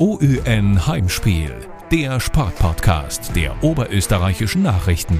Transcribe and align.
OÜN 0.00 0.86
Heimspiel, 0.86 1.54
der 1.92 2.20
Sportpodcast 2.20 3.36
der 3.36 3.62
oberösterreichischen 3.62 4.62
Nachrichten. 4.62 5.18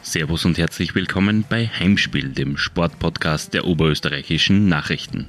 Servus 0.00 0.46
und 0.46 0.56
herzlich 0.56 0.94
willkommen 0.94 1.44
bei 1.46 1.66
Heimspiel, 1.66 2.30
dem 2.30 2.56
Sportpodcast 2.56 3.52
der 3.52 3.66
oberösterreichischen 3.66 4.66
Nachrichten. 4.66 5.28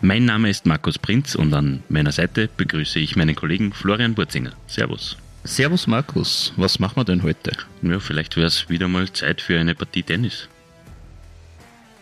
Mein 0.00 0.24
Name 0.24 0.48
ist 0.48 0.64
Markus 0.64 0.98
Prinz 0.98 1.34
und 1.34 1.52
an 1.52 1.82
meiner 1.90 2.12
Seite 2.12 2.48
begrüße 2.56 2.98
ich 2.98 3.16
meinen 3.16 3.34
Kollegen 3.34 3.74
Florian 3.74 4.14
Burzinger. 4.14 4.52
Servus. 4.66 5.18
Servus 5.44 5.86
Markus, 5.86 6.54
was 6.56 6.78
machen 6.78 6.96
wir 6.96 7.04
denn 7.04 7.22
heute? 7.22 7.52
Ja, 7.82 8.00
vielleicht 8.00 8.34
wäre 8.38 8.46
es 8.46 8.70
wieder 8.70 8.88
mal 8.88 9.12
Zeit 9.12 9.42
für 9.42 9.60
eine 9.60 9.74
Partie 9.74 10.04
Tennis. 10.04 10.48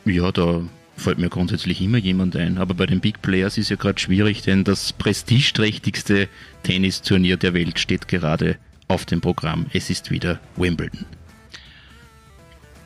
Ja, 0.05 0.31
da 0.31 0.63
fällt 0.97 1.19
mir 1.19 1.29
grundsätzlich 1.29 1.81
immer 1.81 1.99
jemand 1.99 2.37
ein. 2.37 2.59
Aber 2.59 2.75
bei 2.75 2.87
den 2.87 3.01
Big 3.01 3.23
Players 3.23 3.59
ist 3.59 3.71
ja 3.71 3.77
gerade 3.77 4.01
schwierig, 4.01 4.43
denn 4.43 4.65
das 4.65 4.93
prestigeträchtigste 4.93 6.29
Tennisturnier 6.63 7.37
der 7.37 7.55
Welt 7.55 7.79
steht 7.79 8.09
gerade 8.09 8.57
auf 8.89 9.05
dem 9.05 9.21
Programm. 9.21 9.67
Es 9.73 9.91
ist 9.91 10.11
wieder 10.11 10.41
Wimbledon. 10.57 11.05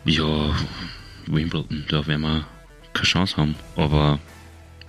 Ja, 0.05 0.55
Wimbledon, 1.27 1.85
da 1.89 2.07
werden 2.07 2.23
wir 2.23 2.47
keine 2.93 3.07
Chance 3.07 3.37
haben. 3.37 3.55
Aber 3.77 4.19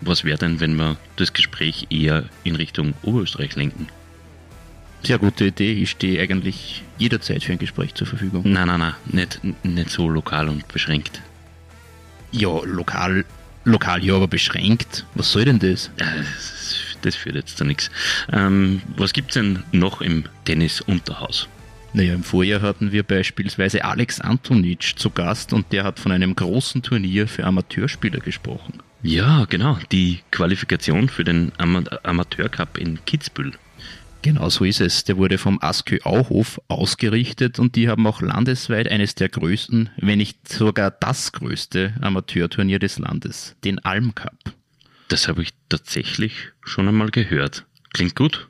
was 0.02 0.24
wäre 0.24 0.38
denn, 0.38 0.60
wenn 0.60 0.76
wir 0.76 0.98
das 1.18 1.34
Gespräch 1.34 1.88
eher 1.90 2.26
in 2.44 2.56
Richtung 2.56 2.94
Oberösterreich 3.04 3.56
lenken? 3.56 3.88
Sehr 5.04 5.18
gute 5.18 5.46
Idee. 5.46 5.74
Ich 5.74 5.92
stehe 5.92 6.22
eigentlich 6.22 6.84
jederzeit 6.98 7.44
für 7.44 7.54
ein 7.54 7.58
Gespräch 7.58 7.96
zur 7.96 8.08
Verfügung. 8.08 8.44
Nein, 8.46 8.68
nein, 8.68 8.80
nein, 8.80 8.94
nicht, 9.06 9.42
nicht 9.64 9.90
so 9.90 10.10
lokal 10.10 10.50
und 10.50 10.68
beschränkt. 10.68 11.22
Ja, 12.32 12.60
lokal, 12.64 13.26
lokal 13.64 14.04
ja, 14.04 14.16
aber 14.16 14.28
beschränkt. 14.28 15.06
Was 15.16 15.32
soll 15.32 15.46
denn 15.46 15.60
das? 15.60 15.92
Ja, 16.00 16.08
das, 17.02 17.16
führt 17.16 17.36
jetzt 17.36 17.58
zu 17.58 17.66
nichts. 17.66 17.90
Ähm, 18.32 18.82
was 18.98 19.14
gibt's 19.14 19.34
denn 19.34 19.64
noch 19.72 20.02
im 20.02 20.26
Tennis-Unterhaus? 20.46 21.48
Naja, 21.94 22.14
im 22.14 22.24
Vorjahr 22.24 22.62
hatten 22.62 22.92
wir 22.92 23.04
beispielsweise 23.04 23.84
Alex 23.84 24.22
Antonic 24.22 24.94
zu 24.98 25.10
Gast 25.10 25.54
und 25.54 25.72
der 25.72 25.84
hat 25.84 26.00
von 26.00 26.12
einem 26.12 26.36
großen 26.36 26.84
Turnier 26.84 27.28
für 27.28 27.46
Amateurspieler 27.46 28.20
gesprochen. 28.20 28.84
Ja, 29.02 29.46
genau, 29.50 29.80
die 29.92 30.20
Qualifikation 30.30 31.10
für 31.10 31.24
den 31.24 31.52
Ama 31.58 31.84
Amateurcup 32.04 32.78
in 32.78 33.04
Kitzbühel. 33.06 33.54
Genau 34.22 34.50
so 34.50 34.66
ist 34.66 34.82
es. 34.82 35.06
Der 35.06 35.18
wurde 35.18 35.38
vom 35.38 35.60
Askö 35.62 36.00
Auhof 36.04 36.60
ausgerichtet 36.68 37.58
und 37.58 37.76
die 37.76 37.88
haben 37.88 38.06
auch 38.06 38.22
landesweit 38.22 38.90
eines 38.90 39.16
der 39.16 39.30
größten, 39.30 39.90
wenn 39.98 40.18
nicht 40.18 40.48
sogar 40.48 40.92
das 40.92 41.32
größte 41.32 41.94
Amateurturnier 42.02 42.80
des 42.80 43.00
Landes, 43.00 43.56
den 43.64 43.80
Alm 43.80 44.14
Cup. 44.16 44.38
Das 45.08 45.28
habe 45.28 45.42
ich 45.42 45.52
tatsächlich 45.70 46.50
schon 46.64 46.88
einmal 46.88 47.12
gehört. 47.12 47.66
Klingt 47.94 48.16
gut. 48.16 48.50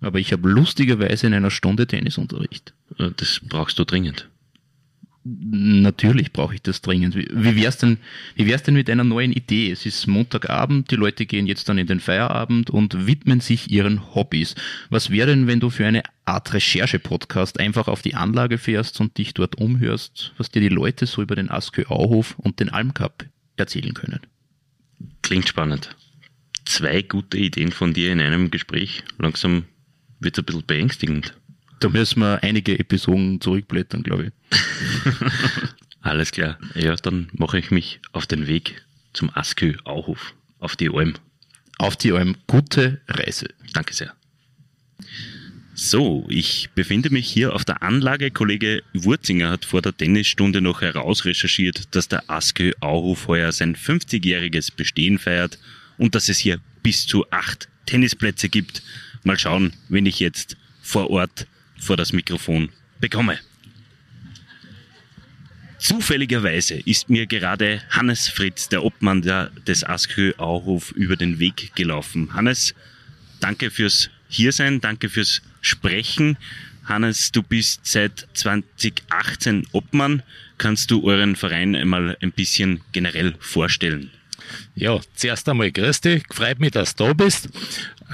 Aber 0.00 0.18
ich 0.18 0.32
habe 0.32 0.48
lustigerweise 0.48 1.28
in 1.28 1.34
einer 1.34 1.52
Stunde 1.52 1.86
Tennisunterricht. 1.86 2.74
Äh, 2.98 3.10
das 3.16 3.40
brauchst 3.40 3.78
du 3.78 3.84
dringend. 3.84 4.28
Natürlich 5.24 6.32
brauche 6.32 6.54
ich 6.54 6.62
das 6.62 6.80
dringend. 6.80 7.14
Wie, 7.14 7.56
wär's 7.56 7.78
denn, 7.78 7.98
wie 8.34 8.46
wär's 8.46 8.64
denn 8.64 8.74
mit 8.74 8.90
einer 8.90 9.04
neuen 9.04 9.32
Idee? 9.32 9.70
Es 9.70 9.86
ist 9.86 10.08
Montagabend, 10.08 10.90
die 10.90 10.96
Leute 10.96 11.26
gehen 11.26 11.46
jetzt 11.46 11.68
dann 11.68 11.78
in 11.78 11.86
den 11.86 12.00
Feierabend 12.00 12.70
und 12.70 13.06
widmen 13.06 13.38
sich 13.40 13.70
ihren 13.70 14.14
Hobbys. 14.16 14.56
Was 14.90 15.10
wäre 15.10 15.28
denn, 15.28 15.46
wenn 15.46 15.60
du 15.60 15.70
für 15.70 15.86
eine 15.86 16.02
Art 16.24 16.52
Recherche-Podcast 16.52 17.60
einfach 17.60 17.86
auf 17.86 18.02
die 18.02 18.16
Anlage 18.16 18.58
fährst 18.58 19.00
und 19.00 19.16
dich 19.16 19.32
dort 19.32 19.58
umhörst, 19.58 20.32
was 20.38 20.50
dir 20.50 20.60
die 20.60 20.68
Leute 20.68 21.06
so 21.06 21.22
über 21.22 21.36
den 21.36 21.50
Askö 21.50 21.84
Auhof 21.86 22.36
und 22.38 22.58
den 22.58 22.70
Almcup 22.70 23.24
erzählen 23.56 23.94
können? 23.94 24.20
Klingt 25.22 25.48
spannend. 25.48 25.94
Zwei 26.64 27.02
gute 27.02 27.38
Ideen 27.38 27.70
von 27.70 27.92
dir 27.92 28.12
in 28.12 28.20
einem 28.20 28.50
Gespräch. 28.50 29.04
Langsam 29.18 29.64
wird 30.18 30.36
es 30.36 30.42
ein 30.42 30.46
bisschen 30.46 30.66
beängstigend. 30.66 31.34
Da 31.82 31.88
müssen 31.88 32.20
wir 32.20 32.44
einige 32.44 32.78
Episoden 32.78 33.40
zurückblättern, 33.40 34.04
glaube 34.04 34.26
ich. 34.26 34.58
Alles 36.00 36.30
klar. 36.30 36.56
Ja, 36.76 36.94
dann 36.94 37.28
mache 37.32 37.58
ich 37.58 37.72
mich 37.72 38.00
auf 38.12 38.26
den 38.26 38.46
Weg 38.46 38.84
zum 39.12 39.30
Askö 39.34 39.74
Auhof, 39.82 40.32
auf 40.60 40.76
die 40.76 40.90
Alm. 40.90 41.14
Auf 41.78 41.96
die 41.96 42.12
Alm. 42.12 42.36
Gute 42.46 43.00
Reise. 43.08 43.48
Danke 43.72 43.94
sehr. 43.94 44.14
So, 45.74 46.24
ich 46.28 46.70
befinde 46.76 47.10
mich 47.10 47.28
hier 47.28 47.52
auf 47.52 47.64
der 47.64 47.82
Anlage. 47.82 48.30
Kollege 48.30 48.84
Wurzinger 48.94 49.50
hat 49.50 49.64
vor 49.64 49.82
der 49.82 49.96
Tennisstunde 49.96 50.60
noch 50.60 50.82
herausrecherchiert, 50.82 51.96
dass 51.96 52.06
der 52.06 52.30
Askö 52.30 52.70
Auhof 52.78 53.26
heuer 53.26 53.50
sein 53.50 53.74
50-jähriges 53.74 54.72
Bestehen 54.76 55.18
feiert 55.18 55.58
und 55.98 56.14
dass 56.14 56.28
es 56.28 56.38
hier 56.38 56.60
bis 56.84 57.08
zu 57.08 57.28
acht 57.32 57.68
Tennisplätze 57.86 58.48
gibt. 58.48 58.84
Mal 59.24 59.36
schauen, 59.36 59.72
wenn 59.88 60.06
ich 60.06 60.20
jetzt 60.20 60.56
vor 60.80 61.10
Ort 61.10 61.48
vor 61.82 61.96
das 61.96 62.12
Mikrofon 62.12 62.70
bekomme. 63.00 63.38
Zufälligerweise 65.78 66.74
ist 66.74 67.10
mir 67.10 67.26
gerade 67.26 67.82
Hannes 67.90 68.28
Fritz, 68.28 68.68
der 68.68 68.84
Obmann 68.84 69.22
der, 69.22 69.50
des 69.66 69.82
Askö 69.82 70.32
Auhof, 70.38 70.92
über 70.92 71.16
den 71.16 71.40
Weg 71.40 71.74
gelaufen. 71.74 72.32
Hannes, 72.34 72.72
danke 73.40 73.68
fürs 73.68 74.08
Hiersein, 74.28 74.80
danke 74.80 75.08
fürs 75.08 75.42
Sprechen. 75.60 76.36
Hannes, 76.84 77.32
du 77.32 77.42
bist 77.42 77.80
seit 77.84 78.28
2018 78.34 79.66
Obmann. 79.72 80.22
Kannst 80.56 80.92
du 80.92 81.02
euren 81.04 81.34
Verein 81.34 81.74
einmal 81.74 82.16
ein 82.22 82.30
bisschen 82.30 82.80
generell 82.92 83.34
vorstellen? 83.40 84.12
Ja, 84.76 85.00
zuerst 85.14 85.48
einmal 85.48 85.72
grüß 85.72 86.00
dich. 86.00 86.22
Freut 86.30 86.60
mich, 86.60 86.70
dass 86.70 86.94
du 86.94 87.06
da 87.06 87.12
bist. 87.12 87.48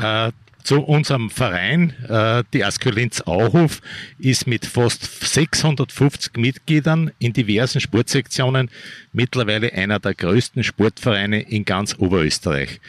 Äh, 0.00 0.32
zu 0.68 0.82
unserem 0.82 1.30
Verein, 1.30 1.94
äh, 2.10 2.44
die 2.52 2.62
Askölinz 2.62 3.22
Auhof, 3.22 3.80
ist 4.18 4.46
mit 4.46 4.66
fast 4.66 5.02
650 5.26 6.36
Mitgliedern 6.36 7.10
in 7.18 7.32
diversen 7.32 7.80
Sportsektionen 7.80 8.68
mittlerweile 9.14 9.72
einer 9.72 9.98
der 9.98 10.12
größten 10.12 10.62
Sportvereine 10.62 11.40
in 11.40 11.64
ganz 11.64 11.94
Oberösterreich. 11.98 12.82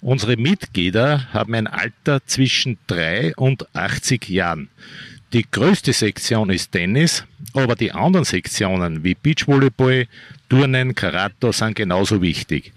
Unsere 0.00 0.38
Mitglieder 0.38 1.30
haben 1.34 1.52
ein 1.52 1.66
Alter 1.66 2.24
zwischen 2.24 2.78
3 2.86 3.34
und 3.36 3.66
80 3.76 4.30
Jahren. 4.30 4.70
Die 5.34 5.44
größte 5.50 5.92
Sektion 5.92 6.48
ist 6.48 6.72
Tennis, 6.72 7.26
aber 7.52 7.74
die 7.74 7.92
anderen 7.92 8.24
Sektionen 8.24 9.04
wie 9.04 9.14
Beachvolleyball, 9.14 10.06
Turnen, 10.48 10.94
Karate 10.94 11.52
sind 11.52 11.76
genauso 11.76 12.22
wichtig. 12.22 12.72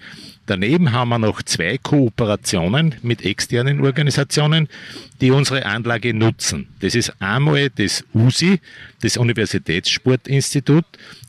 Daneben 0.49 0.93
haben 0.93 1.09
wir 1.09 1.19
noch 1.19 1.43
zwei 1.43 1.77
Kooperationen 1.77 2.95
mit 3.03 3.23
externen 3.23 3.81
Organisationen, 3.81 4.67
die 5.21 5.29
unsere 5.29 5.63
Anlage 5.63 6.11
nutzen. 6.11 6.69
Das 6.79 6.95
ist 6.95 7.13
einmal 7.21 7.69
das 7.69 8.03
USI, 8.15 8.59
das 9.01 9.17
Universitätssportinstitut, 9.17 10.85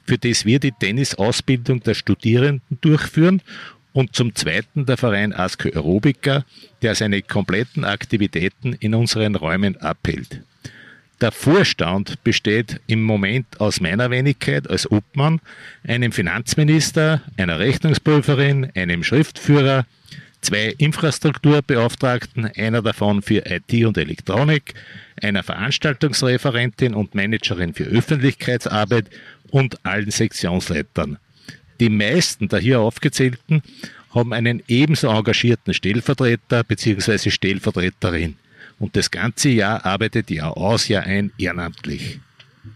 für 0.07 0.17
das 0.17 0.47
wir 0.47 0.59
die 0.59 0.73
Tennisausbildung 0.73 1.83
der 1.83 1.93
Studierenden 1.93 2.79
durchführen 2.81 3.43
und 3.93 4.17
zum 4.17 4.35
zweiten 4.35 4.87
der 4.87 4.97
Verein 4.97 5.35
Asko 5.35 5.69
Aerobica, 5.69 6.47
der 6.81 6.95
seine 6.95 7.21
kompletten 7.21 7.85
Aktivitäten 7.85 8.73
in 8.73 8.95
unseren 8.95 9.35
Räumen 9.35 9.77
abhält. 9.77 10.41
Der 11.21 11.33
Vorstand 11.33 12.25
besteht 12.25 12.81
im 12.87 13.03
Moment 13.03 13.61
aus 13.61 13.81
meiner 13.81 14.11
Wenigkeit 14.11 14.71
als 14.71 14.91
Obmann, 14.91 15.41
einem 15.87 16.13
Finanzminister, 16.13 17.21
einer 17.37 17.59
Rechnungsprüferin, 17.59 18.71
einem 18.75 19.05
Schriftführer, 19.05 19.85
zwei 20.41 20.75
Infrastrukturbeauftragten, 20.79 22.47
einer 22.57 22.81
davon 22.81 23.21
für 23.21 23.45
IT 23.45 23.85
und 23.85 23.99
Elektronik, 23.99 24.73
einer 25.21 25.43
Veranstaltungsreferentin 25.43 26.95
und 26.95 27.15
Managerin 27.15 27.75
für 27.75 27.85
Öffentlichkeitsarbeit 27.85 29.11
und 29.51 29.85
allen 29.85 30.11
Sektionsleitern. 30.11 31.19
Die 31.81 31.91
meisten 31.91 32.49
der 32.49 32.61
hier 32.61 32.81
aufgezählten 32.81 33.63
haben 34.15 34.33
einen 34.33 34.63
ebenso 34.69 35.09
engagierten 35.09 35.75
Stellvertreter 35.75 36.65
bzw. 36.65 37.31
Stellvertreterin. 37.31 38.37
Und 38.81 38.97
das 38.97 39.11
ganze 39.11 39.51
Jahr 39.51 39.85
arbeitet 39.85 40.31
Jahr 40.31 40.57
aus, 40.57 40.89
Jahr 40.89 41.05
ein 41.05 41.31
ehrenamtlich. 41.37 42.19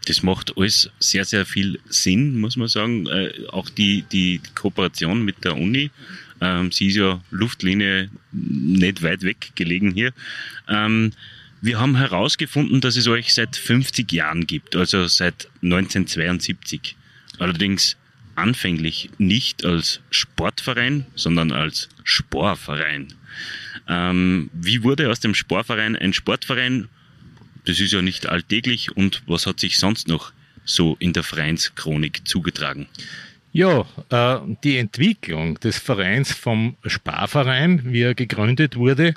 Das 0.07 0.23
macht 0.23 0.57
alles 0.57 0.91
sehr, 0.99 1.25
sehr 1.25 1.47
viel 1.47 1.81
Sinn, 1.89 2.39
muss 2.39 2.57
man 2.57 2.69
sagen. 2.69 3.07
Äh, 3.07 3.33
auch 3.49 3.71
die, 3.71 4.03
die 4.13 4.41
Kooperation 4.55 5.25
mit 5.25 5.45
der 5.45 5.57
Uni. 5.57 5.91
Ähm, 6.43 6.71
sie 6.73 6.89
ist 6.89 6.97
ja 6.97 7.23
Luftlinie 7.31 8.11
nicht 8.33 9.03
weit 9.03 9.23
weg 9.23 9.53
gelegen 9.55 9.93
hier. 9.93 10.13
Ähm, 10.69 11.13
wir 11.63 11.81
haben 11.81 11.97
herausgefunden, 11.97 12.83
dass 12.83 12.97
es 12.97 13.09
euch 13.09 13.33
seit 13.33 13.57
50 13.57 14.13
Jahren 14.13 14.47
gibt, 14.47 14.77
also 14.77 15.07
seit 15.07 15.49
1972. 15.63 16.97
Allerdings 17.39 17.97
anfänglich 18.35 19.09
nicht 19.17 19.65
als 19.65 20.01
Sportverein, 20.11 21.07
sondern 21.15 21.51
als 21.51 21.89
Sportverein. 22.03 23.15
Ähm, 23.89 24.51
wie 24.53 24.83
wurde 24.83 25.11
aus 25.11 25.21
dem 25.21 25.35
Sportverein 25.35 25.97
ein 25.97 26.13
Sportverein? 26.13 26.89
Das 27.65 27.81
ist 27.81 27.93
ja 27.93 28.03
nicht 28.03 28.29
alltäglich 28.29 28.97
und 28.97 29.23
was 29.27 29.47
hat 29.47 29.61
sich 29.61 29.79
sonst 29.79 30.09
noch 30.09 30.33
so 30.65 30.97
in 30.99 31.13
der 31.13 31.23
Vereinschronik 31.23 32.27
zugetragen? 32.27 32.87
Ja, 33.53 33.87
äh, 34.11 34.41
die 34.65 34.79
Entwicklung 34.79 35.61
des 35.61 35.79
Vereins 35.79 36.33
vom 36.33 36.77
Sparverein, 36.85 37.83
wie 37.85 38.03
er 38.03 38.15
gegründet 38.17 38.75
wurde, 38.75 39.15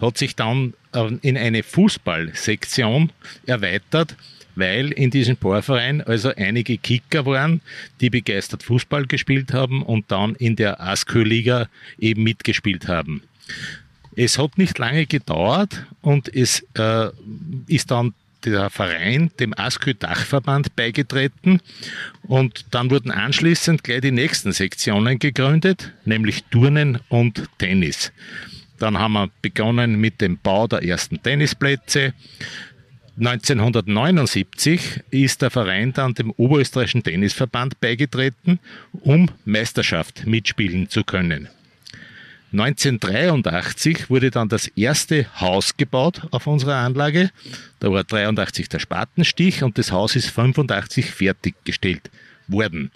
hat 0.00 0.18
sich 0.18 0.34
dann 0.34 0.74
äh, 0.92 1.12
in 1.22 1.36
eine 1.36 1.62
Fußballsektion 1.62 3.12
erweitert, 3.46 4.16
weil 4.56 4.90
in 4.90 5.10
diesem 5.10 5.36
Sportverein 5.36 6.00
also 6.00 6.32
einige 6.34 6.76
Kicker 6.76 7.24
waren, 7.24 7.60
die 8.00 8.10
begeistert 8.10 8.64
Fußball 8.64 9.06
gespielt 9.06 9.52
haben 9.52 9.84
und 9.84 10.10
dann 10.10 10.34
in 10.34 10.56
der 10.56 10.80
ASKÖ-Liga 10.80 11.68
eben 12.00 12.24
mitgespielt 12.24 12.88
haben. 12.88 13.22
Es 14.16 14.38
hat 14.38 14.58
nicht 14.58 14.78
lange 14.78 15.06
gedauert 15.06 15.86
und 16.00 16.34
es 16.34 16.66
äh, 16.74 17.10
ist 17.68 17.90
dann 17.90 18.14
der 18.44 18.70
Verein 18.70 19.30
dem 19.40 19.52
ASKÖ-Dachverband 19.56 20.74
beigetreten 20.76 21.60
und 22.22 22.66
dann 22.70 22.90
wurden 22.90 23.10
anschließend 23.10 23.82
gleich 23.84 24.00
die 24.00 24.12
nächsten 24.12 24.52
Sektionen 24.52 25.18
gegründet, 25.18 25.92
nämlich 26.04 26.44
Turnen 26.44 27.00
und 27.08 27.48
Tennis. 27.58 28.12
Dann 28.78 28.98
haben 28.98 29.14
wir 29.14 29.30
begonnen 29.42 30.00
mit 30.00 30.20
dem 30.20 30.38
Bau 30.38 30.68
der 30.68 30.84
ersten 30.84 31.20
Tennisplätze. 31.22 32.14
1979 33.18 35.00
ist 35.10 35.42
der 35.42 35.50
Verein 35.50 35.92
dann 35.92 36.14
dem 36.14 36.30
Oberösterreichischen 36.30 37.02
Tennisverband 37.02 37.80
beigetreten, 37.80 38.60
um 38.92 39.28
Meisterschaft 39.44 40.24
mitspielen 40.26 40.88
zu 40.88 41.02
können. 41.02 41.48
1983 42.52 44.08
wurde 44.08 44.30
dann 44.30 44.48
das 44.48 44.68
erste 44.68 45.26
Haus 45.40 45.76
gebaut 45.76 46.22
auf 46.30 46.46
unserer 46.46 46.76
Anlage. 46.76 47.30
Da 47.78 47.92
war 47.92 48.04
83 48.04 48.68
der 48.68 48.78
Spatenstich 48.78 49.62
und 49.62 49.76
das 49.76 49.92
Haus 49.92 50.16
ist 50.16 50.30
85 50.30 51.10
fertiggestellt 51.10 52.10
worden. 52.46 52.90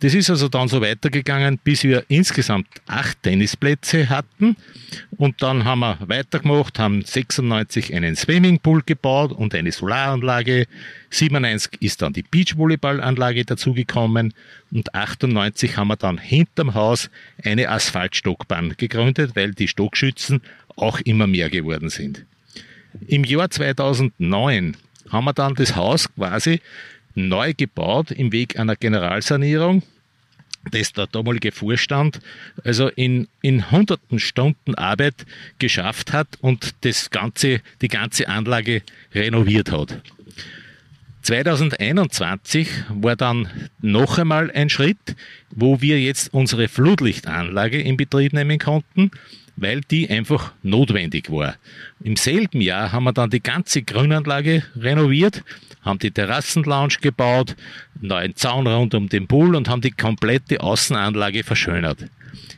Das 0.00 0.12
ist 0.12 0.28
also 0.28 0.48
dann 0.48 0.68
so 0.68 0.82
weitergegangen, 0.82 1.58
bis 1.62 1.82
wir 1.82 2.04
insgesamt 2.08 2.66
acht 2.86 3.22
Tennisplätze 3.22 4.10
hatten. 4.10 4.56
Und 5.16 5.42
dann 5.42 5.64
haben 5.64 5.80
wir 5.80 5.98
weitergemacht, 6.00 6.78
haben 6.78 7.00
96 7.00 7.94
einen 7.94 8.14
Swimmingpool 8.14 8.82
gebaut 8.84 9.32
und 9.32 9.54
eine 9.54 9.72
Solaranlage. 9.72 10.66
97 11.08 11.80
ist 11.80 12.02
dann 12.02 12.12
die 12.12 12.22
Beachvolleyballanlage 12.22 13.46
dazugekommen. 13.46 14.34
Und 14.70 14.94
98 14.94 15.78
haben 15.78 15.88
wir 15.88 15.96
dann 15.96 16.18
hinterm 16.18 16.74
Haus 16.74 17.08
eine 17.42 17.70
Asphaltstockbahn 17.70 18.74
gegründet, 18.76 19.30
weil 19.34 19.52
die 19.52 19.68
Stockschützen 19.68 20.42
auch 20.76 21.00
immer 21.00 21.26
mehr 21.26 21.48
geworden 21.48 21.88
sind. 21.88 22.26
Im 23.06 23.24
Jahr 23.24 23.50
2009 23.50 24.76
haben 25.10 25.24
wir 25.24 25.32
dann 25.32 25.54
das 25.54 25.74
Haus 25.74 26.12
quasi 26.14 26.60
neu 27.16 27.54
gebaut 27.56 28.12
im 28.12 28.30
Weg 28.30 28.58
einer 28.58 28.76
Generalsanierung, 28.76 29.82
das 30.70 30.92
der 30.92 31.06
damalige 31.06 31.50
Vorstand 31.50 32.20
also 32.64 32.88
in, 32.88 33.28
in 33.42 33.70
hunderten 33.70 34.18
Stunden 34.18 34.74
Arbeit 34.74 35.26
geschafft 35.58 36.12
hat 36.12 36.28
und 36.40 36.74
das 36.82 37.10
ganze, 37.10 37.60
die 37.82 37.88
ganze 37.88 38.28
Anlage 38.28 38.82
renoviert 39.14 39.72
hat. 39.72 40.00
2021 41.22 42.68
war 42.88 43.16
dann 43.16 43.48
noch 43.80 44.18
einmal 44.18 44.48
ein 44.52 44.70
Schritt, 44.70 45.16
wo 45.50 45.80
wir 45.80 46.00
jetzt 46.00 46.32
unsere 46.32 46.68
Flutlichtanlage 46.68 47.80
in 47.80 47.96
Betrieb 47.96 48.32
nehmen 48.32 48.60
konnten, 48.60 49.10
weil 49.56 49.80
die 49.80 50.08
einfach 50.08 50.52
notwendig 50.62 51.30
war. 51.30 51.56
Im 52.02 52.16
selben 52.16 52.60
Jahr 52.60 52.92
haben 52.92 53.04
wir 53.04 53.12
dann 53.12 53.30
die 53.30 53.42
ganze 53.42 53.82
Grünanlage 53.82 54.62
renoviert 54.76 55.42
haben 55.86 56.00
die 56.00 56.10
Terrassenlounge 56.10 56.96
gebaut, 57.00 57.56
einen 57.94 58.08
neuen 58.08 58.36
Zaun 58.36 58.66
rund 58.66 58.94
um 58.94 59.08
den 59.08 59.26
Pool 59.26 59.54
und 59.54 59.68
haben 59.68 59.80
die 59.80 59.92
komplette 59.92 60.60
Außenanlage 60.60 61.44
verschönert. 61.44 62.04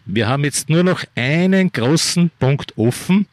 Wir 0.07 0.27
haben 0.27 0.45
jetzt 0.45 0.71
nur 0.71 0.83
noch 0.83 1.05
einen 1.15 1.71
großen 1.71 2.31
Punkt 2.41 2.77
offen, 2.79 3.27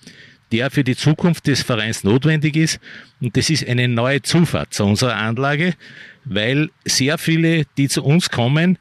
der 0.52 0.70
für 0.70 0.84
die 0.84 0.98
Zukunft 0.98 1.48
des 1.48 1.64
Vereins 1.64 2.04
notwendig 2.04 2.58
ist. 2.58 2.80
Und 3.22 3.36
das 3.38 3.50
ist 3.50 3.68
eine 3.68 3.88
neue 3.88 4.22
Zufahrt 4.22 4.74
zu 4.74 4.84
unserer 4.84 5.16
Anlage, 5.16 5.74
weil 6.26 6.70
sehr 6.84 7.18
viele, 7.18 7.66
die 7.78 7.88
zu 7.88 8.04
uns 8.04 8.30
kommen, 8.30 8.78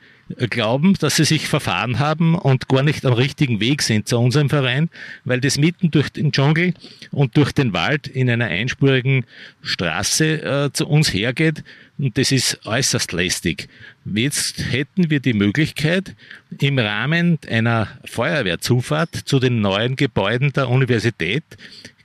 glauben, 0.51 0.95
dass 0.95 1.17
sie 1.17 1.25
sich 1.25 1.49
verfahren 1.49 1.99
haben 1.99 2.35
und 2.35 2.69
gar 2.69 2.83
nicht 2.83 3.05
am 3.05 3.13
richtigen 3.13 3.61
Weg 3.61 3.83
sind 3.83 4.09
zu 4.09 4.19
unserem 4.19 4.49
Verein, 4.49 4.89
weil 5.25 5.41
das 5.41 5.59
mitten 5.59 5.91
durch 5.91 6.09
den 6.11 6.33
Dschungel 6.33 6.75
und 7.11 7.37
durch 7.37 7.53
den 7.53 7.73
Wald 7.73 8.07
in 8.07 8.31
einer 8.31 8.47
einspurigen 8.47 9.25
Straße 9.63 10.43
äh, 10.43 10.73
zu 10.73 10.87
uns 10.89 11.13
hergeht 11.13 11.63
und 11.99 12.19
das 12.19 12.33
ist 12.33 12.67
äußerst 12.67 13.13
lästig. 13.13 13.69
Jetzt 14.05 14.73
hätten 14.73 15.11
wir 15.11 15.21
die 15.21 15.33
Möglichkeit, 15.33 16.15
im 16.59 16.79
Rahmen 16.79 17.39
einer 17.49 17.89
Feuerwehrzufahrt 18.05 19.15
zu 19.15 19.39
den 19.39 19.61
neuen 19.61 19.97
Gebäuden 19.97 20.53
der 20.53 20.69
Universität 20.69 21.45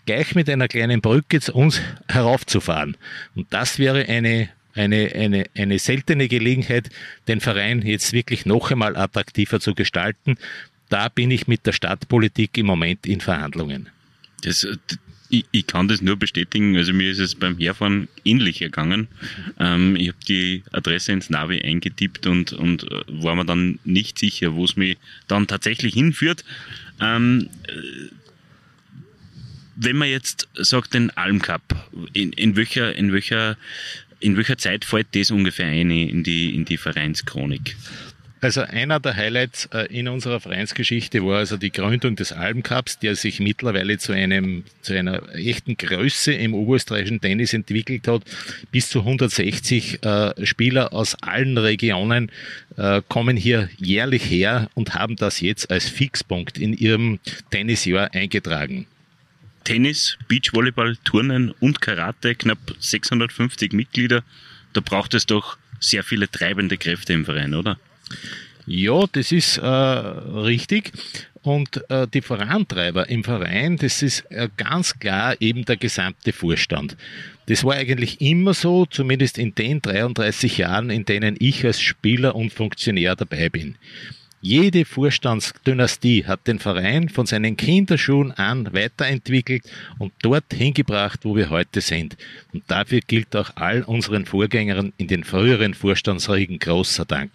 gleich 0.06 0.34
mit 0.36 0.50
einer 0.50 0.68
kleinen 0.68 1.02
Brücke 1.02 1.40
zu 1.40 1.54
uns 1.54 1.82
heraufzufahren. 2.08 2.98
Und 3.36 3.48
das 3.52 3.78
wäre 3.78 4.08
eine 4.08 4.50
eine, 4.80 5.12
eine, 5.14 5.46
eine 5.56 5.78
seltene 5.78 6.28
Gelegenheit, 6.28 6.90
den 7.28 7.42
Verein 7.42 7.82
jetzt 7.82 8.14
wirklich 8.14 8.46
noch 8.46 8.72
einmal 8.72 8.96
attraktiver 8.96 9.60
zu 9.60 9.76
gestalten. 9.76 10.38
Da 10.88 11.10
bin 11.10 11.30
ich 11.32 11.48
mit 11.48 11.66
der 11.66 11.74
Stadtpolitik 11.74 12.58
im 12.58 12.66
Moment 12.66 13.06
in 13.06 13.22
Verhandlungen. 13.22 13.90
Das, 14.42 14.66
ich, 15.30 15.46
ich, 15.52 15.68
kann 15.68 15.88
das 15.88 16.02
nur 16.02 16.16
bestätigen. 16.16 16.76
Also 16.78 16.94
mir 16.94 17.12
ist 17.12 17.20
es 17.20 17.36
beim 17.36 17.58
Herfahren 17.58 18.08
ähnlich 18.24 18.62
ergangen. 18.62 19.08
Ähm, 19.60 19.96
ich 19.96 20.08
habe 20.08 20.18
die 20.28 20.64
Adresse 20.72 21.12
ins 21.12 21.30
Navi 21.30 21.62
eingetippt 21.62 22.26
und, 22.26 22.54
und 22.54 22.90
äh, 22.90 23.04
war 23.08 23.36
mir 23.36 23.46
dann 23.46 23.80
nicht 23.84 24.18
sicher, 24.18 24.56
wo 24.56 24.66
es 24.66 24.76
mich 24.76 24.98
dann 25.28 25.46
tatsächlich 25.46 25.94
hinführt. 25.94 26.44
Ähm, 27.00 27.50
äh, 27.68 28.10
wenn 29.82 29.96
man 29.96 30.10
jetzt 30.10 30.48
sagt, 30.56 30.94
den 30.94 31.10
Alm 31.12 31.42
Cup, 31.42 31.90
in, 32.14 32.34
in 32.34 32.56
welcher, 32.56 32.96
in 32.96 33.14
welcher 33.14 33.56
in 34.20 34.38
welcher 34.38 34.58
Zeit 34.58 34.86
fällt 34.86 35.08
das 35.16 35.32
ungefähr 35.32 35.68
ein 35.68 35.92
in 35.92 36.24
die, 36.24 36.56
in 36.56 36.66
die 36.66 36.78
Vereinschronik? 36.78 37.76
Also 38.42 38.62
einer 38.62 39.02
der 39.02 39.18
Highlights 39.18 39.66
äh, 39.74 39.88
in 39.94 40.08
unserer 40.08 40.40
Vereinsgeschichte 40.40 41.26
war 41.26 41.40
also 41.40 41.58
die 41.58 41.72
Gründung 41.72 42.16
des 42.16 42.32
Albencups, 42.32 42.98
der 43.00 43.16
sich 43.16 43.42
mittlerweile 43.42 43.98
zu 43.98 44.14
einem, 44.14 44.64
zu 44.82 44.94
einer 44.94 45.22
echten 45.36 45.76
Größe 45.76 46.32
im 46.32 46.54
oberösterreichischen 46.54 47.20
Tennis 47.20 47.54
entwickelt 47.54 48.08
hat. 48.08 48.24
Bis 48.72 48.90
zu 48.90 49.00
160 49.00 50.06
äh, 50.06 50.46
Spieler 50.46 50.94
aus 50.94 51.16
allen 51.22 51.58
Regionen 51.58 52.32
äh, 52.78 53.02
kommen 53.10 53.36
hier 53.36 53.70
jährlich 53.78 54.30
her 54.30 54.70
und 54.74 54.96
haben 54.96 55.18
das 55.18 55.42
jetzt 55.42 55.70
als 55.70 55.90
Fixpunkt 55.90 56.58
in 56.58 56.74
ihrem 56.74 57.20
Tennisjahr 57.52 58.14
eingetragen. 58.14 58.88
Tennis, 59.64 60.18
Beachvolleyball, 60.28 60.98
Turnen 61.04 61.52
und 61.60 61.82
Karate, 61.82 62.36
knapp 62.36 62.60
650 62.80 63.74
Mitglieder. 63.74 64.24
Da 64.74 64.82
braucht 64.82 65.14
es 65.14 65.26
doch 65.26 65.58
sehr 65.80 66.04
viele 66.04 66.30
treibende 66.30 66.78
Kräfte 66.78 67.14
im 67.14 67.26
Verein, 67.26 67.54
oder? 67.54 67.78
Ja, 68.66 69.06
das 69.12 69.32
ist 69.32 69.58
äh, 69.58 69.66
richtig. 69.66 70.92
Und 71.42 71.90
äh, 71.90 72.08
die 72.14 72.22
Vorantreiber 72.22 73.10
im 73.10 73.24
Verein, 73.24 73.78
das 73.78 74.04
ist 74.04 74.30
äh, 74.30 74.50
ganz 74.58 75.00
klar 75.00 75.36
eben 75.40 75.66
der 75.66 75.78
gesamte 75.78 76.34
Vorstand. 76.34 76.98
Das 77.46 77.64
war 77.64 77.76
eigentlich 77.76 78.22
immer 78.22 78.54
so, 78.54 78.86
zumindest 78.86 79.38
in 79.38 79.56
den 79.56 79.82
33 79.82 80.58
Jahren, 80.60 80.90
in 80.90 81.06
denen 81.06 81.36
ich 81.40 81.66
als 81.66 81.82
Spieler 81.82 82.36
und 82.36 82.54
Funktionär 82.54 83.16
dabei 83.16 83.50
bin. 83.50 83.76
Jede 84.42 84.86
Vorstandsdynastie 84.86 86.26
hat 86.26 86.48
den 86.48 86.60
Verein 86.60 87.10
von 87.10 87.26
seinen 87.26 87.58
Kinderschuhen 87.58 88.32
an 88.32 88.74
weiterentwickelt 88.74 89.70
und 89.98 90.14
dort 90.22 90.54
hingebracht, 90.54 91.26
wo 91.26 91.36
wir 91.36 91.50
heute 91.50 91.82
sind. 91.82 92.16
Und 92.54 92.64
dafür 92.68 93.02
gilt 93.02 93.36
auch 93.36 93.52
all 93.56 93.84
unseren 93.84 94.26
Vorgängern 94.26 94.94
in 94.98 95.08
den 95.08 95.26
früheren 95.26 95.74
Vorstandsriegen 95.74 96.58
großer 96.58 97.04
Dank. 97.04 97.32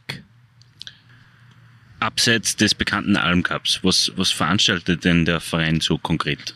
Abseits 2.00 2.56
des 2.56 2.74
bekannten 2.74 3.16
Alm 3.16 3.42
Cups, 3.42 3.80
was, 3.82 4.10
was 4.16 4.30
veranstaltet 4.30 5.04
denn 5.04 5.26
der 5.26 5.40
Verein 5.40 5.80
so 5.80 5.98
konkret? 5.98 6.54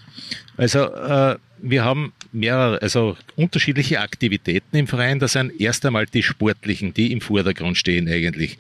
Also 0.57 0.93
äh, 0.95 1.37
wir 1.61 1.85
haben 1.85 2.13
mehrere, 2.33 2.81
also 2.83 3.17
unterschiedliche 3.37 4.01
Aktivitäten 4.01 4.77
im 4.77 4.87
Verein. 4.87 5.19
Das 5.19 5.33
sind 5.33 5.61
erst 5.61 5.85
einmal 5.87 6.07
die 6.07 6.23
sportlichen, 6.23 6.95
die 6.95 7.13
im 7.13 7.21
Vordergrund 7.21 7.77
stehen 7.77 8.09
eigentlich. 8.09 8.59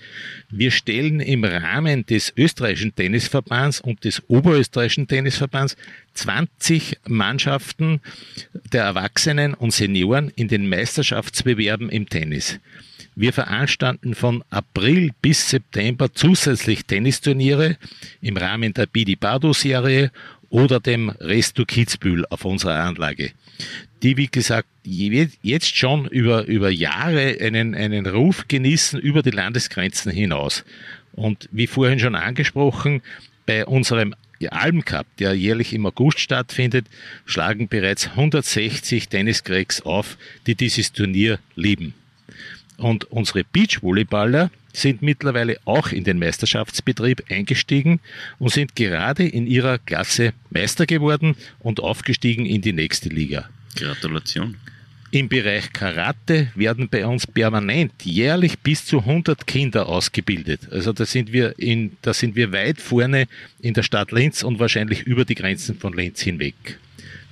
Wir 0.50 0.70
stellen 0.70 1.20
im 1.20 1.44
Rahmen 1.44 2.06
des 2.06 2.32
österreichischen 2.36 2.94
Tennisverbands 2.94 3.80
und 3.80 4.04
des 4.04 4.22
oberösterreichischen 4.28 5.08
Tennisverbands 5.08 5.76
20 6.14 6.98
Mannschaften 7.06 8.00
der 8.72 8.84
Erwachsenen 8.84 9.54
und 9.54 9.72
Senioren 9.72 10.30
in 10.34 10.48
den 10.48 10.68
Meisterschaftsbewerben 10.68 11.90
im 11.90 12.08
Tennis. 12.08 12.58
Wir 13.14 13.32
veranstalten 13.32 14.14
von 14.14 14.44
April 14.48 15.10
bis 15.20 15.50
September 15.50 16.12
zusätzlich 16.14 16.84
Tennisturniere 16.84 17.76
im 18.20 18.36
Rahmen 18.36 18.72
der 18.74 18.86
Bidi 18.86 19.16
Bado 19.16 19.52
Serie 19.52 20.12
oder 20.50 20.80
dem 20.80 21.10
Resto 21.10 21.64
Kitzbühel 21.64 22.24
auf 22.30 22.44
unserer 22.44 22.80
Anlage, 22.80 23.32
die, 24.02 24.16
wie 24.16 24.28
gesagt, 24.28 24.68
jetzt 24.84 25.76
schon 25.76 26.06
über, 26.06 26.46
über 26.46 26.70
Jahre 26.70 27.36
einen, 27.40 27.74
einen 27.74 28.06
Ruf 28.06 28.46
genießen 28.48 29.00
über 29.00 29.22
die 29.22 29.30
Landesgrenzen 29.30 30.12
hinaus. 30.12 30.64
Und 31.12 31.48
wie 31.50 31.66
vorhin 31.66 31.98
schon 31.98 32.14
angesprochen, 32.14 33.02
bei 33.46 33.66
unserem 33.66 34.14
Almcup, 34.46 35.06
der 35.18 35.34
jährlich 35.34 35.72
im 35.72 35.86
August 35.86 36.20
stattfindet, 36.20 36.86
schlagen 37.24 37.68
bereits 37.68 38.08
160 38.08 39.08
Tenniscracks 39.08 39.82
auf, 39.82 40.16
die 40.46 40.54
dieses 40.54 40.92
Turnier 40.92 41.40
lieben. 41.56 41.94
Und 42.76 43.10
unsere 43.10 43.42
Beachvolleyballer 43.42 44.50
sind 44.72 45.02
mittlerweile 45.02 45.58
auch 45.64 45.92
in 45.92 46.04
den 46.04 46.18
Meisterschaftsbetrieb 46.18 47.24
eingestiegen 47.30 48.00
und 48.38 48.52
sind 48.52 48.76
gerade 48.76 49.26
in 49.26 49.46
ihrer 49.46 49.78
Klasse 49.78 50.32
Meister 50.50 50.86
geworden 50.86 51.36
und 51.58 51.80
aufgestiegen 51.80 52.46
in 52.46 52.60
die 52.60 52.72
nächste 52.72 53.08
Liga. 53.08 53.48
Gratulation. 53.76 54.56
Im 55.10 55.30
Bereich 55.30 55.72
Karate 55.72 56.52
werden 56.54 56.90
bei 56.90 57.06
uns 57.06 57.26
permanent 57.26 57.92
jährlich 58.02 58.58
bis 58.58 58.84
zu 58.84 58.98
100 58.98 59.46
Kinder 59.46 59.88
ausgebildet. 59.88 60.68
Also 60.70 60.92
da 60.92 61.06
sind 61.06 61.32
wir 61.32 61.58
in, 61.58 61.96
da 62.02 62.12
sind 62.12 62.36
wir 62.36 62.52
weit 62.52 62.78
vorne 62.78 63.26
in 63.62 63.72
der 63.72 63.82
Stadt 63.82 64.12
Linz 64.12 64.42
und 64.42 64.58
wahrscheinlich 64.58 65.04
über 65.04 65.24
die 65.24 65.34
Grenzen 65.34 65.78
von 65.78 65.94
Linz 65.94 66.20
hinweg. 66.20 66.78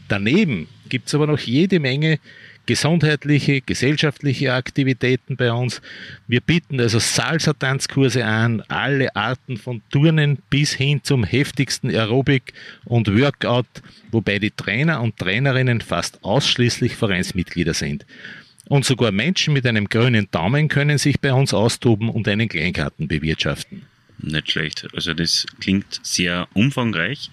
Daneben 0.09 0.69
gibt 0.89 1.09
es 1.09 1.15
aber 1.15 1.27
noch 1.27 1.39
jede 1.39 1.79
Menge 1.79 2.19
gesundheitliche, 2.67 3.61
gesellschaftliche 3.61 4.53
Aktivitäten 4.53 5.37
bei 5.37 5.53
uns. 5.53 5.81
Wir 6.27 6.41
bieten 6.41 6.81
also 6.81 6.99
Salsa-Tanzkurse 6.99 8.25
an, 8.25 8.63
alle 8.69 9.15
Arten 9.17 9.57
von 9.57 9.83
Turnen 9.91 10.39
bis 10.51 10.73
hin 10.73 11.01
zum 11.03 11.25
heftigsten 11.25 11.91
Aerobic 11.91 12.53
und 12.85 13.09
Workout, 13.19 13.67
wobei 14.11 14.39
die 14.39 14.51
Trainer 14.51 15.01
und 15.01 15.17
Trainerinnen 15.17 15.81
fast 15.81 16.23
ausschließlich 16.23 16.97
Vereinsmitglieder 16.97 17.75
sind. 17.75 18.05
Und 18.69 18.85
sogar 18.85 19.13
Menschen 19.13 19.55
mit 19.55 19.65
einem 19.67 19.89
grünen 19.89 20.29
Daumen 20.33 20.69
können 20.69 20.99
sich 20.99 21.21
bei 21.21 21.33
uns 21.33 21.55
austoben 21.55 22.09
und 22.09 22.27
einen 22.27 22.49
Kleingarten 22.49 23.07
bewirtschaften. 23.07 23.83
Nicht 24.19 24.51
schlecht. 24.51 24.89
Also 24.93 25.15
das 25.15 25.47
klingt 25.61 26.01
sehr 26.03 26.49
umfangreich. 26.53 27.31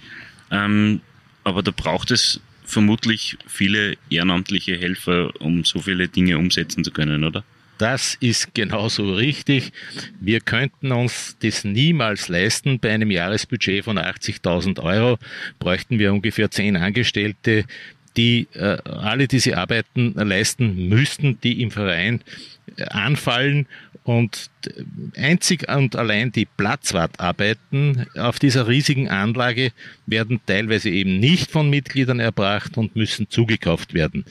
Ähm, 0.52 1.02
aber 1.44 1.63
da 1.63 1.72
braucht 1.72 2.12
es 2.12 2.40
vermutlich 2.65 3.38
viele 3.48 3.98
ehrenamtliche 4.10 4.77
Helfer, 4.77 5.32
um 5.39 5.63
so 5.63 5.79
viele 5.79 6.08
Dinge 6.08 6.38
umsetzen 6.38 6.84
zu 6.84 6.91
können, 6.91 7.24
oder? 7.24 7.43
Das 7.77 8.15
ist 8.20 8.53
genauso 8.53 9.13
richtig. 9.15 9.74
Wir 10.20 10.39
könnten 10.39 10.91
uns 10.91 11.36
das 11.41 11.63
niemals 11.63 12.27
leisten. 12.27 12.79
Bei 12.79 12.93
einem 12.93 13.12
Jahresbudget 13.12 13.84
von 13.84 13.98
80.000 13.98 14.82
Euro 14.82 15.17
bräuchten 15.60 15.98
wir 16.00 16.13
ungefähr 16.13 16.51
zehn 16.51 16.77
Angestellte, 16.77 17.65
die 18.17 18.48
äh, 18.53 18.77
alle 18.86 19.27
diese 19.27 19.58
Arbeiten 19.58 20.13
leisten 20.13 20.88
müssten, 20.89 21.39
die 21.41 21.62
im 21.62 21.72
Verein 21.72 22.22
äh, 22.77 22.84
anfallen 22.86 23.67
und 24.03 24.50
einzig 25.15 25.70
und 25.70 25.96
allein 25.96 26.32
die 26.32 26.46
Platzwartarbeiten 26.46 28.05
auf 28.15 28.38
dieser 28.38 28.67
riesigen 28.67 29.10
Anlage 29.10 29.72
werden 30.05 30.41
teilweise 30.46 30.89
eben 30.89 31.20
nicht 31.20 31.50
von 31.50 31.70
Mitgliedern 31.70 32.20
erbracht 32.20 32.77
und 32.77 32.96
müssen 32.96 33.29
zugekauft 33.29 33.93
werden. 33.93 34.25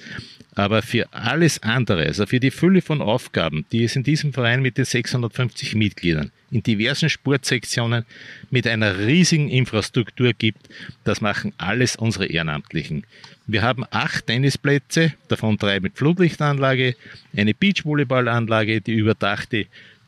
Aber 0.54 0.82
für 0.82 1.12
alles 1.12 1.62
andere, 1.62 2.04
also 2.06 2.26
für 2.26 2.40
die 2.40 2.50
Fülle 2.50 2.82
von 2.82 3.00
Aufgaben, 3.00 3.64
die 3.72 3.84
es 3.84 3.96
in 3.96 4.02
diesem 4.02 4.34
Verein 4.34 4.60
mit 4.60 4.76
den 4.76 4.84
650 4.84 5.74
Mitgliedern 5.74 6.30
in 6.50 6.62
diversen 6.62 7.08
Sportsektionen 7.08 8.04
mit 8.50 8.66
einer 8.66 8.98
riesigen 8.98 9.48
Infrastruktur 9.48 10.34
gibt, 10.34 10.68
das 11.04 11.22
machen 11.22 11.54
alles 11.56 11.96
unsere 11.96 12.26
Ehrenamtlichen. 12.26 13.04
Wir 13.46 13.62
haben 13.62 13.84
acht 13.90 14.26
Tennisplätze, 14.26 15.14
davon 15.28 15.56
drei 15.56 15.80
mit 15.80 15.96
Flutlichtanlage, 15.96 16.94
eine 17.34 17.54
Beachvolleyballanlage, 17.54 18.82
die 18.82 18.92
überdachte 18.92 19.66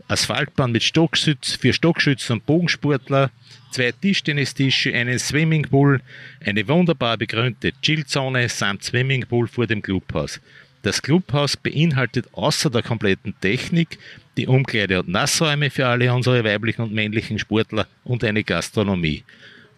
Asphaltbahn 0.09 0.73
mit 0.73 0.83
Stockschütz 0.83 1.53
für 1.53 1.73
Stockschützen 1.73 2.35
und 2.35 2.47
Bogensportler, 2.47 3.31
zwei 3.75 3.93
Tischtennistische, 3.93 4.95
einen 4.95 5.19
Swimmingpool, 5.19 6.00
eine 6.45 6.66
wunderbar 6.69 7.16
begrünte 7.16 7.73
Chillzone 7.83 8.49
samt 8.49 8.85
Swimmingpool 8.85 9.49
vor 9.49 9.66
dem 9.66 9.83
Clubhaus. 9.83 10.40
Das 10.83 11.02
Clubhaus 11.02 11.57
beinhaltet 11.57 12.26
außer 12.33 12.71
der 12.71 12.83
kompletten 12.83 13.35
Technik 13.40 13.99
die 14.37 14.47
Umkleide- 14.47 15.00
und 15.00 15.09
Nassräume 15.09 15.71
für 15.71 15.87
alle 15.87 16.12
unsere 16.12 16.45
weiblichen 16.45 16.83
und 16.83 16.93
männlichen 16.93 17.38
Sportler 17.38 17.87
und 18.04 18.23
eine 18.23 18.45
Gastronomie. 18.45 19.25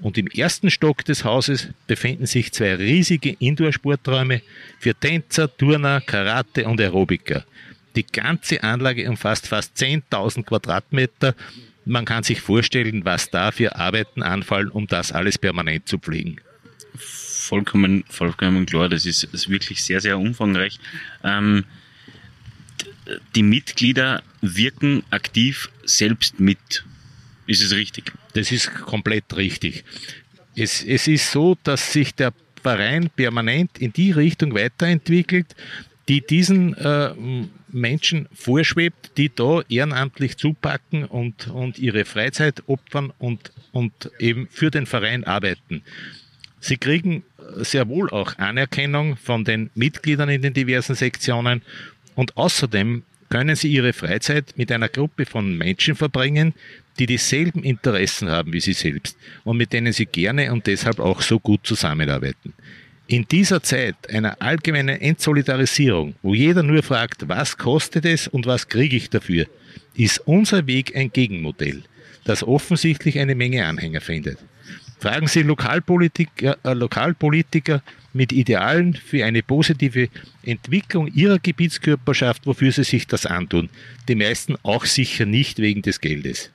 Und 0.01 0.19
im 0.19 0.27
ersten 0.27 0.71
Stock 0.71 1.05
des 1.05 1.25
Hauses 1.25 1.69
befinden 1.87 2.27
sich 2.27 2.53
zwei 2.53 2.75
riesige 2.75 3.37
Indoor-Sporträume 3.39 4.43
für 4.79 4.95
Tänzer, 4.95 5.55
Turner, 5.57 6.03
Karate 6.03 6.67
und 6.67 6.81
Aerobiker. 6.81 7.45
Die 7.95 8.05
ganze 8.05 8.63
Anlage 8.63 9.09
umfasst 9.09 9.49
fast 9.49 9.75
10.000 9.77 10.43
Quadratmeter. 10.45 11.35
Man 11.87 12.05
kann 12.05 12.25
sich 12.25 12.41
vorstellen, 12.41 13.05
was 13.05 13.31
da 13.31 13.53
für 13.53 13.77
Arbeiten 13.77 14.23
anfallen, 14.23 14.69
um 14.69 14.89
das 14.89 15.13
alles 15.13 15.39
permanent 15.39 15.89
zu 15.89 15.99
pflegen. 15.99 16.41
Vollkommen, 16.97 18.03
vollkommen 18.09 18.67
klar, 18.67 18.89
das 18.89 19.07
ist, 19.07 19.23
ist 19.23 19.49
wirklich 19.49 19.85
sehr, 19.85 20.01
sehr 20.01 20.19
umfangreich. 20.19 20.81
Ähm, 21.23 21.65
die 23.37 23.45
Mitglieder 23.45 24.25
wirken 24.41 25.05
aktiv 25.11 25.71
selbst 25.85 26.41
mit. 26.41 26.85
Ist 27.47 27.63
es 27.63 27.73
richtig? 27.73 28.13
Das 28.35 28.51
ist 28.51 28.75
komplett 28.75 29.37
richtig. 29.37 29.85
Es, 30.57 30.83
es 30.83 31.07
ist 31.07 31.31
so, 31.31 31.57
dass 31.63 31.93
sich 31.93 32.17
der 32.17 32.33
Verein 32.61 33.11
permanent 33.15 33.79
in 33.79 33.93
die 33.93 34.11
Richtung 34.11 34.55
weiterentwickelt, 34.55 35.55
die 36.09 36.21
diesen 36.21 36.75
äh, 36.75 37.13
Menschen 37.77 38.29
vorschwebt, 38.33 39.13
die 39.17 39.31
da 39.33 39.61
ehrenamtlich 39.69 40.37
zupacken 40.37 41.05
und, 41.05 41.49
und 41.49 41.79
ihre 41.79 42.05
Freizeit 42.05 42.63
opfern 42.67 43.13
und, 43.19 43.53
und 43.73 44.11
eben 44.19 44.49
für 44.51 44.71
den 44.71 44.87
Verein 44.87 45.25
arbeiten. 45.25 45.83
Sie 46.59 46.79
kriegen 46.79 47.23
sehr 47.57 47.89
wohl 47.89 48.11
auch 48.11 48.39
Anerkennung 48.39 49.17
von 49.17 49.45
den 49.45 49.71
Mitgliedern 49.75 50.29
in 50.29 50.43
den 50.43 50.55
diversen 50.55 50.95
Sektionen 50.95 51.63
und 52.15 52.37
außerdem 52.37 53.05
können 53.29 53.57
sie 53.57 53.69
ihre 53.69 53.93
Freizeit 53.93 54.55
mit 54.57 54.73
einer 54.73 54.89
Gruppe 54.89 55.27
von 55.27 55.57
Menschen 55.57 55.97
verbringen, 55.97 56.55
die 56.99 57.07
dieselben 57.07 57.63
Interessen 57.63 58.31
haben 58.31 58.53
wie 58.53 58.61
sie 58.61 58.73
selbst 58.73 59.17
und 59.45 59.59
mit 59.59 59.73
denen 59.73 59.93
sie 59.93 60.07
gerne 60.07 60.53
und 60.53 60.67
deshalb 60.67 60.99
auch 60.99 61.21
so 61.21 61.39
gut 61.39 61.67
zusammenarbeiten. 61.67 62.55
In 63.09 63.29
dieser 63.29 63.63
Zeit 63.63 64.11
einer 64.11 64.43
allgemeinen 64.43 65.01
Entsolidarisierung, 65.01 66.17
wo 66.23 66.35
jeder 66.35 66.65
nur 66.65 66.83
fragt, 66.83 67.29
was 67.29 67.57
kostet 67.57 68.05
es 68.05 68.27
und 68.27 68.47
was 68.47 68.69
kriege 68.69 68.97
ich 68.97 69.11
dafür, 69.11 69.47
ist 69.95 70.19
unser 70.27 70.67
Weg 70.67 70.97
ein 70.97 71.13
Gegenmodell, 71.13 71.85
das 72.25 72.43
offensichtlich 72.43 73.21
eine 73.21 73.37
Menge 73.37 73.65
Anhänger 73.65 74.01
findet. 74.01 74.39
Fragen 74.99 75.29
Sie 75.29 75.43
Lokalpolitiker, 75.43 76.59
äh, 76.65 76.73
Lokalpolitiker 76.73 77.81
mit 78.13 78.33
Idealen 78.33 78.95
für 78.95 79.25
eine 79.25 79.43
positive 79.43 80.09
Entwicklung 80.43 81.07
ihrer 81.15 81.39
Gebietskörperschaft, 81.39 82.47
wofür 82.47 82.73
sie 82.73 82.83
sich 82.83 83.07
das 83.07 83.27
antun. 83.27 83.69
Die 84.09 84.15
meisten 84.17 84.57
auch 84.65 84.85
sicher 84.85 85.27
nicht 85.27 85.59
wegen 85.59 85.83
des 85.83 86.01
Geldes. 86.01 86.51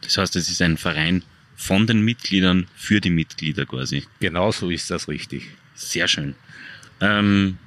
Das 0.00 0.18
heißt, 0.18 0.34
es 0.34 0.50
ist 0.50 0.62
ein 0.62 0.76
Verein 0.76 1.22
von 1.60 1.86
den 1.86 2.00
Mitgliedern 2.00 2.66
für 2.74 3.02
die 3.02 3.10
Mitglieder 3.10 3.66
quasi. 3.66 4.04
Genau 4.18 4.50
so 4.50 4.70
ist 4.70 4.90
das 4.90 5.08
richtig. 5.08 5.50
Sehr 5.74 6.08
schön. 6.08 6.34
Ähm, 7.02 7.58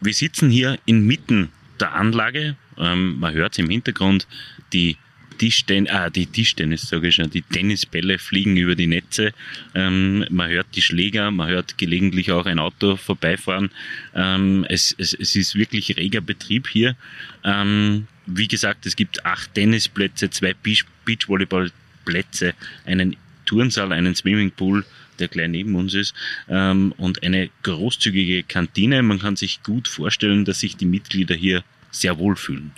wir 0.00 0.14
sitzen 0.14 0.50
hier 0.50 0.78
inmitten 0.86 1.50
der 1.78 1.94
Anlage. 1.94 2.56
Ähm, 2.78 3.20
man 3.20 3.34
hört 3.34 3.58
im 3.58 3.68
Hintergrund 3.68 4.26
die 4.72 4.96
Tischtennis, 5.36 5.92
ah, 5.92 6.08
die 6.08 6.26
Tischtennis, 6.26 6.88
sage 6.88 7.08
ich 7.08 7.16
schon, 7.16 7.28
die 7.28 7.42
Tennisbälle 7.42 8.18
fliegen 8.18 8.56
über 8.56 8.74
die 8.74 8.86
Netze. 8.86 9.34
Ähm, 9.74 10.24
man 10.30 10.48
hört 10.48 10.68
die 10.74 10.82
Schläger, 10.82 11.30
man 11.30 11.48
hört 11.48 11.76
gelegentlich 11.76 12.32
auch 12.32 12.46
ein 12.46 12.58
Auto 12.58 12.96
vorbeifahren. 12.96 13.70
Ähm, 14.14 14.64
es, 14.70 14.94
es, 14.96 15.12
es 15.12 15.36
ist 15.36 15.54
wirklich 15.54 15.94
reger 15.98 16.22
Betrieb 16.22 16.68
hier. 16.68 16.96
Ähm, 17.44 18.06
wie 18.24 18.48
gesagt, 18.48 18.86
es 18.86 18.96
gibt 18.96 19.26
acht 19.26 19.52
Tennisplätze, 19.54 20.30
zwei 20.30 20.54
Beach 20.54 20.84
Beachvolleyballplätze, 21.04 22.54
einen 22.86 23.16
Turnsaal, 23.52 23.92
einen 23.92 24.14
Swimmingpool, 24.14 24.86
der 25.18 25.28
gleich 25.28 25.48
neben 25.48 25.74
uns 25.74 25.92
ist, 25.92 26.14
ähm, 26.48 26.94
und 26.96 27.22
eine 27.22 27.50
großzügige 27.62 28.42
Kantine. 28.44 29.02
Man 29.02 29.18
kann 29.18 29.36
sich 29.36 29.62
gut 29.62 29.88
vorstellen, 29.88 30.46
dass 30.46 30.60
sich 30.60 30.78
die 30.78 30.86
Mitglieder 30.86 31.34
hier 31.34 31.62
sehr 31.90 32.16
wohlfühlen. 32.16 32.72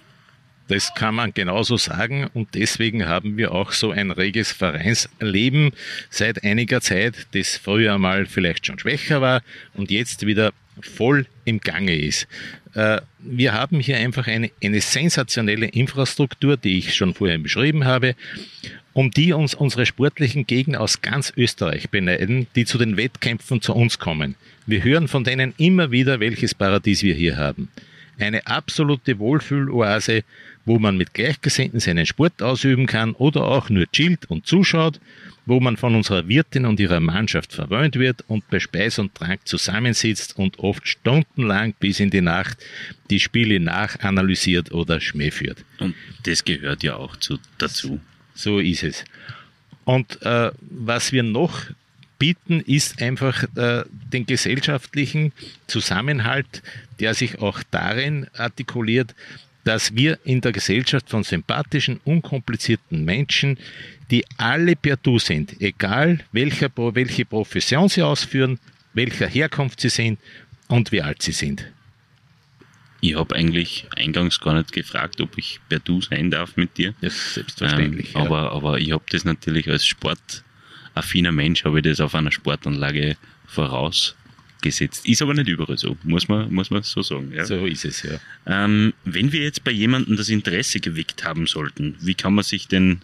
Das 0.66 0.92
kann 0.94 1.14
man 1.14 1.32
genauso 1.32 1.76
sagen 1.76 2.28
und 2.32 2.54
deswegen 2.54 3.06
haben 3.06 3.36
wir 3.36 3.52
auch 3.52 3.72
so 3.72 3.90
ein 3.90 4.10
reges 4.10 4.50
Vereinsleben 4.50 5.72
seit 6.08 6.42
einiger 6.42 6.80
Zeit, 6.80 7.26
das 7.32 7.58
früher 7.58 7.98
mal 7.98 8.24
vielleicht 8.26 8.66
schon 8.66 8.78
schwächer 8.78 9.20
war 9.20 9.42
und 9.74 9.90
jetzt 9.90 10.26
wieder 10.26 10.52
voll 10.80 11.26
im 11.44 11.60
Gange 11.60 11.96
ist. 11.96 12.26
Äh, 12.74 13.00
wir 13.20 13.52
haben 13.52 13.80
hier 13.80 13.96
einfach 13.96 14.26
eine, 14.26 14.50
eine 14.62 14.80
sensationelle 14.80 15.66
Infrastruktur, 15.66 16.56
die 16.56 16.78
ich 16.78 16.94
schon 16.94 17.14
vorher 17.14 17.38
beschrieben 17.38 17.84
habe 17.84 18.14
um 18.94 19.10
die 19.10 19.32
uns 19.32 19.54
unsere 19.54 19.84
sportlichen 19.84 20.46
Gegner 20.46 20.80
aus 20.80 21.02
ganz 21.02 21.32
Österreich 21.36 21.90
beneiden, 21.90 22.46
die 22.54 22.64
zu 22.64 22.78
den 22.78 22.96
Wettkämpfen 22.96 23.60
zu 23.60 23.74
uns 23.74 23.98
kommen. 23.98 24.36
Wir 24.66 24.82
hören 24.82 25.08
von 25.08 25.24
denen 25.24 25.52
immer 25.58 25.90
wieder, 25.90 26.20
welches 26.20 26.54
Paradies 26.54 27.02
wir 27.02 27.14
hier 27.14 27.36
haben. 27.36 27.68
Eine 28.18 28.46
absolute 28.46 29.18
Wohlfühloase, 29.18 30.22
wo 30.64 30.78
man 30.78 30.96
mit 30.96 31.14
Gleichgesinnten 31.14 31.80
seinen 31.80 32.06
Sport 32.06 32.42
ausüben 32.42 32.86
kann 32.86 33.12
oder 33.12 33.44
auch 33.44 33.68
nur 33.68 33.90
chillt 33.90 34.30
und 34.30 34.46
zuschaut, 34.46 35.00
wo 35.46 35.60
man 35.60 35.76
von 35.76 35.94
unserer 35.94 36.26
Wirtin 36.26 36.64
und 36.64 36.80
ihrer 36.80 37.00
Mannschaft 37.00 37.52
verwöhnt 37.52 37.96
wird 37.96 38.24
und 38.28 38.48
bei 38.48 38.60
Speis 38.60 38.98
und 38.98 39.14
Trank 39.14 39.46
zusammensitzt 39.46 40.38
und 40.38 40.58
oft 40.58 40.88
stundenlang 40.88 41.74
bis 41.78 42.00
in 42.00 42.10
die 42.10 42.22
Nacht 42.22 42.58
die 43.10 43.20
Spiele 43.20 43.60
nachanalysiert 43.60 44.72
oder 44.72 45.00
Schmäh 45.00 45.30
führt. 45.30 45.64
Und 45.78 45.94
das 46.22 46.44
gehört 46.44 46.82
ja 46.82 46.96
auch 46.96 47.16
zu, 47.16 47.38
dazu. 47.58 48.00
So 48.34 48.58
ist 48.58 48.82
es. 48.82 49.04
Und 49.84 50.22
äh, 50.22 50.50
was 50.60 51.12
wir 51.12 51.22
noch 51.22 51.60
bieten, 52.18 52.60
ist 52.60 53.02
einfach 53.02 53.44
äh, 53.54 53.84
den 54.12 54.24
gesellschaftlichen 54.24 55.32
Zusammenhalt, 55.66 56.62
der 57.00 57.12
sich 57.12 57.40
auch 57.40 57.62
darin 57.70 58.28
artikuliert, 58.32 59.14
dass 59.64 59.94
wir 59.94 60.18
in 60.24 60.40
der 60.40 60.52
Gesellschaft 60.52 61.08
von 61.10 61.24
sympathischen, 61.24 62.00
unkomplizierten 62.04 63.04
Menschen, 63.04 63.58
die 64.10 64.24
alle 64.36 64.76
per 64.76 64.96
Du 64.96 65.18
sind, 65.18 65.60
egal 65.60 66.20
welcher, 66.32 66.70
welche 66.76 67.24
Profession 67.24 67.88
sie 67.88 68.02
ausführen, 68.02 68.58
welcher 68.92 69.26
Herkunft 69.26 69.80
sie 69.80 69.88
sind 69.88 70.20
und 70.68 70.92
wie 70.92 71.02
alt 71.02 71.22
sie 71.22 71.32
sind. 71.32 71.66
Ich 73.00 73.16
habe 73.16 73.34
eigentlich 73.34 73.86
eingangs 73.96 74.40
gar 74.40 74.54
nicht 74.54 74.72
gefragt, 74.72 75.20
ob 75.20 75.36
ich 75.36 75.60
per 75.68 75.78
Du 75.78 76.00
sein 76.00 76.30
darf 76.30 76.56
mit 76.56 76.78
dir. 76.78 76.94
Das 77.00 77.14
ist 77.14 77.34
selbstverständlich. 77.34 78.14
Ähm, 78.14 78.22
aber, 78.22 78.42
ja. 78.44 78.50
aber 78.50 78.78
ich 78.78 78.92
habe 78.92 79.04
das 79.10 79.24
natürlich 79.24 79.68
als 79.68 79.84
sportaffiner 79.86 81.32
Mensch, 81.32 81.64
habe 81.64 81.80
ich 81.80 81.84
das 81.84 82.00
auf 82.00 82.14
einer 82.14 82.32
Sportanlage 82.32 83.16
voraus 83.46 84.16
gesetzt. 84.62 85.06
Ist 85.06 85.22
aber 85.22 85.34
nicht 85.34 85.48
überall 85.48 85.78
so, 85.78 85.96
muss 86.02 86.28
man, 86.28 86.52
muss 86.52 86.70
man 86.70 86.82
so 86.82 87.02
sagen. 87.02 87.32
Ja. 87.32 87.44
So 87.44 87.66
ist 87.66 87.84
es, 87.84 88.02
ja. 88.02 88.18
Ähm, 88.46 88.94
wenn 89.04 89.32
wir 89.32 89.42
jetzt 89.42 89.64
bei 89.64 89.70
jemandem 89.70 90.16
das 90.16 90.28
Interesse 90.28 90.80
geweckt 90.80 91.24
haben 91.24 91.46
sollten, 91.46 91.96
wie 92.00 92.14
kann 92.14 92.34
man 92.34 92.44
sich 92.44 92.68
denn 92.68 93.00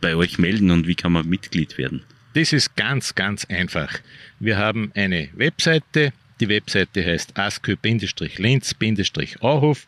bei 0.00 0.16
euch 0.16 0.38
melden 0.38 0.70
und 0.70 0.86
wie 0.86 0.94
kann 0.94 1.12
man 1.12 1.28
Mitglied 1.28 1.76
werden? 1.78 2.02
Das 2.34 2.52
ist 2.52 2.76
ganz, 2.76 3.14
ganz 3.14 3.46
einfach. 3.46 3.98
Wir 4.38 4.56
haben 4.56 4.92
eine 4.94 5.30
Webseite. 5.34 6.12
Die 6.40 6.48
Webseite 6.48 7.04
heißt 7.04 7.36
askö-linz-auhof. 7.36 9.86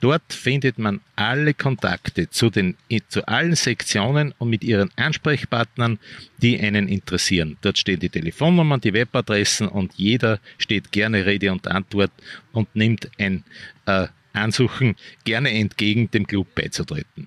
Dort 0.00 0.32
findet 0.32 0.78
man 0.78 1.00
alle 1.16 1.54
Kontakte 1.54 2.30
zu, 2.30 2.50
den, 2.50 2.76
zu 3.08 3.26
allen 3.26 3.56
Sektionen 3.56 4.32
und 4.38 4.48
mit 4.48 4.62
ihren 4.62 4.90
Ansprechpartnern, 4.96 5.98
die 6.40 6.60
einen 6.60 6.86
interessieren. 6.86 7.56
Dort 7.62 7.78
stehen 7.78 7.98
die 7.98 8.08
Telefonnummern, 8.08 8.80
die 8.80 8.92
Webadressen 8.92 9.66
und 9.66 9.92
jeder 9.96 10.38
steht 10.58 10.92
gerne 10.92 11.26
Rede 11.26 11.50
und 11.50 11.66
Antwort 11.66 12.12
und 12.52 12.74
nimmt 12.76 13.10
ein 13.18 13.42
äh, 13.86 14.06
Ansuchen 14.32 14.94
gerne 15.24 15.50
entgegen, 15.50 16.10
dem 16.12 16.26
Club 16.26 16.54
beizutreten. 16.54 17.26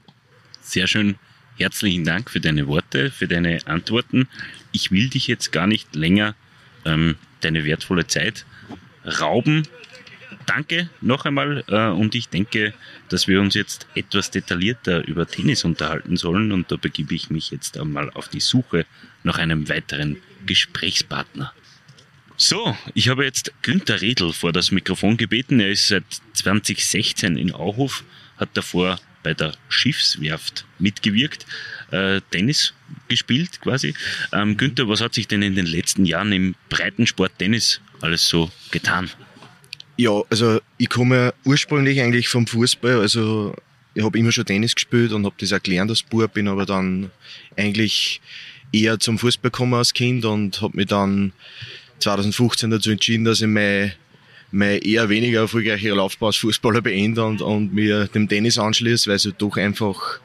Sehr 0.62 0.88
schön. 0.88 1.16
Herzlichen 1.58 2.06
Dank 2.06 2.30
für 2.30 2.40
deine 2.40 2.68
Worte, 2.68 3.12
für 3.12 3.28
deine 3.28 3.60
Antworten. 3.66 4.30
Ich 4.72 4.92
will 4.92 5.10
dich 5.10 5.28
jetzt 5.28 5.52
gar 5.52 5.68
nicht 5.68 5.94
länger 5.94 6.36
ähm, 6.86 7.16
deine 7.42 7.66
wertvolle 7.66 8.08
Zeit 8.08 8.46
rauben 9.20 9.68
danke 10.46 10.90
noch 11.02 11.26
einmal 11.26 11.64
äh, 11.68 11.88
und 11.88 12.16
ich 12.16 12.30
denke, 12.30 12.74
dass 13.10 13.28
wir 13.28 13.42
uns 13.42 13.54
jetzt 13.54 13.88
etwas 13.96 14.32
detaillierter 14.32 15.08
über 15.08 15.28
Tennis 15.28 15.64
unterhalten 15.64 16.18
sollen 16.18 16.52
und 16.52 16.72
da 16.72 16.76
begebe 16.76 17.16
ich 17.16 17.30
mich 17.30 17.52
jetzt 17.52 17.78
einmal 17.78 18.10
auf 18.12 18.28
die 18.28 18.40
Suche 18.40 18.86
nach 19.24 19.38
einem 19.38 19.70
weiteren 19.70 20.18
Gesprächspartner. 20.46 21.54
So, 22.38 22.76
ich 22.96 23.08
habe 23.10 23.24
jetzt 23.24 23.54
Günther 23.62 24.02
Redl 24.02 24.34
vor 24.34 24.52
das 24.52 24.72
Mikrofon 24.72 25.16
gebeten. 25.16 25.60
Er 25.60 25.70
ist 25.70 25.90
seit 25.90 26.04
2016 26.34 27.38
in 27.38 27.52
Auhof, 27.52 28.04
hat 28.38 28.50
davor 28.56 29.00
bei 29.22 29.36
der 29.36 29.54
Schiffswerft 29.70 30.66
mitgewirkt, 30.80 31.46
äh, 31.92 32.22
Tennis 32.32 32.74
gespielt 33.08 33.62
quasi. 33.62 33.94
Ähm, 34.34 34.58
Günther, 34.58 34.88
was 34.88 35.02
hat 35.02 35.14
sich 35.14 35.28
denn 35.28 35.44
in 35.44 35.56
den 35.56 35.68
letzten 35.68 36.06
Jahren 36.06 36.32
im 36.32 36.56
Breitensport 36.70 37.38
Tennis 37.38 37.80
alles 38.02 38.28
so 38.28 38.52
getan? 38.72 39.12
Ja, 39.98 40.22
also 40.30 40.60
ich 40.78 40.90
komme 40.90 41.34
ursprünglich 41.46 42.02
eigentlich 42.02 42.28
vom 42.28 42.48
Fußball, 42.48 43.00
also 43.00 43.54
ich 43.94 44.04
habe 44.04 44.18
immer 44.18 44.32
schon 44.32 44.46
Tennis 44.46 44.74
gespielt 44.74 45.12
und 45.12 45.26
habe 45.26 45.36
das 45.38 45.54
auch 45.54 45.62
gelernt 45.62 45.92
als 45.92 46.04
Bub, 46.04 46.34
bin 46.34 46.48
aber 46.48 46.66
dann 46.66 47.12
eigentlich 47.58 48.22
eher 48.72 49.00
zum 49.00 49.20
Fußball 49.20 49.52
gekommen 49.52 49.74
als 49.74 49.94
Kind 49.94 50.26
und 50.26 50.62
habe 50.62 50.78
mich 50.78 50.88
dann 50.88 51.34
2015 52.00 52.72
dazu 52.72 52.92
entschieden, 52.92 53.26
dass 53.26 53.42
ich 53.42 53.48
meine, 53.48 53.94
meine 54.52 54.84
eher 54.84 55.10
weniger 55.10 55.42
erfolgreiche 55.42 55.90
Laufbahn 55.90 56.28
als 56.28 56.38
Fußballer 56.38 56.82
beende 56.82 57.24
und, 57.24 57.42
und 57.42 57.74
mir 57.74 58.08
dem 58.08 58.28
Tennis 58.28 58.58
anschließe, 58.58 59.10
weil 59.10 59.18
es 59.18 59.26
halt 59.26 59.42
doch 59.42 59.58
einfach 59.58 60.20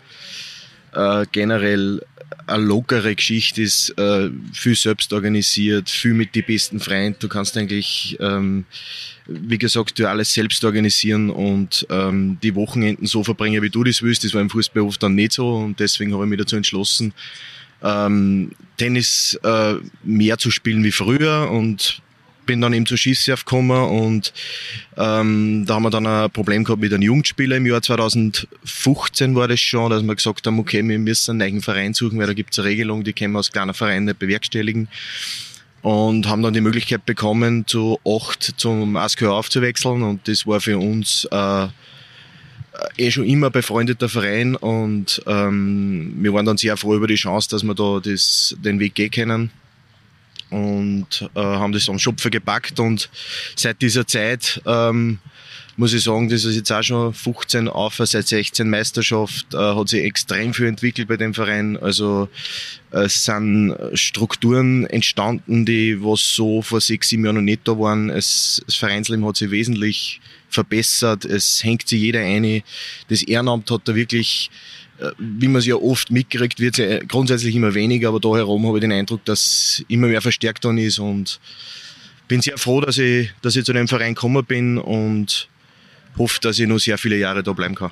äh, 0.93 1.27
generell 1.33 2.03
eine 2.47 2.63
lockere 2.65 3.15
Geschichte 3.15 3.63
ist, 3.63 3.91
äh, 3.99 4.31
viel 4.53 4.75
selbst 4.75 5.13
organisiert, 5.13 5.91
viel 5.91 6.15
mit 6.15 6.35
den 6.35 6.45
besten 6.45 6.81
Freunden. 6.81 7.19
Du 7.21 7.29
kannst 7.29 7.57
eigentlich 7.57 8.17
ähm, 8.21 8.65
wie 9.29 9.59
gesagt, 9.59 9.99
du 9.99 10.09
alles 10.09 10.33
selbst 10.33 10.65
organisieren 10.65 11.31
und 11.31 11.87
ähm, 11.91 12.39
die 12.43 12.55
Wochenenden 12.55 13.07
so 13.07 13.25
verbringen, 13.25 13.63
wie 13.63 13.71
du 13.71 13.85
das 13.85 14.03
willst. 14.03 14.25
Das 14.25 14.35
war 14.35 14.41
im 14.41 14.51
Fußball 14.51 14.89
dann 15.01 15.15
nicht 15.15 15.33
so 15.33 15.57
und 15.57 15.81
deswegen 15.81 16.13
habe 16.15 16.25
ich 16.25 16.31
mich 16.31 16.39
dazu 16.39 16.57
entschlossen, 16.57 17.13
ähm, 17.83 18.53
Tennis 18.77 19.39
äh, 19.43 19.75
mehr 20.05 20.39
zu 20.39 20.51
spielen 20.51 20.85
wie 20.85 20.93
früher 20.93 21.51
und 21.51 22.01
bin 22.47 22.61
dann 22.61 22.73
eben 22.73 22.87
zur 22.87 22.97
Schießsurf 22.97 23.45
gekommen 23.45 23.83
und 23.89 24.33
ähm, 24.97 25.65
da 25.67 25.75
haben 25.75 25.83
wir 25.83 25.91
dann 25.91 26.07
ein 26.07 26.31
Problem 26.31 26.65
gehabt 26.65 26.81
mit 26.81 26.93
einem 26.93 27.03
Jugendspieler 27.03 27.57
im 27.57 27.67
Jahr 27.67 27.83
2015 27.83 29.35
war 29.35 29.49
das 29.49 29.61
schon, 29.61 29.91
dass 29.91 30.03
wir 30.03 30.15
gesagt 30.15 30.47
haben, 30.47 30.59
okay, 30.59 30.87
wir 30.87 30.99
müssen 30.99 31.33
einen 31.33 31.51
neuen 31.51 31.63
Verein 31.63 31.95
suchen, 31.95 32.19
weil 32.19 32.27
da 32.27 32.33
gibt 32.33 32.53
es 32.53 32.59
eine 32.59 32.69
Regelung, 32.69 33.05
die 33.05 33.13
können 33.13 33.33
wir 33.33 33.39
als 33.39 33.53
kleiner 33.53 33.75
Verein 33.75 34.05
nicht 34.05 34.19
bewerkstelligen. 34.19 34.89
Und 35.83 36.27
haben 36.27 36.43
dann 36.43 36.55
die 36.55 36.61
Möglichkeit 36.61 37.07
bekommen, 37.07 37.65
zu 37.67 38.01
acht 38.05 38.55
zum 38.57 38.97
ASKÖ 38.97 39.29
aufzuwechseln 39.29 40.03
und 40.03 40.27
das 40.27 40.47
war 40.47 40.61
für 40.61 40.79
uns 40.79 41.29
äh, 41.31 41.69
eh 42.97 43.11
schon 43.11 43.25
immer 43.25 43.51
befreundeter 43.51 44.09
Verein 44.09 44.57
und 44.57 45.23
ähm, 45.27 46.15
wir 46.19 46.33
waren 46.33 46.47
dann 46.47 46.57
sehr 46.57 46.77
froh 46.77 46.97
über 46.97 47.07
die 47.07 47.15
Chance, 47.15 47.49
dass 47.51 47.63
wir 47.63 47.75
da 47.75 48.01
das, 48.03 48.57
den 48.59 48.81
Weg 48.81 48.95
gehen 48.95 49.11
können 49.11 49.51
und 50.51 51.29
äh, 51.35 51.41
haben 51.41 51.73
das 51.73 51.89
am 51.89 51.99
Schopfer 51.99 52.31
gepackt 52.31 52.79
und 52.81 53.11
seit 53.57 53.83
dieser 53.83 54.07
Zeit 54.07 54.61
ähm, 54.67 55.19
muss 55.77 55.93
ich 55.93 56.05
sagen, 56.05 56.29
das 56.29 56.45
ist 56.45 56.57
jetzt 56.57 56.73
auch 56.73 56.83
schon 56.83 57.13
15 57.13 57.69
auf, 57.69 57.97
seit 57.97 58.27
16 58.27 58.69
Meisterschaft, 58.69 59.53
äh, 59.53 59.59
hat 59.59 59.89
sich 59.89 60.05
extrem 60.05 60.55
viel 60.55 60.67
entwickelt 60.67 61.09
bei 61.09 61.17
dem 61.19 61.35
Verein. 61.35 61.77
Also 61.77 62.29
es 62.91 63.25
sind 63.25 63.77
Strukturen 63.93 64.87
entstanden, 64.87 65.67
die 65.67 66.03
was 66.03 66.35
so 66.35 66.63
vor 66.63 66.81
sechs, 66.81 67.11
sieben 67.11 67.25
Jahren 67.25 67.37
noch 67.37 67.43
nicht 67.43 67.69
da 67.69 67.79
waren. 67.79 68.09
Es, 68.09 68.63
das 68.65 68.77
Vereinsleben 68.77 69.27
hat 69.27 69.37
sich 69.37 69.51
wesentlich 69.51 70.21
verbessert. 70.49 71.27
Es 71.27 71.63
hängt 71.63 71.87
sich 71.87 72.01
jeder 72.01 72.21
ein. 72.21 72.63
Das 73.09 73.23
Ehrenamt 73.23 73.71
hat 73.71 73.83
da 73.85 73.95
wirklich 73.95 74.51
äh, 74.51 74.86
wie 75.19 75.49
man 75.49 75.61
es 75.61 75.67
ja 75.67 75.77
oft 75.77 76.11
mitkriegt, 76.11 76.59
wird 76.61 76.79
es 76.79 76.85
ja 76.85 76.99
grundsätzlich 77.05 77.55
immer 77.55 77.75
weniger, 77.75 78.09
aber 78.09 78.21
da 78.21 78.37
herum 78.37 78.67
habe 78.67 78.79
ich 78.79 78.83
den 78.83 78.93
Eindruck, 78.93 79.25
dass 79.25 79.85
immer 79.89 80.07
mehr 80.07 80.23
verstärkt 80.23 80.65
dann 80.65 80.79
ist 80.79 80.99
und 80.99 81.41
bin 82.29 82.41
sehr 82.41 82.59
froh, 82.59 82.81
dass 82.81 82.99
ich, 82.99 83.31
dass 83.43 83.57
ich 83.57 83.65
zu 83.65 83.73
dem 83.73 83.89
Verein 83.89 84.15
gekommen 84.15 84.45
bin 84.45 84.79
und 84.79 85.49
hoffe, 86.17 86.41
dass 86.41 86.59
ich 86.59 86.67
noch 86.67 86.79
sehr 86.79 86.99
viele 86.99 87.17
Jahre 87.17 87.43
da 87.43 87.53
bleiben 87.53 87.75
kann. 87.75 87.91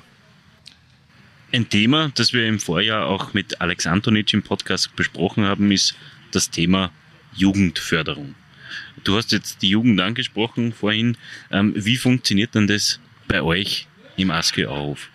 Ein 1.51 1.69
Thema, 1.69 2.11
das 2.15 2.33
wir 2.33 2.47
im 2.47 2.59
Vorjahr 2.59 3.05
auch 3.05 3.33
mit 3.33 3.61
Alex 3.61 3.87
Antonic 3.87 4.33
im 4.33 4.43
Podcast 4.43 4.95
besprochen 4.95 5.45
haben, 5.45 5.71
ist 5.71 5.95
das 6.31 6.49
Thema 6.49 6.91
Jugendförderung. 7.33 8.35
Du 9.03 9.15
hast 9.15 9.31
jetzt 9.31 9.61
die 9.61 9.69
Jugend 9.69 10.01
angesprochen 10.01 10.73
vorhin. 10.73 11.17
Ähm, 11.51 11.73
wie 11.75 11.97
funktioniert 11.97 12.55
denn 12.55 12.67
das 12.67 12.99
bei 13.27 13.41
euch 13.41 13.87
im 14.17 14.31
ASKE 14.31 14.69
Auhof? 14.69 15.09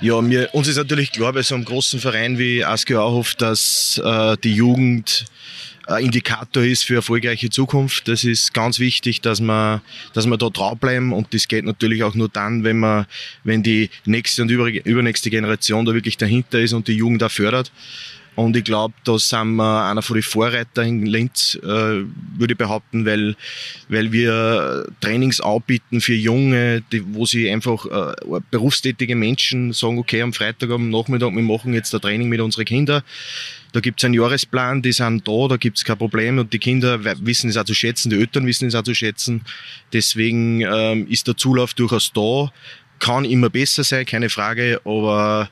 Ja, 0.00 0.20
mir, 0.20 0.50
uns 0.52 0.68
ist 0.68 0.76
natürlich 0.76 1.10
klar 1.10 1.32
bei 1.32 1.42
so 1.42 1.54
einem 1.54 1.64
großen 1.64 2.00
Verein 2.00 2.38
wie 2.38 2.62
ASKE 2.62 3.00
Auhof, 3.00 3.34
dass 3.34 4.00
äh, 4.04 4.36
die 4.44 4.54
Jugend 4.54 5.24
Indikator 5.88 6.64
ist 6.64 6.82
für 6.82 6.96
erfolgreiche 6.96 7.48
Zukunft. 7.48 8.08
Das 8.08 8.24
ist 8.24 8.52
ganz 8.52 8.80
wichtig, 8.80 9.20
dass 9.20 9.40
man, 9.40 9.80
dass 10.14 10.26
man 10.26 10.38
da 10.38 10.48
draufbleiben 10.48 11.12
und 11.12 11.32
das 11.32 11.46
geht 11.46 11.64
natürlich 11.64 12.02
auch 12.02 12.14
nur 12.14 12.28
dann, 12.28 12.64
wenn 12.64 12.80
man, 12.80 13.06
wenn 13.44 13.62
die 13.62 13.90
nächste 14.04 14.42
und 14.42 14.50
übernächste 14.50 15.30
Generation 15.30 15.84
da 15.84 15.94
wirklich 15.94 16.16
dahinter 16.16 16.60
ist 16.60 16.72
und 16.72 16.88
die 16.88 16.94
Jugend 16.94 17.22
da 17.22 17.28
fördert. 17.28 17.70
Und 18.36 18.54
ich 18.54 18.64
glaube, 18.64 18.94
da 19.04 19.18
sind 19.18 19.56
wir 19.56 19.86
einer 19.86 20.02
von 20.02 20.14
den 20.14 20.22
Vorreiter 20.22 20.82
in 20.82 21.06
Linz, 21.06 21.58
äh, 21.62 21.66
würde 21.66 22.52
ich 22.52 22.58
behaupten, 22.58 23.06
weil, 23.06 23.34
weil 23.88 24.12
wir 24.12 24.86
Trainings 25.00 25.40
anbieten 25.40 26.02
für 26.02 26.14
Junge, 26.14 26.82
die, 26.92 27.02
wo 27.14 27.24
sie 27.24 27.50
einfach 27.50 27.86
äh, 27.86 28.40
berufstätige 28.50 29.16
Menschen 29.16 29.72
sagen, 29.72 29.98
okay, 29.98 30.20
am 30.20 30.34
Freitag 30.34 30.70
am 30.70 30.90
Nachmittag, 30.90 31.34
wir 31.34 31.42
machen 31.42 31.72
jetzt 31.72 31.94
ein 31.94 32.00
Training 32.02 32.28
mit 32.28 32.42
unseren 32.42 32.66
Kindern. 32.66 33.02
Da 33.72 33.80
gibt's 33.80 34.04
einen 34.04 34.12
Jahresplan, 34.14 34.82
die 34.82 34.92
sind 34.92 35.26
da, 35.26 35.48
da 35.48 35.56
gibt's 35.56 35.84
kein 35.84 35.96
Problem 35.96 36.38
und 36.38 36.52
die 36.52 36.58
Kinder 36.58 37.02
wissen 37.24 37.48
es 37.48 37.56
auch 37.56 37.64
zu 37.64 37.74
schätzen, 37.74 38.10
die 38.10 38.20
Eltern 38.20 38.46
wissen 38.46 38.68
es 38.68 38.74
auch 38.74 38.82
zu 38.82 38.94
schätzen. 38.94 39.42
Deswegen 39.94 40.60
ähm, 40.60 41.06
ist 41.08 41.26
der 41.26 41.38
Zulauf 41.38 41.72
durchaus 41.72 42.12
da. 42.12 42.52
Kann 42.98 43.24
immer 43.24 43.48
besser 43.48 43.82
sein, 43.82 44.04
keine 44.04 44.28
Frage, 44.28 44.80
aber 44.84 45.50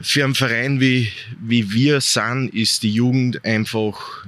für 0.00 0.24
einen 0.24 0.34
Verein 0.34 0.80
wie, 0.80 1.10
wie 1.40 1.72
wir 1.72 2.00
sind, 2.00 2.52
ist 2.54 2.82
die 2.82 2.92
Jugend 2.92 3.44
einfach 3.44 4.26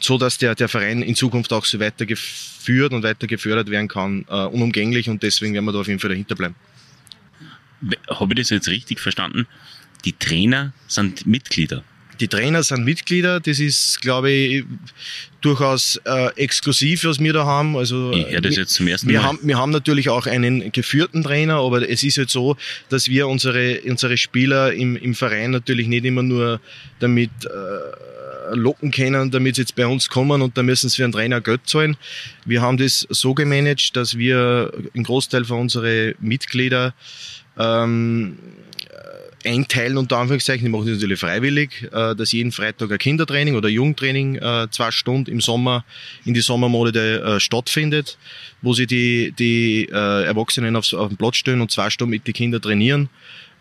so, 0.00 0.18
dass 0.18 0.38
der, 0.38 0.54
der 0.54 0.68
Verein 0.68 1.02
in 1.02 1.14
Zukunft 1.14 1.52
auch 1.52 1.64
so 1.64 1.78
weitergeführt 1.78 2.92
und 2.92 3.02
weiter 3.02 3.26
gefördert 3.26 3.70
werden 3.70 3.88
kann, 3.88 4.24
äh, 4.28 4.46
unumgänglich 4.46 5.08
und 5.08 5.22
deswegen 5.22 5.54
werden 5.54 5.64
wir 5.66 5.72
da 5.72 5.80
auf 5.80 5.88
jeden 5.88 6.00
Fall 6.00 6.10
dahinter 6.10 6.34
bleiben. 6.34 6.54
Habe 8.08 8.34
ich 8.34 8.40
das 8.40 8.50
jetzt 8.50 8.68
richtig 8.68 9.00
verstanden? 9.00 9.46
Die 10.04 10.12
Trainer 10.12 10.72
sind 10.86 11.26
Mitglieder. 11.26 11.84
Die 12.22 12.28
Trainer 12.28 12.62
sind 12.62 12.84
Mitglieder, 12.84 13.40
das 13.40 13.58
ist, 13.58 14.00
glaube 14.00 14.30
ich, 14.30 14.64
durchaus 15.40 16.00
äh, 16.04 16.28
exklusiv, 16.36 17.02
was 17.02 17.18
wir 17.18 17.32
da 17.32 17.44
haben. 17.44 17.76
Also, 17.76 18.12
ich 18.12 18.30
höre 18.30 18.40
das 18.40 18.54
jetzt 18.54 18.74
zum 18.74 18.86
ersten 18.86 19.08
wir 19.08 19.18
Mal. 19.18 19.26
Haben, 19.26 19.38
wir 19.42 19.58
haben 19.58 19.72
natürlich 19.72 20.08
auch 20.08 20.26
einen 20.26 20.70
geführten 20.70 21.24
Trainer, 21.24 21.56
aber 21.56 21.90
es 21.90 22.04
ist 22.04 22.14
jetzt 22.14 22.30
so, 22.30 22.56
dass 22.90 23.08
wir 23.08 23.26
unsere, 23.26 23.80
unsere 23.80 24.16
Spieler 24.16 24.72
im, 24.72 24.94
im 24.94 25.16
Verein 25.16 25.50
natürlich 25.50 25.88
nicht 25.88 26.04
immer 26.04 26.22
nur 26.22 26.60
damit 27.00 27.32
äh, 27.44 28.54
locken 28.54 28.92
können, 28.92 29.32
damit 29.32 29.56
sie 29.56 29.62
jetzt 29.62 29.74
bei 29.74 29.88
uns 29.88 30.08
kommen 30.08 30.42
und 30.42 30.56
da 30.56 30.62
müssen 30.62 30.88
sie 30.88 30.98
für 30.98 31.04
einen 31.04 31.12
Trainer 31.12 31.40
Geld 31.40 31.62
zahlen. 31.64 31.96
Wir 32.44 32.62
haben 32.62 32.76
das 32.76 33.04
so 33.10 33.34
gemanagt, 33.34 33.96
dass 33.96 34.16
wir 34.16 34.72
einen 34.94 35.02
Großteil 35.02 35.44
von 35.44 35.62
unseren 35.62 36.14
Mitglieder 36.20 36.94
ähm, 37.58 38.38
einteilen, 39.44 39.98
unter 39.98 40.18
Anführungszeichen, 40.18 40.64
die 40.64 40.70
machen 40.70 40.86
das 40.86 40.96
natürlich 40.96 41.20
freiwillig, 41.20 41.88
äh, 41.92 42.14
dass 42.14 42.32
jeden 42.32 42.52
Freitag 42.52 42.90
ein 42.90 42.98
Kindertraining 42.98 43.54
oder 43.54 43.68
Jugendtraining 43.68 44.36
äh, 44.36 44.68
zwei 44.70 44.90
Stunden 44.90 45.30
im 45.30 45.40
Sommer 45.40 45.84
in 46.24 46.34
die 46.34 46.40
Sommermonate 46.40 47.22
äh, 47.22 47.40
stattfindet, 47.40 48.18
wo 48.60 48.72
sie 48.74 48.86
die, 48.86 49.32
die 49.38 49.88
Erwachsenen 49.88 50.76
aufs, 50.76 50.94
auf 50.94 51.08
den 51.08 51.16
Platz 51.16 51.36
stellen 51.36 51.60
und 51.60 51.70
zwei 51.70 51.90
Stunden 51.90 52.10
mit 52.10 52.26
den 52.26 52.34
Kindern 52.34 52.62
trainieren. 52.62 53.08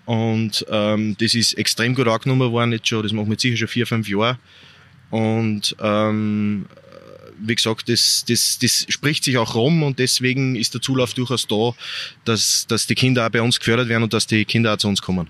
Und 0.06 0.65
ähm, 0.70 1.15
das 1.20 1.36
ist 1.36 1.54
extrem 1.54 1.96
gut 1.96 2.08
angenommen 2.08 2.52
worden 2.52 2.72
jetzt 2.72 2.88
schon, 2.88 3.04
das 3.04 3.12
machen 3.12 3.30
wir 3.30 3.39
sicher 3.39 3.58
schon 3.58 3.67
vier, 3.67 3.88
fünf 3.88 4.08
Jahre. 4.08 4.38
Und 5.10 5.76
ähm, 5.80 6.65
wie 7.44 7.56
gesagt, 7.56 7.89
das, 7.89 8.24
das, 8.28 8.60
das 8.60 8.86
spricht 8.89 9.24
sich 9.24 9.38
auch 9.38 9.56
rum 9.56 9.84
und 9.84 10.00
deswegen 10.00 10.56
ist 10.56 10.74
der 10.74 10.82
Zulauf 10.82 11.13
durchaus 11.13 11.48
da, 11.48 11.74
dass, 12.26 12.65
dass 12.67 12.88
die 12.88 12.96
Kinder 12.96 13.26
auch 13.26 13.32
bei 13.32 13.41
uns 13.41 13.60
gefördert 13.60 13.89
werden 13.89 14.04
und 14.04 14.13
dass 14.13 14.28
die 14.28 14.46
Kinder 14.46 14.74
auch 14.74 14.78
zu 14.78 14.88
uns 14.88 15.02
kommen. 15.02 15.28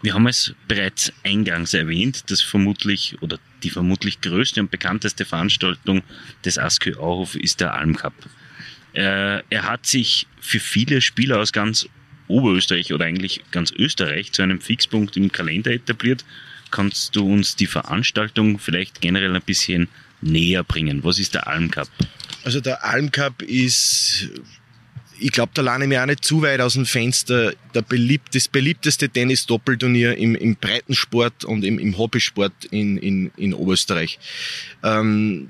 Wir 0.00 0.14
haben 0.14 0.26
es 0.26 0.54
bereits 0.68 1.12
eingangs 1.24 1.74
erwähnt, 1.74 2.30
dass 2.30 2.40
vermutlich 2.40 3.16
oder 3.20 3.38
die 3.62 3.70
vermutlich 3.70 4.20
größte 4.20 4.60
und 4.60 4.70
bekannteste 4.70 5.24
Veranstaltung 5.24 6.02
des 6.44 6.58
ASKÖ 6.58 6.96
Auhof 6.96 7.34
ist 7.34 7.60
der 7.60 7.74
Alm 7.74 7.96
Cup. 7.96 8.14
Äh, 8.92 9.42
er 9.50 9.62
hat 9.64 9.86
sich 9.86 10.26
für 10.40 10.60
viele 10.60 11.00
Spieler 11.00 11.40
aus 11.40 11.52
ganz 11.52 11.88
Oberösterreich 12.28 12.92
oder 12.92 13.06
eigentlich 13.06 13.42
ganz 13.50 13.72
Österreich 13.72 14.32
zu 14.32 14.42
einem 14.42 14.60
Fixpunkt 14.60 15.16
im 15.16 15.32
Kalender 15.32 15.72
etabliert. 15.72 16.24
Kannst 16.70 17.16
du 17.16 17.26
uns 17.26 17.56
die 17.56 17.66
Veranstaltung 17.66 18.58
vielleicht 18.58 19.00
generell 19.00 19.34
ein 19.34 19.42
bisschen 19.42 19.88
näher 20.20 20.62
bringen? 20.62 21.02
Was 21.04 21.18
ist 21.18 21.34
der 21.34 21.46
Alm 21.48 21.70
Cup? 21.70 21.88
Also 22.44 22.60
der 22.60 22.84
Alm 22.84 23.10
Cup 23.10 23.42
ist 23.42 24.28
ich 25.20 25.32
glaube, 25.32 25.52
da 25.54 25.62
lerne 25.62 25.84
ich 25.84 25.88
mir 25.88 26.02
auch 26.02 26.06
nicht 26.06 26.24
zu 26.24 26.42
weit 26.42 26.60
aus 26.60 26.74
dem 26.74 26.86
Fenster. 26.86 27.52
Der 27.74 27.82
beliebt, 27.82 28.34
das 28.34 28.48
beliebteste 28.48 29.08
Tennis-Doppelturnier 29.08 30.16
im, 30.16 30.34
im 30.34 30.56
Breitensport 30.56 31.44
und 31.44 31.64
im, 31.64 31.78
im 31.78 31.96
Hobbysport 31.96 32.52
in, 32.70 32.98
in, 32.98 33.30
in 33.36 33.54
Oberösterreich. 33.54 34.18
Ähm, 34.82 35.48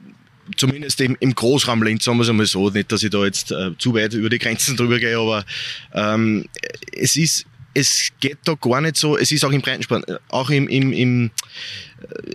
zumindest 0.57 1.00
im, 1.00 1.16
im 1.20 1.35
Großraum 1.35 1.83
Linz, 1.83 2.04
sagen 2.04 2.18
wir 2.18 2.22
es 2.22 2.28
einmal 2.28 2.46
so. 2.46 2.70
Nicht, 2.70 2.90
dass 2.92 3.02
ich 3.02 3.11
da 3.11 3.24
jetzt 3.24 3.52
äh, 3.52 3.70
zu 3.78 3.94
weit 3.94 4.14
über 4.14 4.28
die 4.28 4.38
Grenzen 4.38 4.76
drüber 4.76 4.98
gehe, 4.98 5.18
aber 5.18 5.44
ähm, 5.92 6.46
es 6.92 7.16
ist, 7.16 7.46
es 7.74 8.11
geht 8.20 8.38
da 8.44 8.54
gar 8.54 8.81
nicht 8.81 8.96
so, 8.96 9.16
es 9.16 9.31
ist 9.31 9.44
auch 9.44 9.52
im 9.52 9.61
Breitensport, 9.61 10.09
äh, 10.09 10.18
auch 10.28 10.50
im, 10.50 10.68
im, 10.68 10.92
im 10.92 11.31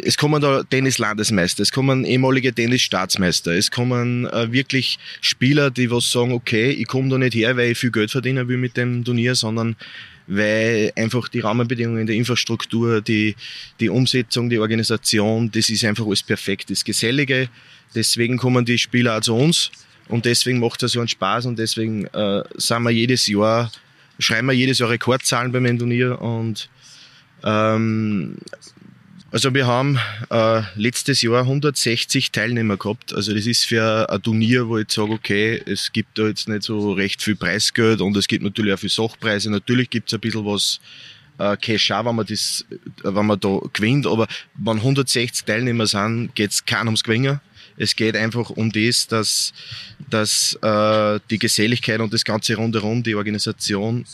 es 0.03 0.17
kommen 0.17 0.41
da 0.41 0.63
Tennis-Landesmeister, 0.63 1.63
es 1.63 1.71
kommen 1.71 2.03
ehemalige 2.03 2.53
Tennis-Staatsmeister, 2.53 3.53
es 3.53 3.71
kommen 3.71 4.25
äh, 4.25 4.51
wirklich 4.51 4.99
Spieler, 5.21 5.71
die 5.71 5.89
was 5.89 6.11
sagen, 6.11 6.33
okay, 6.33 6.71
ich 6.71 6.87
komme 6.87 7.09
da 7.09 7.17
nicht 7.17 7.35
her, 7.35 7.55
weil 7.55 7.71
ich 7.71 7.77
viel 7.77 7.91
Geld 7.91 8.11
verdienen 8.11 8.47
will 8.47 8.57
mit 8.57 8.75
dem 8.75 9.03
Turnier, 9.03 9.35
sondern 9.35 9.75
weil 10.27 10.91
einfach 10.95 11.27
die 11.29 11.39
Rahmenbedingungen, 11.39 12.07
die 12.07 12.17
Infrastruktur, 12.17 13.01
die, 13.01 13.35
die 13.79 13.89
Umsetzung, 13.89 14.49
die 14.49 14.59
Organisation, 14.59 15.51
das 15.51 15.69
ist 15.69 15.83
einfach 15.83 16.05
alles 16.05 16.23
perfekt, 16.23 16.69
das 16.69 16.83
Gesellige. 16.83 17.49
Deswegen 17.95 18.37
kommen 18.37 18.65
die 18.65 18.77
Spieler 18.77 19.17
auch 19.17 19.21
zu 19.21 19.35
uns 19.35 19.71
und 20.07 20.25
deswegen 20.25 20.59
macht 20.59 20.83
es 20.83 20.93
so 20.93 20.99
einen 20.99 21.07
Spaß 21.07 21.45
und 21.45 21.59
deswegen 21.59 22.05
äh, 22.07 22.43
sind 22.55 22.83
wir 22.83 22.91
jedes 22.91 23.27
Jahr, 23.27 23.71
schreiben 24.19 24.47
wir 24.47 24.53
jedes 24.53 24.79
Jahr 24.79 24.89
Rekordzahlen 24.89 25.51
beim 25.51 25.77
Turnier 25.77 26.21
und 26.21 26.69
ähm, 27.43 28.37
also 29.33 29.51
wir 29.51 29.65
haben 29.65 29.99
äh, 30.29 30.61
letztes 30.75 31.23
Jahr 31.23 31.39
160 31.39 32.31
Teilnehmer 32.31 32.77
gehabt. 32.77 33.15
Also 33.15 33.33
das 33.33 33.47
ist 33.47 33.65
für 33.65 34.07
ein 34.07 34.21
Turnier, 34.21 34.67
wo 34.67 34.77
ich 34.77 34.91
sage, 34.91 35.11
okay, 35.11 35.59
es 35.65 35.91
gibt 35.91 36.19
da 36.19 36.27
jetzt 36.27 36.47
nicht 36.47 36.61
so 36.61 36.93
recht 36.93 37.19
viel 37.19 37.35
Preisgeld 37.35 37.99
und 37.99 38.15
es 38.15 38.27
gibt 38.27 38.43
natürlich 38.43 38.75
auch 38.75 38.79
viel 38.79 38.91
Sachpreise. 38.91 39.49
Natürlich 39.49 39.89
gibt 39.89 40.09
es 40.09 40.13
ein 40.13 40.19
bisschen 40.19 40.45
was 40.45 40.79
äh, 41.39 41.57
Cash 41.57 41.89
auch, 41.89 42.05
wenn 42.05 42.15
man 42.15 42.27
das, 42.27 42.63
wenn 43.01 43.25
man 43.25 43.39
da 43.39 43.59
gewinnt, 43.73 44.05
aber 44.05 44.27
wenn 44.53 44.77
160 44.77 45.45
Teilnehmer 45.45 45.87
sind, 45.87 46.35
geht 46.35 46.51
es 46.51 46.63
kein 46.63 46.85
ums 46.85 47.03
Gewinnen. 47.03 47.41
Es 47.77 47.95
geht 47.95 48.15
einfach 48.15 48.49
um 48.49 48.71
das, 48.71 49.07
dass, 49.07 49.53
dass 50.09 50.57
äh, 50.61 51.19
die 51.29 51.39
Geselligkeit 51.39 51.99
und 51.99 52.13
das 52.13 52.23
ganze 52.23 52.55
rundherum, 52.55 53.03
die 53.03 53.15
Organisation 53.15 54.05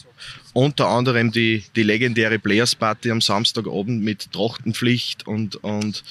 unter 0.53 0.87
anderem 0.87 1.31
die, 1.31 1.63
die 1.75 1.83
legendäre 1.83 2.39
Players 2.39 2.75
Party 2.75 3.11
am 3.11 3.21
Samstagabend 3.21 4.03
mit 4.03 4.31
Trachtenpflicht 4.31 5.27
und, 5.27 5.57
und 5.63 6.03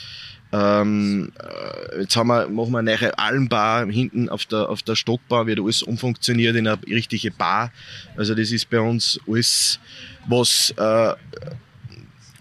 ähm, 0.51 1.33
äh, 1.39 2.01
jetzt 2.01 2.17
haben 2.17 2.29
wir, 2.29 2.49
machen 2.49 2.73
wir 2.73 2.79
eine 2.79 2.97
neue 2.97 3.19
Almbar 3.19 3.87
hinten 3.87 4.29
auf 4.29 4.47
der, 4.47 4.69
auf 4.69 4.83
der 4.83 4.97
Stockbar, 4.97 5.47
wird 5.47 5.61
alles 5.61 5.83
umfunktioniert 5.83 6.57
in 6.57 6.67
eine 6.67 6.81
richtige 6.87 7.31
Bar. 7.31 7.71
Also 8.17 8.35
das 8.35 8.51
ist 8.51 8.71
bei 8.71 8.81
uns 8.81 9.21
alles, 9.27 9.79
was 10.27 10.73
äh, 10.77 11.15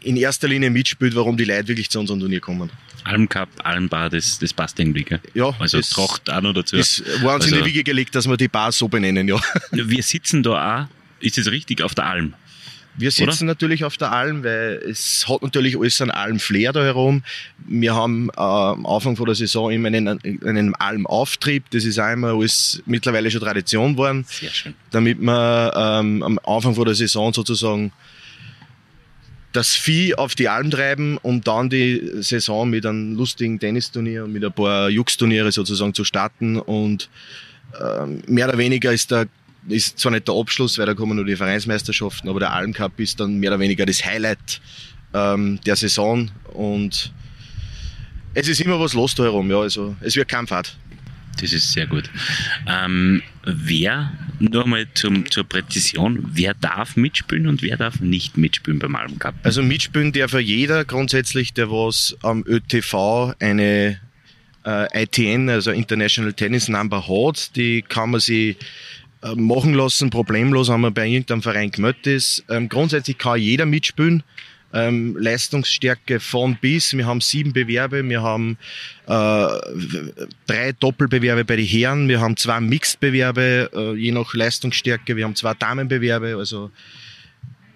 in 0.02 0.16
erster 0.16 0.48
Linie 0.48 0.70
mitspielt, 0.70 1.16
warum 1.16 1.36
die 1.36 1.44
Leute 1.44 1.68
wirklich 1.68 1.90
zu 1.90 2.00
unserem 2.00 2.22
Turnier 2.22 2.40
kommen. 2.40 2.70
Alm 3.08 3.28
Cup, 3.30 3.50
Almbar, 3.64 4.10
das, 4.10 4.38
das 4.40 4.54
passt 4.54 4.80
irgendwie, 4.80 5.04
gell? 5.04 5.20
Ja. 5.34 5.54
Also 5.60 5.78
das, 5.78 5.90
Tracht 5.90 6.30
auch 6.30 6.42
noch 6.42 6.54
dazu. 6.54 6.76
Das 6.78 7.02
war 7.22 7.36
uns 7.36 7.48
in 7.48 7.54
Also- 7.54 7.64
die 7.66 7.70
Wiege 7.70 7.84
gelegt, 7.84 8.14
dass 8.16 8.28
wir 8.28 8.38
die 8.38 8.48
Bar 8.48 8.72
so 8.72 8.88
benennen, 8.88 9.28
ja. 9.28 9.40
Wir 9.72 10.04
sitzen 10.04 10.44
da 10.44 10.82
auch, 10.84 10.86
ist 11.20 11.38
es 11.38 11.50
richtig, 11.50 11.82
auf 11.82 11.96
der 11.96 12.06
Alm. 12.06 12.34
Wir 13.00 13.12
sitzen 13.12 13.46
natürlich 13.46 13.84
auf 13.84 13.96
der 13.98 14.12
Alm, 14.12 14.44
weil 14.44 14.82
es 14.90 15.28
hat 15.30 15.44
natürlich 15.44 15.78
alles 15.78 16.02
einen 16.02 16.10
Alm-Flair 16.10 16.74
da 16.74 16.84
herum. 16.84 17.22
Wir 17.68 17.94
haben 17.94 18.30
äh, 18.30 18.40
am 18.40 18.88
Anfang 18.88 19.16
von 19.16 19.28
der 19.28 19.36
Saison 19.36 19.70
immer 19.70 19.88
einen, 19.90 20.08
einen 20.44 20.74
Alm-Auftrieb. 20.74 21.66
Das 21.70 21.84
ist 21.86 21.98
immer 22.00 22.30
alles 22.34 22.82
mittlerweile 22.88 23.30
schon 23.30 23.42
Tradition 23.42 23.92
geworden, 23.94 24.26
Sehr 24.28 24.50
schön. 24.50 24.74
damit 24.90 25.20
wir 25.22 25.74
ähm, 25.76 26.24
am 26.24 26.40
Anfang 26.44 26.74
von 26.74 26.86
der 26.86 26.96
Saison 26.96 27.32
sozusagen 27.32 27.92
das 29.58 29.74
Vieh 29.74 30.14
auf 30.14 30.36
die 30.36 30.50
Alm 30.50 30.70
treiben, 30.70 31.18
um 31.24 31.42
dann 31.42 31.68
die 31.72 32.22
Saison 32.22 32.70
mit 32.70 32.86
einem 32.86 33.16
lustigen 33.16 33.60
Tennisturnier 33.60 34.26
und 34.26 34.32
mit 34.32 34.46
ein 34.46 34.54
paar 34.54 34.88
Jux-Turniere 34.88 35.52
sozusagen 35.52 35.96
zu 35.96 36.04
starten. 36.04 36.60
Und 36.60 37.10
ähm, 37.82 38.22
mehr 38.28 38.48
oder 38.48 38.60
weniger 38.60 38.94
ist 38.94 39.10
der 39.10 39.28
ist 39.68 40.00
zwar 40.00 40.12
nicht 40.12 40.28
der 40.28 40.36
Abschluss, 40.36 40.78
weil 40.78 40.86
da 40.86 40.94
kommen 40.94 41.16
nur 41.16 41.26
die 41.26 41.36
Vereinsmeisterschaften, 41.36 42.30
aber 42.30 42.40
der 42.40 42.54
Alm 42.54 42.72
Cup 42.72 43.00
ist 43.00 43.20
dann 43.20 43.38
mehr 43.38 43.50
oder 43.50 43.60
weniger 43.60 43.86
das 43.86 44.06
Highlight 44.06 44.62
ähm, 45.14 45.60
der 45.66 45.76
Saison 45.76 46.30
und 46.54 47.12
es 48.34 48.48
ist 48.48 48.62
immer 48.62 48.80
was 48.80 48.94
los 48.94 49.14
da 49.16 49.24
herum, 49.24 49.50
ja, 49.52 49.60
also 49.60 49.96
es 50.00 50.16
wird 50.16 50.30
Kampfhart. 50.30 50.78
Das 51.40 51.54
ist 51.54 51.72
sehr 51.72 51.88
gut. 51.88 52.10
Ähm, 52.68 53.22
wer, 53.44 54.12
nur 54.40 54.68
mal 54.68 54.88
zum, 54.94 55.30
zur 55.30 55.44
Präzision, 55.44 56.26
wer 56.34 56.54
darf 56.54 56.96
mitspielen 56.96 57.48
und 57.48 57.62
wer 57.62 57.78
darf 57.78 58.00
nicht 58.00 58.38
mitspielen 58.38 58.80
beim 58.80 58.96
Alm 58.96 59.20
Cup? 59.20 59.36
Also 59.44 59.62
mitspielen 59.62 60.12
darf 60.12 60.34
ja 60.34 60.40
jeder 60.40 60.86
grundsätzlich, 60.86 61.54
der 61.54 61.70
was 61.70 62.18
am 62.24 62.44
ÖTV 62.48 63.34
eine 63.40 64.00
äh, 64.66 65.04
ITN, 65.04 65.50
also 65.50 65.72
International 65.72 66.34
Tennis 66.34 66.68
Number 66.68 67.08
hat, 67.08 67.56
die 67.56 67.82
kann 67.84 68.12
man 68.12 68.20
sich 68.20 68.58
äh, 69.24 69.34
machen 69.36 69.74
lassen, 69.74 70.10
problemlos, 70.10 70.70
wenn 70.70 70.82
man 70.82 70.94
bei 70.94 71.08
irgendeinem 71.08 71.42
Verein 71.42 71.72
gemeldet 71.72 72.08
ist. 72.08 72.44
Ähm, 72.50 72.70
grundsätzlich 72.70 73.18
kann 73.18 73.40
jeder 73.40 73.66
mitspielen. 73.66 74.24
Ähm, 74.74 75.16
Leistungsstärke 75.18 76.20
von 76.20 76.58
bis. 76.60 76.94
Wir 76.96 77.06
haben 77.06 77.22
sieben 77.22 77.54
Bewerbe, 77.54 78.08
wir 78.08 78.22
haben 78.22 78.58
äh, 79.06 79.48
drei 80.46 80.74
Doppelbewerbe 80.80 81.46
bei 81.46 81.56
den 81.56 81.66
Herren, 81.66 82.10
wir 82.10 82.20
haben 82.20 82.38
zwei 82.38 82.60
Mixed-Bewerbe, 82.60 83.70
äh, 83.74 83.94
je 83.96 84.12
nach 84.12 84.34
Leistungsstärke, 84.34 85.16
wir 85.16 85.24
haben 85.24 85.36
zwei 85.36 85.54
Damenbewerbe, 85.54 86.36
also 86.38 86.72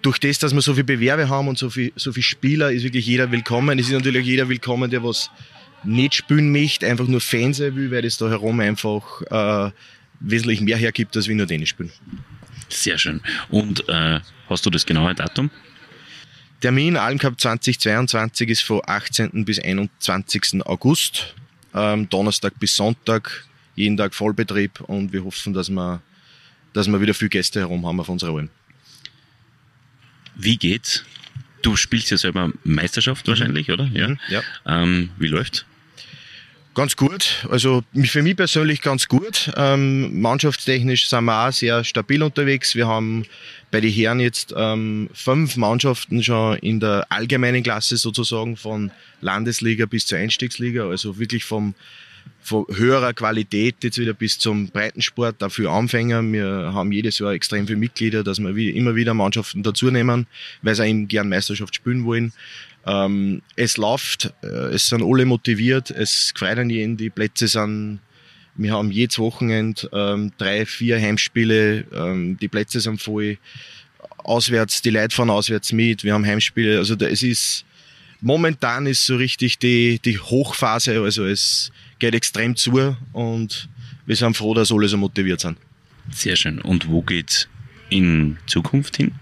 durch 0.02 0.20
das, 0.20 0.40
dass 0.40 0.54
wir 0.54 0.62
so 0.62 0.74
viele 0.74 0.86
Bewerbe 0.86 1.30
haben 1.30 1.48
und 1.48 1.58
so 1.58 1.70
viele 1.70 1.92
so 1.96 2.12
viel 2.12 2.24
Spieler, 2.24 2.72
ist 2.72 2.84
wirklich 2.84 3.06
jeder 3.06 3.32
willkommen. 3.32 3.78
Es 3.80 3.88
ist 3.88 3.94
natürlich 3.94 4.26
jeder 4.26 4.50
willkommen, 4.50 4.90
der 4.90 5.04
was 5.04 5.30
nicht 5.84 6.16
spielen 6.16 6.52
möchte, 6.52 6.88
einfach 6.88 7.08
nur 7.08 7.22
Fans 7.22 7.58
sein 7.58 7.76
will, 7.76 7.92
weil 7.92 8.02
das 8.02 8.18
da 8.18 8.30
herum 8.30 8.60
einfach 8.60 9.22
äh, 9.30 9.72
wesentlich 10.20 10.62
mehr 10.62 10.78
hergibt, 10.78 11.16
als 11.16 11.28
wir 11.28 11.36
nur 11.36 11.48
Tennis 11.48 11.70
spielen. 11.70 11.92
Sehr 12.70 12.98
schön. 12.98 13.22
Und 13.50 13.88
äh, 13.90 14.20
hast 14.50 14.66
du 14.66 14.70
das 14.70 14.86
genaue 14.86 15.14
Datum? 15.16 15.50
Termin 16.62 16.96
Alm 16.96 17.18
Cup 17.18 17.42
2022 17.42 18.50
ist 18.50 18.62
von 18.62 18.82
18. 18.86 19.46
bis 19.46 19.60
21. 19.60 20.64
August. 20.64 21.34
Ähm, 21.74 22.08
Donnerstag 22.08 22.60
bis 22.60 22.76
Sonntag, 22.76 23.46
jeden 23.76 23.98
Tag 23.98 24.14
Vollbetrieb 24.14 24.80
und 24.82 25.12
wir 25.12 25.24
hoffen, 25.24 25.54
dass 25.54 25.70
wir, 25.70 26.02
dass 26.74 26.88
wir 26.88 27.02
wieder 27.02 27.16
viele 27.16 27.30
Gäste 27.30 27.62
herum 27.62 27.88
haben 27.88 28.00
auf 28.00 28.10
unserer 28.10 28.36
Alm. 28.36 28.50
Wie 30.36 30.58
geht's? 30.58 31.04
Du 31.64 31.76
spielst 31.76 32.12
ja 32.12 32.18
selber 32.18 32.52
Meisterschaft 32.64 33.28
wahrscheinlich, 33.28 33.72
oder? 33.72 33.86
Ja. 33.94 34.10
Mhm, 34.10 34.20
ja. 34.30 34.42
Ähm, 34.68 35.10
wie 35.18 35.28
läuft's? 35.28 35.66
Ganz 36.74 36.96
gut. 36.96 37.46
Also 37.50 37.84
für 38.06 38.24
mich 38.24 38.38
persönlich 38.38 38.82
ganz 38.82 39.10
gut. 39.10 39.52
Ähm, 39.58 40.22
mannschaftstechnisch 40.22 41.10
sind 41.10 41.26
wir 41.26 41.48
auch 41.48 41.52
sehr 41.52 41.84
stabil 41.84 42.24
unterwegs. 42.24 42.76
Wir 42.76 42.88
haben 42.88 43.26
bei 43.72 43.82
den 43.82 43.92
Herren 43.92 44.22
jetzt 44.22 44.54
ähm, 44.56 45.10
fünf 45.14 45.58
Mannschaften 45.58 46.24
schon 46.24 46.58
in 46.60 46.80
der 46.80 47.06
allgemeinen 47.10 47.62
Klasse 47.62 47.98
sozusagen 47.98 48.56
von 48.56 48.90
Landesliga 49.20 49.86
bis 49.86 50.06
zur 50.06 50.20
Einstiegsliga. 50.20 50.88
Also 50.88 51.20
wirklich 51.20 51.44
vom 51.44 51.76
von 52.42 52.66
höherer 52.70 53.14
Qualität 53.14 53.76
jetzt 53.84 53.98
wieder 53.98 54.14
bis 54.14 54.40
zum 54.40 54.68
Breitensport, 54.68 55.42
dafür 55.42 55.72
Anfänger. 55.72 56.24
Wir 56.24 56.72
haben 56.74 56.92
jedes 56.92 57.20
Jahr 57.20 57.34
extrem 57.34 57.68
viele 57.68 57.80
Mitglieder, 57.80 58.24
dass 58.24 58.40
wir 58.40 58.76
immer 58.76 58.96
wieder 58.96 59.14
Mannschaften 59.14 59.64
dazu 59.64 59.92
nehmen, 59.92 60.28
weil 60.62 60.76
sie 60.76 60.88
eben 60.88 61.08
gern 61.08 61.30
Meisterschaft 61.30 61.76
spielen 61.76 62.04
wollen. 62.04 62.34
Ähm, 62.86 63.42
es 63.56 63.78
läuft, 63.78 64.34
äh, 64.44 64.48
es 64.74 64.88
sind 64.88 65.04
alle 65.04 65.26
motiviert, 65.26 65.92
es 65.92 66.34
gefreut 66.34 66.58
an 66.58 66.70
jeden, 66.70 66.98
die 66.98 67.12
Plätze 67.12 67.48
sind, 67.48 68.00
wir 68.56 68.74
haben 68.74 68.92
jedes 68.92 69.20
Wochenende 69.20 69.88
ähm, 69.94 70.32
drei, 70.38 70.66
vier 70.66 71.00
Heimspiele, 71.00 71.86
ähm, 71.94 72.38
die 72.42 72.48
Plätze 72.48 72.80
sind 72.80 73.00
voll, 73.00 73.38
auswärts, 74.18 74.82
die 74.82 74.90
Leute 74.90 75.16
fahren 75.16 75.30
auswärts 75.30 75.72
mit, 75.72 76.04
wir 76.04 76.14
haben 76.14 76.26
Heimspiele, 76.26 76.80
also 76.80 76.96
es 76.96 77.24
ist, 77.24 77.66
momentan 78.22 78.86
ist 78.86 79.06
so 79.06 79.16
richtig 79.18 79.60
die, 79.60 80.00
die 80.00 80.18
Hochphase, 80.18 81.02
also 81.02 81.26
es 81.26 81.72
geht 82.00 82.16
extrem 82.16 82.56
zu 82.56 82.96
und 83.12 83.70
wir 84.06 84.16
sind 84.16 84.38
froh, 84.38 84.54
dass 84.54 84.72
alle 84.72 84.88
so 84.88 84.98
motiviert 84.98 85.42
sind. 85.42 85.58
Sehr 86.12 86.36
schön. 86.36 86.62
Und 86.62 86.88
wo 86.88 87.02
geht's 87.02 87.48
in 87.90 88.38
Zukunft 88.48 88.98
hin? 88.98 89.14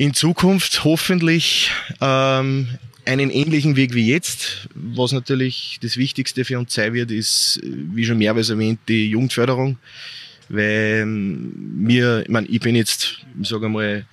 in 0.00 0.14
Zukunft 0.14 0.82
hoffentlich 0.82 1.70
ähm, 2.00 2.68
einen 3.04 3.28
ähnlichen 3.28 3.76
Weg 3.76 3.92
wie 3.92 4.08
jetzt. 4.08 4.66
Was 4.74 5.12
natürlich 5.12 5.78
das 5.82 5.98
Wichtigste 5.98 6.46
für 6.46 6.58
uns 6.58 6.72
sein 6.72 6.94
wird, 6.94 7.10
ist, 7.10 7.60
wie 7.62 8.06
schon 8.06 8.16
mehrmals 8.16 8.48
erwähnt, 8.48 8.80
die 8.88 9.10
Jugendförderung. 9.10 9.76
Weil 10.48 11.04
mir, 11.04 12.22
ich, 12.22 12.30
mein, 12.30 12.46
ich 12.48 12.60
bin 12.60 12.76
jetzt, 12.76 13.18
ich 13.42 13.48
sage 13.48 13.68
mal, 13.68 14.06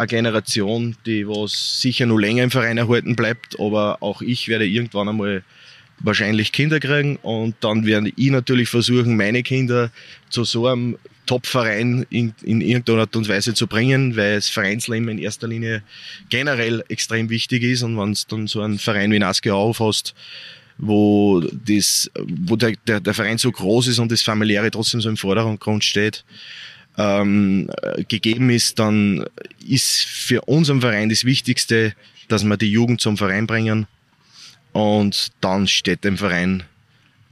eine 0.00 0.08
Generation, 0.08 0.96
die 1.06 1.26
was 1.28 1.80
sicher 1.80 2.06
noch 2.06 2.18
länger 2.18 2.44
im 2.44 2.50
Verein 2.50 2.78
erhalten 2.78 3.16
bleibt, 3.16 3.60
aber 3.60 3.98
auch 4.02 4.22
ich 4.22 4.48
werde 4.48 4.66
irgendwann 4.66 5.08
einmal 5.08 5.42
wahrscheinlich 6.00 6.52
Kinder 6.52 6.80
kriegen 6.80 7.16
und 7.16 7.54
dann 7.60 7.84
werde 7.86 8.10
ich 8.16 8.30
natürlich 8.30 8.68
versuchen, 8.68 9.16
meine 9.16 9.42
Kinder 9.42 9.90
zu 10.30 10.44
so 10.44 10.66
einem 10.66 10.96
Top-Verein 11.26 12.06
in, 12.10 12.32
in 12.42 12.60
irgendeiner 12.60 13.02
Art 13.02 13.14
und 13.14 13.28
Weise 13.28 13.54
zu 13.54 13.66
bringen, 13.66 14.16
weil 14.16 14.36
das 14.36 14.48
Vereinsleben 14.48 15.08
in 15.08 15.18
erster 15.18 15.46
Linie 15.46 15.82
generell 16.28 16.82
extrem 16.88 17.28
wichtig 17.28 17.62
ist 17.62 17.82
und 17.82 17.98
wenn 17.98 18.14
du 18.14 18.20
dann 18.28 18.46
so 18.46 18.62
einen 18.62 18.78
Verein 18.78 19.12
wie 19.12 19.18
Naske 19.18 19.54
aufhast, 19.54 20.14
wo 20.78 21.40
das, 21.40 22.10
wo 22.18 22.56
der, 22.56 22.72
der, 22.86 23.00
der 23.00 23.14
Verein 23.14 23.36
so 23.36 23.52
groß 23.52 23.88
ist 23.88 23.98
und 23.98 24.10
das 24.10 24.22
Familiäre 24.22 24.70
trotzdem 24.70 25.02
so 25.02 25.10
im 25.10 25.18
Vordergrund 25.18 25.84
steht, 25.84 26.24
ähm, 26.98 27.70
gegeben 28.08 28.50
ist, 28.50 28.78
dann 28.78 29.24
ist 29.66 30.02
für 30.02 30.42
unseren 30.42 30.80
Verein 30.80 31.08
das 31.08 31.24
Wichtigste, 31.24 31.94
dass 32.28 32.44
wir 32.44 32.56
die 32.56 32.70
Jugend 32.70 33.00
zum 33.00 33.16
Verein 33.16 33.46
bringen 33.46 33.86
und 34.72 35.32
dann 35.40 35.66
steht 35.66 36.04
dem 36.04 36.16
Verein 36.16 36.64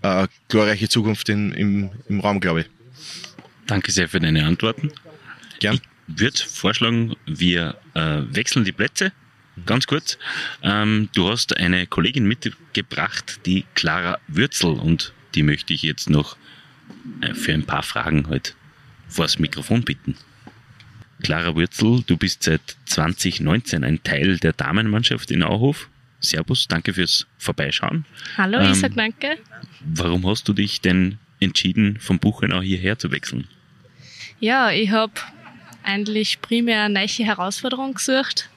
eine 0.02 0.28
glorreiche 0.48 0.88
Zukunft 0.88 1.28
in, 1.28 1.52
im, 1.52 1.90
im 2.08 2.20
Raum, 2.20 2.40
glaube 2.40 2.62
ich. 2.62 2.66
Danke 3.66 3.92
sehr 3.92 4.08
für 4.08 4.20
deine 4.20 4.46
Antworten. 4.46 4.90
Gern. 5.60 5.74
Ich 5.74 6.20
würde 6.20 6.38
vorschlagen, 6.38 7.16
wir 7.26 7.76
äh, 7.94 8.22
wechseln 8.30 8.64
die 8.64 8.72
Plätze. 8.72 9.12
Ganz 9.66 9.86
kurz. 9.86 10.18
Ähm, 10.62 11.08
du 11.14 11.28
hast 11.28 11.56
eine 11.56 11.86
Kollegin 11.86 12.26
mitgebracht, 12.26 13.40
die 13.44 13.64
Clara 13.74 14.18
Würzel, 14.28 14.70
und 14.70 15.12
die 15.34 15.42
möchte 15.42 15.74
ich 15.74 15.82
jetzt 15.82 16.08
noch 16.08 16.36
äh, 17.20 17.34
für 17.34 17.52
ein 17.52 17.64
paar 17.64 17.82
Fragen 17.82 18.28
heute 18.28 18.30
halt 18.30 18.54
vors 19.08 19.38
Mikrofon 19.38 19.82
bitten. 19.82 20.16
Clara 21.22 21.54
Würzel, 21.56 22.02
du 22.06 22.16
bist 22.16 22.44
seit 22.44 22.76
2019 22.86 23.82
ein 23.84 24.02
Teil 24.02 24.38
der 24.38 24.52
Damenmannschaft 24.52 25.30
in 25.30 25.42
Auhof. 25.42 25.88
Servus, 26.20 26.68
danke 26.68 26.94
fürs 26.94 27.26
Vorbeischauen. 27.38 28.04
Hallo, 28.36 28.60
ich 28.60 28.76
sag 28.76 28.94
danke. 28.94 29.36
Warum 29.80 30.26
hast 30.26 30.48
du 30.48 30.52
dich 30.52 30.80
denn 30.80 31.18
entschieden, 31.40 31.98
von 32.00 32.18
Buchenau 32.18 32.60
hierher 32.60 32.98
zu 32.98 33.10
wechseln? 33.10 33.46
Ja, 34.40 34.70
ich 34.70 34.90
habe 34.90 35.12
eigentlich 35.84 36.40
primär 36.40 36.84
eine 36.84 36.94
neue 36.94 37.06
Herausforderung 37.06 37.94
gesucht. 37.94 38.48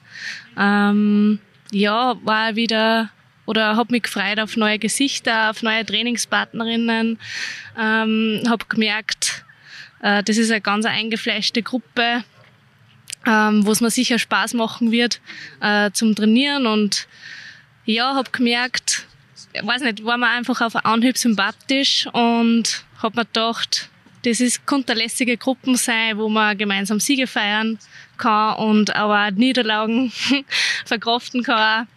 Ähm, 0.58 1.38
ja, 1.72 2.16
war 2.24 2.56
wieder 2.56 3.10
oder 3.46 3.76
habe 3.76 3.92
mich 3.92 4.04
gefreut 4.04 4.38
auf 4.38 4.56
neue 4.56 4.78
Gesichter, 4.78 5.50
auf 5.50 5.62
neue 5.62 5.84
Trainingspartnerinnen. 5.84 7.18
Ähm, 7.78 8.42
habe 8.48 8.64
gemerkt, 8.68 9.44
äh, 10.02 10.22
das 10.22 10.36
ist 10.36 10.50
eine 10.50 10.60
ganz 10.60 10.84
eingefleischte 10.84 11.62
Gruppe, 11.62 12.24
ähm, 13.26 13.64
wo 13.64 13.72
es 13.72 13.80
mir 13.80 13.90
sicher 13.90 14.18
Spaß 14.18 14.54
machen 14.54 14.90
wird 14.90 15.20
äh, 15.60 15.90
zum 15.92 16.14
Trainieren 16.14 16.66
und 16.66 17.08
ja, 17.84 18.14
habe 18.14 18.30
gemerkt, 18.30 19.06
ich 19.52 19.66
weiß 19.66 19.82
nicht, 19.82 20.04
war 20.04 20.18
mir 20.18 20.28
einfach 20.28 20.60
auf 20.60 20.76
Anhieb 20.84 21.16
sympathisch 21.16 22.06
und 22.12 22.84
habe 23.02 23.16
mir 23.16 23.24
gedacht, 23.24 23.88
das 24.24 24.40
ist, 24.40 24.66
könnte 24.66 24.92
eine 24.92 25.02
lässige 25.02 25.36
Gruppen 25.36 25.76
sein, 25.76 26.16
wo 26.16 26.28
man 26.28 26.56
gemeinsam 26.56 27.00
Siege 27.00 27.26
feiern 27.26 27.78
kann 28.18 28.56
und 28.56 28.94
auch 28.94 29.30
Niederlagen 29.32 30.12
verkraften 30.84 31.42
kann. 31.42 31.88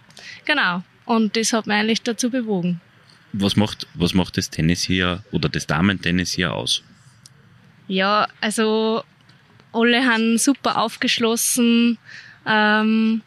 Genau. 0.45 0.83
Und 1.05 1.37
das 1.37 1.53
hat 1.53 1.67
mich 1.67 1.75
eigentlich 1.75 2.01
dazu 2.01 2.31
bewogen. 2.31 2.81
Was 3.33 3.55
macht, 3.55 3.85
was 3.93 4.15
macht 4.15 4.37
das 4.37 4.49
Tennis 4.49 4.81
hier 4.81 5.23
oder 5.31 5.49
das 5.49 5.67
Damen-Tennis 5.67 6.31
hier 6.31 6.53
aus? 6.53 6.83
Ja, 7.88 8.28
also 8.41 9.04
alle 9.71 10.06
haben 10.06 10.38
super 10.38 10.82
aufgeschlossen, 10.82 11.98
ähm, 12.45 13.21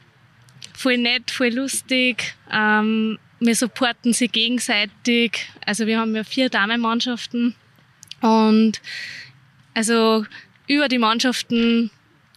voll 0.75 0.99
nett, 0.99 1.31
voll 1.31 1.51
lustig. 1.51 2.35
Ähm, 2.51 3.19
wir 3.41 3.55
supporten 3.55 4.13
sie 4.13 4.29
gegenseitig. 4.29 5.49
Also 5.65 5.87
wir 5.87 5.99
haben 5.99 6.15
ja 6.17 6.25
vier 6.25 6.49
Damenmannschaften 6.49 7.55
und 8.21 8.81
also 9.75 10.25
über 10.67 10.89
die 10.89 10.99
Mannschaften 10.99 11.91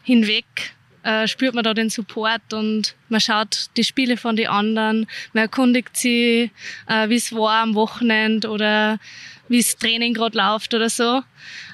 hinweg 0.04 0.74
äh, 1.04 1.28
spürt 1.28 1.56
man 1.56 1.64
da 1.64 1.74
den 1.74 1.90
Support 1.90 2.54
und 2.54 2.96
man 3.10 3.20
schaut 3.20 3.68
die 3.78 3.84
Spiele 3.84 4.18
von 4.18 4.36
den 4.36 4.48
anderen, 4.48 5.08
man 5.34 5.44
erkundigt 5.44 5.98
sie, 5.98 6.52
äh, 6.88 7.10
wie 7.10 7.16
es 7.16 7.34
war 7.34 7.64
am 7.64 7.76
Wochenende 7.76 8.50
oder 8.50 9.00
wie 9.48 9.58
das 9.58 9.76
Training 9.78 10.14
gerade 10.14 10.38
läuft 10.38 10.74
oder 10.74 10.90
so. 10.90 11.24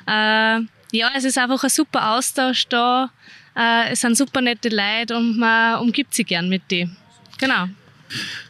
Äh, 0.07 0.61
ja, 0.91 1.11
es 1.15 1.25
ist 1.25 1.37
einfach 1.37 1.63
ein 1.63 1.69
super 1.69 2.11
Austausch 2.11 2.67
da. 2.67 3.11
Äh, 3.55 3.91
es 3.91 4.01
sind 4.01 4.17
super 4.17 4.41
nette 4.41 4.69
Leute 4.69 5.17
und 5.17 5.37
man 5.37 5.79
umgibt 5.79 6.13
sich 6.13 6.27
gern 6.27 6.49
mit 6.49 6.69
denen. 6.71 6.95
Genau. 7.37 7.67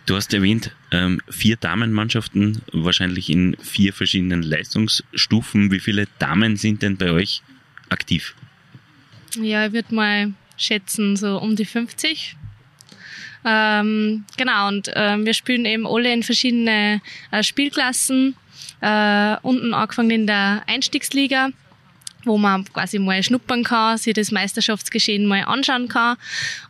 Du 0.05 0.15
hast 0.15 0.33
erwähnt, 0.33 0.71
ähm, 0.91 1.19
vier 1.29 1.57
Damenmannschaften, 1.57 2.61
wahrscheinlich 2.71 3.29
in 3.29 3.57
vier 3.61 3.91
verschiedenen 3.91 4.43
Leistungsstufen. 4.43 5.71
Wie 5.71 5.79
viele 5.79 6.07
Damen 6.19 6.57
sind 6.57 6.83
denn 6.83 6.97
bei 6.97 7.11
euch 7.11 7.41
aktiv? 7.89 8.35
Ja, 9.35 9.65
ich 9.65 9.73
würde 9.73 9.95
mal 9.95 10.33
schätzen, 10.57 11.15
so 11.15 11.37
um 11.37 11.55
die 11.55 11.65
50. 11.65 12.35
Ähm, 13.45 14.25
genau, 14.35 14.67
und 14.67 14.89
äh, 14.89 15.17
wir 15.23 15.33
spielen 15.33 15.65
eben 15.65 15.87
alle 15.87 16.11
in 16.11 16.23
verschiedene 16.23 17.01
äh, 17.31 17.43
Spielklassen. 17.43 18.35
Äh, 18.81 19.37
unten 19.41 19.73
angefangen 19.73 20.11
in 20.11 20.27
der 20.27 20.63
Einstiegsliga, 20.67 21.49
wo 22.25 22.37
man 22.37 22.65
quasi 22.65 22.99
mal 22.99 23.23
schnuppern 23.23 23.63
kann, 23.63 23.97
sich 23.97 24.13
das 24.13 24.31
Meisterschaftsgeschehen 24.31 25.25
mal 25.25 25.43
anschauen 25.45 25.87
kann. 25.87 26.17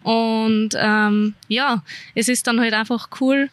Und 0.04 0.70
ähm, 0.76 1.34
ja, 1.48 1.84
es 2.16 2.30
ist 2.30 2.48
dann 2.48 2.60
halt 2.60 2.74
einfach 2.74 3.10
cool. 3.20 3.50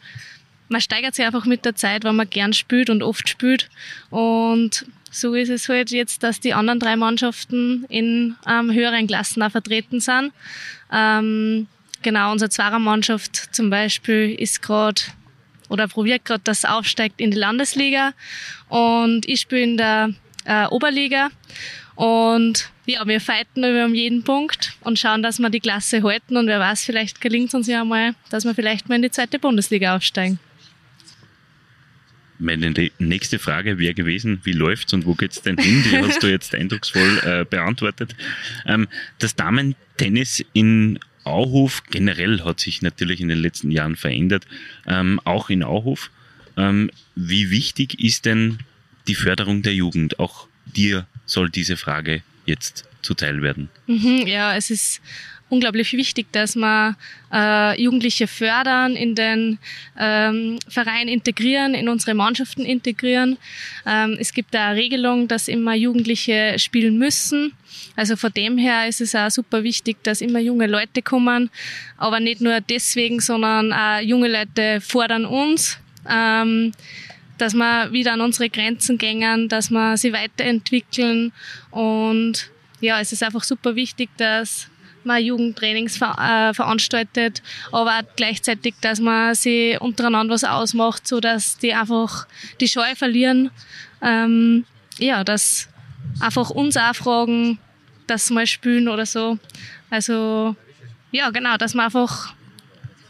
Man 0.68 0.80
steigert 0.80 1.14
sich 1.14 1.24
einfach 1.24 1.46
mit 1.46 1.64
der 1.64 1.74
Zeit, 1.74 2.04
wenn 2.04 2.16
man 2.16 2.28
gern 2.28 2.52
spielt 2.52 2.90
und 2.90 3.02
oft 3.02 3.28
spielt. 3.28 3.70
Und 4.10 4.86
so 5.14 5.34
ist 5.34 5.48
es 5.48 5.68
halt 5.68 5.90
jetzt, 5.90 6.22
dass 6.22 6.40
die 6.40 6.54
anderen 6.54 6.80
drei 6.80 6.96
Mannschaften 6.96 7.84
in 7.88 8.36
ähm, 8.48 8.72
höheren 8.72 9.06
Klassen 9.06 9.42
auch 9.42 9.50
vertreten 9.50 10.00
sind. 10.00 10.32
Ähm, 10.92 11.68
genau, 12.02 12.32
unsere 12.32 12.50
Zwarer-Mannschaft 12.50 13.54
zum 13.54 13.70
Beispiel 13.70 14.34
ist 14.38 14.60
gerade 14.60 15.02
oder 15.68 15.88
probiert 15.88 16.24
gerade, 16.24 16.42
dass 16.44 16.64
aufsteigt 16.64 17.20
in 17.20 17.30
die 17.30 17.38
Landesliga. 17.38 18.12
Und 18.68 19.26
ich 19.28 19.40
spiele 19.40 19.62
in 19.62 19.76
der 19.76 20.10
äh, 20.44 20.66
Oberliga. 20.66 21.30
Und 21.94 22.70
ja, 22.86 23.06
wir 23.06 23.20
fighten 23.20 23.64
über 23.64 23.86
jeden 23.94 24.24
Punkt 24.24 24.72
und 24.80 24.98
schauen, 24.98 25.22
dass 25.22 25.38
wir 25.38 25.48
die 25.48 25.60
Klasse 25.60 26.02
halten. 26.02 26.36
Und 26.36 26.48
wer 26.48 26.58
weiß, 26.58 26.84
vielleicht 26.84 27.20
gelingt 27.20 27.48
es 27.48 27.54
uns 27.54 27.66
ja 27.68 27.84
mal, 27.84 28.14
dass 28.30 28.44
wir 28.44 28.54
vielleicht 28.54 28.88
mal 28.88 28.96
in 28.96 29.02
die 29.02 29.10
zweite 29.10 29.38
Bundesliga 29.38 29.96
aufsteigen. 29.96 30.38
Meine 32.38 32.72
nächste 32.98 33.38
Frage 33.38 33.78
wäre 33.78 33.94
gewesen, 33.94 34.40
wie 34.44 34.52
läuft's 34.52 34.92
und 34.92 35.06
wo 35.06 35.14
geht's 35.14 35.42
denn 35.42 35.56
hin? 35.56 35.84
Die 35.84 35.98
hast 35.98 36.22
du 36.22 36.26
jetzt 36.26 36.54
eindrucksvoll 36.54 37.20
äh, 37.22 37.44
beantwortet. 37.44 38.16
Ähm, 38.66 38.88
das 39.18 39.36
Damen-Tennis 39.36 40.44
in 40.52 40.98
Auhof 41.24 41.84
generell 41.90 42.42
hat 42.44 42.60
sich 42.60 42.82
natürlich 42.82 43.20
in 43.20 43.28
den 43.28 43.38
letzten 43.38 43.70
Jahren 43.70 43.96
verändert, 43.96 44.46
ähm, 44.86 45.20
auch 45.24 45.48
in 45.48 45.62
Auhof. 45.62 46.10
Ähm, 46.56 46.90
wie 47.14 47.50
wichtig 47.50 47.98
ist 48.00 48.26
denn 48.26 48.58
die 49.08 49.14
Förderung 49.14 49.62
der 49.62 49.74
Jugend? 49.74 50.18
Auch 50.18 50.48
dir 50.66 51.06
soll 51.26 51.50
diese 51.50 51.76
Frage 51.76 52.22
jetzt 52.46 52.84
zuteil 53.02 53.42
werden. 53.42 53.68
Mhm, 53.86 54.26
ja, 54.26 54.56
es 54.56 54.70
ist 54.70 55.00
unglaublich 55.48 55.92
wichtig, 55.92 56.26
dass 56.32 56.56
wir 56.56 56.96
äh, 57.32 57.80
Jugendliche 57.80 58.26
fördern, 58.26 58.96
in 58.96 59.14
den 59.14 59.58
ähm, 59.98 60.58
Verein 60.68 61.08
integrieren, 61.08 61.74
in 61.74 61.88
unsere 61.88 62.14
Mannschaften 62.14 62.64
integrieren. 62.64 63.36
Ähm, 63.86 64.16
es 64.18 64.32
gibt 64.32 64.54
da 64.54 64.70
Regelung, 64.70 65.28
dass 65.28 65.48
immer 65.48 65.74
Jugendliche 65.74 66.58
spielen 66.58 66.98
müssen. 66.98 67.52
Also 67.96 68.16
von 68.16 68.32
dem 68.32 68.58
her 68.58 68.88
ist 68.88 69.00
es 69.00 69.14
auch 69.14 69.30
super 69.30 69.62
wichtig, 69.62 70.02
dass 70.02 70.20
immer 70.20 70.40
junge 70.40 70.66
Leute 70.66 71.02
kommen. 71.02 71.50
Aber 71.96 72.20
nicht 72.20 72.40
nur 72.40 72.60
deswegen, 72.60 73.20
sondern 73.20 73.72
auch 73.72 74.00
junge 74.00 74.28
Leute 74.28 74.80
fordern 74.80 75.24
uns. 75.24 75.78
Ähm, 76.08 76.72
dass 77.38 77.54
wir 77.54 77.92
wieder 77.92 78.12
an 78.12 78.20
unsere 78.20 78.48
Grenzen 78.48 78.96
gängen, 78.96 79.48
dass 79.48 79.70
wir 79.70 79.96
sie 79.96 80.12
weiterentwickeln 80.12 81.32
und 81.72 82.48
ja, 82.80 83.00
es 83.00 83.12
ist 83.12 83.22
einfach 83.22 83.42
super 83.42 83.74
wichtig, 83.76 84.10
dass 84.18 84.68
man 85.04 85.22
Jugendtrainings 85.22 85.96
ver 85.96 86.16
äh, 86.18 86.54
veranstaltet, 86.54 87.42
aber 87.72 87.98
auch 87.98 88.16
gleichzeitig, 88.16 88.74
dass 88.80 89.00
man 89.00 89.34
sie 89.34 89.76
untereinander 89.80 90.34
was 90.34 90.44
ausmacht, 90.44 91.06
so 91.06 91.20
dass 91.20 91.58
die 91.58 91.74
einfach 91.74 92.26
die 92.60 92.68
Scheu 92.68 92.94
verlieren. 92.94 93.50
Ähm, 94.02 94.64
ja, 94.98 95.24
dass 95.24 95.68
einfach 96.20 96.50
uns 96.50 96.76
auch 96.76 96.94
fragen, 96.94 97.58
dass 98.06 98.26
sie 98.26 98.34
mal 98.34 98.46
spielen 98.46 98.88
oder 98.88 99.06
so. 99.06 99.38
Also 99.90 100.56
ja, 101.10 101.30
genau, 101.30 101.56
dass 101.56 101.74
man 101.74 101.86
einfach 101.86 102.34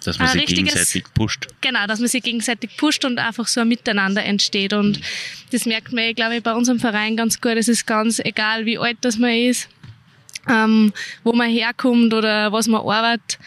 dass 0.04 0.18
man 0.18 0.28
sich 0.28 0.46
gegenseitig 0.46 1.04
pusht. 1.14 1.48
Genau, 1.62 1.86
dass 1.86 1.98
man 1.98 2.08
sich 2.08 2.22
gegenseitig 2.22 2.76
pusht 2.76 3.04
und 3.06 3.18
einfach 3.18 3.46
so 3.46 3.62
ein 3.62 3.68
Miteinander 3.68 4.22
entsteht. 4.22 4.74
Und 4.74 5.00
das 5.50 5.64
merkt 5.64 5.92
man, 5.92 6.14
glaube 6.14 6.36
ich, 6.36 6.42
bei 6.42 6.52
unserem 6.52 6.78
Verein 6.78 7.16
ganz 7.16 7.40
gut. 7.40 7.52
Es 7.56 7.68
ist 7.68 7.86
ganz 7.86 8.18
egal, 8.18 8.66
wie 8.66 8.78
alt 8.78 8.98
das 9.00 9.16
man 9.16 9.30
ist 9.30 9.68
ähm, 10.48 10.92
wo 11.22 11.32
man 11.32 11.50
herkommt 11.50 12.12
oder 12.14 12.52
was 12.52 12.66
man 12.66 12.80
arbeitet. 12.80 13.38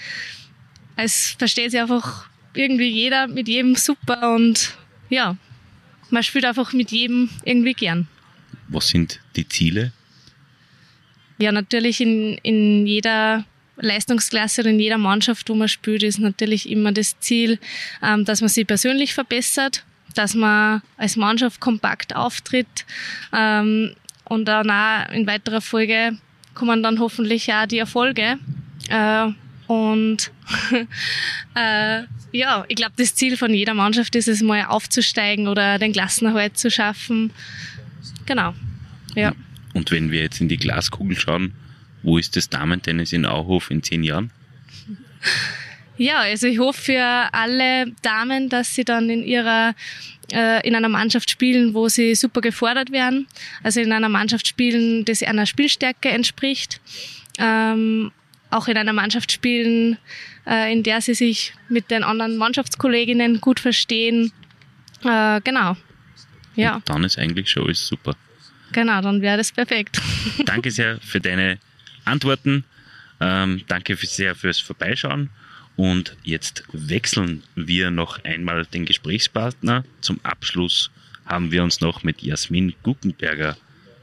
Es 0.96 1.36
versteht 1.38 1.72
sich 1.72 1.80
einfach 1.80 2.28
irgendwie 2.54 2.90
jeder 2.90 3.28
mit 3.28 3.48
jedem 3.48 3.76
super 3.76 4.34
und 4.36 4.76
ja, 5.10 5.38
man 6.10 6.24
spielt 6.24 6.46
einfach 6.46 6.74
mit 6.74 6.92
jedem 6.92 7.30
irgendwie 7.44 7.74
gern. 7.74 8.08
Was 8.70 8.90
sind 8.90 9.20
die 9.36 9.48
Ziele? 9.48 9.92
Ja, 11.38 11.52
natürlich 11.52 12.02
in, 12.02 12.38
in 12.44 12.88
jeder 12.88 13.46
Leistungsklasse 13.78 14.62
oder 14.62 14.72
in 14.72 14.80
jeder 14.80 14.98
Mannschaft, 14.98 15.50
wo 15.50 15.56
man 15.56 15.68
spielt, 15.68 16.04
ist 16.04 16.20
natürlich 16.20 16.70
immer 16.70 16.92
das 16.92 17.20
Ziel, 17.20 17.60
ähm, 18.02 18.26
dass 18.26 18.42
man 18.42 18.50
sich 18.50 18.66
persönlich 18.66 19.14
verbessert, 19.14 19.86
dass 20.16 20.34
man 20.34 20.82
als 20.98 21.16
Mannschaft 21.16 21.60
kompakt 21.60 22.16
auftritt 22.16 22.86
ähm, 23.34 23.96
und 24.26 24.46
dann 24.46 24.72
auch 24.72 25.10
in 25.12 25.28
weiterer 25.28 25.62
Folge 25.62 26.18
kommen 26.58 26.82
dann 26.82 27.00
hoffentlich 27.00 27.54
auch 27.54 27.68
die 27.68 27.78
Erfolge. 27.78 28.40
Äh, 28.90 29.28
und 29.68 30.32
äh, 31.56 32.04
ja, 32.32 32.66
ich 32.68 32.76
glaube, 32.76 32.94
das 32.98 33.14
Ziel 33.16 33.38
von 33.38 33.54
jeder 33.54 33.74
Mannschaft 33.74 34.16
ist 34.16 34.28
es 34.28 34.42
mal 34.42 34.66
aufzusteigen 34.66 35.48
oder 35.48 35.78
den 35.78 35.94
Klassenerhalt 35.94 36.58
zu 36.58 36.72
schaffen. 36.72 37.32
Genau. 38.26 38.54
Ja. 39.16 39.34
Und 39.74 39.92
wenn 39.92 40.12
wir 40.12 40.22
jetzt 40.22 40.42
in 40.42 40.50
die 40.50 40.58
Glaskugel 40.58 41.18
schauen, 41.18 41.54
wo 42.02 42.18
ist 42.18 42.36
das 42.36 42.50
Damen-Tennis 42.50 43.14
in 43.14 43.26
Auhof 43.26 43.70
in 43.70 43.84
zehn 43.84 44.04
Jahren? 44.04 44.32
Ja, 45.98 46.20
also 46.20 46.48
ich 46.48 46.60
hoffe 46.60 46.82
für 46.82 47.30
alle 47.34 47.92
Damen, 48.02 48.50
dass 48.50 48.76
sie 48.76 48.86
dann 48.86 49.10
in 49.10 49.24
ihrer 49.24 49.74
in 50.30 50.76
einer 50.76 50.90
Mannschaft 50.90 51.30
spielen, 51.30 51.74
wo 51.74 51.88
sie 51.88 52.14
super 52.16 52.42
gefordert 52.42 52.92
werden. 52.92 53.28
Also 53.64 53.80
in 53.80 53.92
einer 53.94 54.10
Mannschaft 54.10 54.48
spielen, 54.48 55.06
das 55.06 55.24
einer 55.24 55.46
Spielstärke 55.46 56.10
entspricht. 56.10 56.82
Ähm, 57.38 58.12
auch 58.50 58.68
in 58.68 58.78
einer 58.78 58.94
Mannschaft 58.94 59.32
spielen, 59.32 59.98
äh, 60.46 60.72
in 60.72 60.84
der 60.84 61.02
sie 61.02 61.14
sich 61.14 61.54
mit 61.70 61.92
den 61.92 62.04
anderen 62.04 62.38
Mannschaftskolleginnen 62.38 63.42
gut 63.42 63.60
verstehen. 63.60 64.32
Äh, 65.04 65.42
genau. 65.42 65.76
Ja. 66.56 66.76
Und 66.76 66.90
dann 66.90 67.04
ist 67.04 67.18
eigentlich 67.18 67.50
schon 67.50 67.66
alles 67.66 67.86
super. 67.86 68.16
Genau, 68.72 69.02
dann 69.02 69.22
wäre 69.22 69.38
das 69.38 69.52
perfekt. 69.52 70.02
Danke 70.46 70.72
sehr 70.72 71.00
für 71.02 71.22
deine 71.22 71.60
Antworten. 72.06 72.66
Ähm, 73.20 73.64
danke 73.68 73.96
sehr 73.96 74.36
fürs 74.36 74.60
Vorbeischauen. 74.60 75.30
Und 75.78 76.18
jetzt 76.24 76.64
wechseln 76.74 77.44
wir 77.56 77.92
noch 77.92 78.24
einmal 78.26 78.66
den 78.66 78.86
Gesprächspartner. 78.86 79.86
Zum 80.02 80.20
Abschluss 80.24 80.90
haben 81.26 81.52
wir 81.52 81.64
uns 81.64 81.82
noch 81.82 82.04
mit 82.04 82.22
Jasmin 82.24 82.74
Guckenberger 82.82 83.56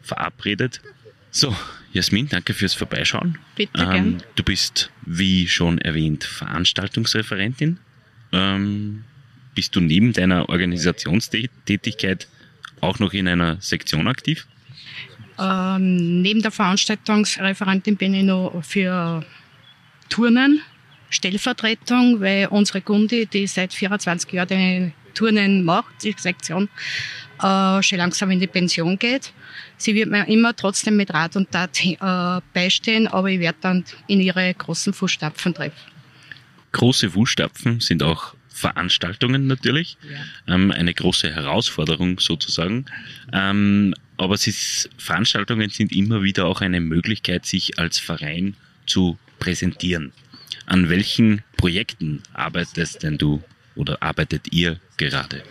verabredet. 0.03 0.81
So, 1.33 1.55
Jasmin, 1.93 2.29
danke 2.29 2.55
fürs 2.55 2.75
Vorbeischauen. 2.75 3.39
Bitte 3.57 3.83
ähm, 3.83 3.91
gern. 3.91 4.23
Du 4.37 4.45
bist, 4.45 4.91
wie 5.03 5.49
schon 5.49 5.79
erwähnt, 5.79 6.23
Veranstaltungsreferentin. 6.23 7.79
Ähm, 8.31 9.03
bist 9.57 9.75
du 9.75 9.81
neben 9.81 10.13
deiner 10.13 10.49
Organisationstätigkeit 10.49 12.29
auch 12.81 13.01
noch 13.01 13.13
in 13.13 13.27
einer 13.27 13.61
Sektion 13.61 14.07
aktiv? 14.07 14.47
Ähm, 15.41 16.23
neben 16.23 16.41
der 16.41 16.53
Veranstaltungsreferentin 16.53 17.97
bin 17.97 18.15
ich 18.15 18.23
noch 18.23 18.63
für 18.63 19.25
Turnen 20.09 20.63
Stellvertretung, 21.11 22.21
weil 22.21 22.47
unsere 22.49 22.81
Gundi, 22.81 23.27
die 23.27 23.47
seit 23.47 23.73
24 23.73 24.33
Jahren 24.33 24.49
den 24.49 24.93
Turnen 25.15 25.65
macht, 25.65 26.03
die 26.03 26.15
Sektion, 26.17 26.69
äh, 27.43 27.83
schon 27.83 27.99
langsam 27.99 28.31
in 28.31 28.41
die 28.41 28.47
Pension 28.47 28.99
geht. 28.99 29.33
Sie 29.77 29.95
wird 29.95 30.11
mir 30.11 30.27
immer 30.29 30.55
trotzdem 30.55 30.97
mit 30.97 31.13
Rat 31.13 31.37
und 31.37 31.51
Tat 31.51 31.85
äh, 31.85 31.97
beistehen, 32.53 33.07
aber 33.07 33.31
ich 33.31 33.41
werde 33.41 33.59
dann 33.61 33.85
in 34.07 34.21
ihre 34.21 34.53
großen 34.55 34.93
Fußstapfen 34.93 35.55
treffen. 35.55 35.93
Große 36.73 37.11
Fußstapfen 37.11 37.81
sind 37.81 38.03
auch 38.03 38.35
Veranstaltungen 38.49 39.47
natürlich, 39.47 39.97
ja. 40.47 40.55
ähm, 40.55 40.71
eine 40.71 40.95
große 40.95 41.33
Herausforderung 41.35 42.21
sozusagen. 42.21 42.87
Ähm, 43.33 43.95
aber 44.17 44.35
ist, 44.35 44.89
Veranstaltungen 44.97 45.71
sind 45.71 45.93
immer 45.93 46.23
wieder 46.23 46.47
auch 46.47 46.61
eine 46.61 46.81
Möglichkeit, 46.81 47.47
sich 47.47 47.79
als 47.79 47.99
Verein 47.99 48.55
zu 48.87 49.19
präsentieren. 49.41 50.13
An 50.67 50.89
welchen 50.89 51.43
Projekten 51.57 52.23
arbeitest 52.33 53.03
denn 53.03 53.19
du 53.19 53.43
oder 53.75 54.03
arbeitet 54.03 54.53
ihr 54.53 54.81
gerade? 54.97 55.43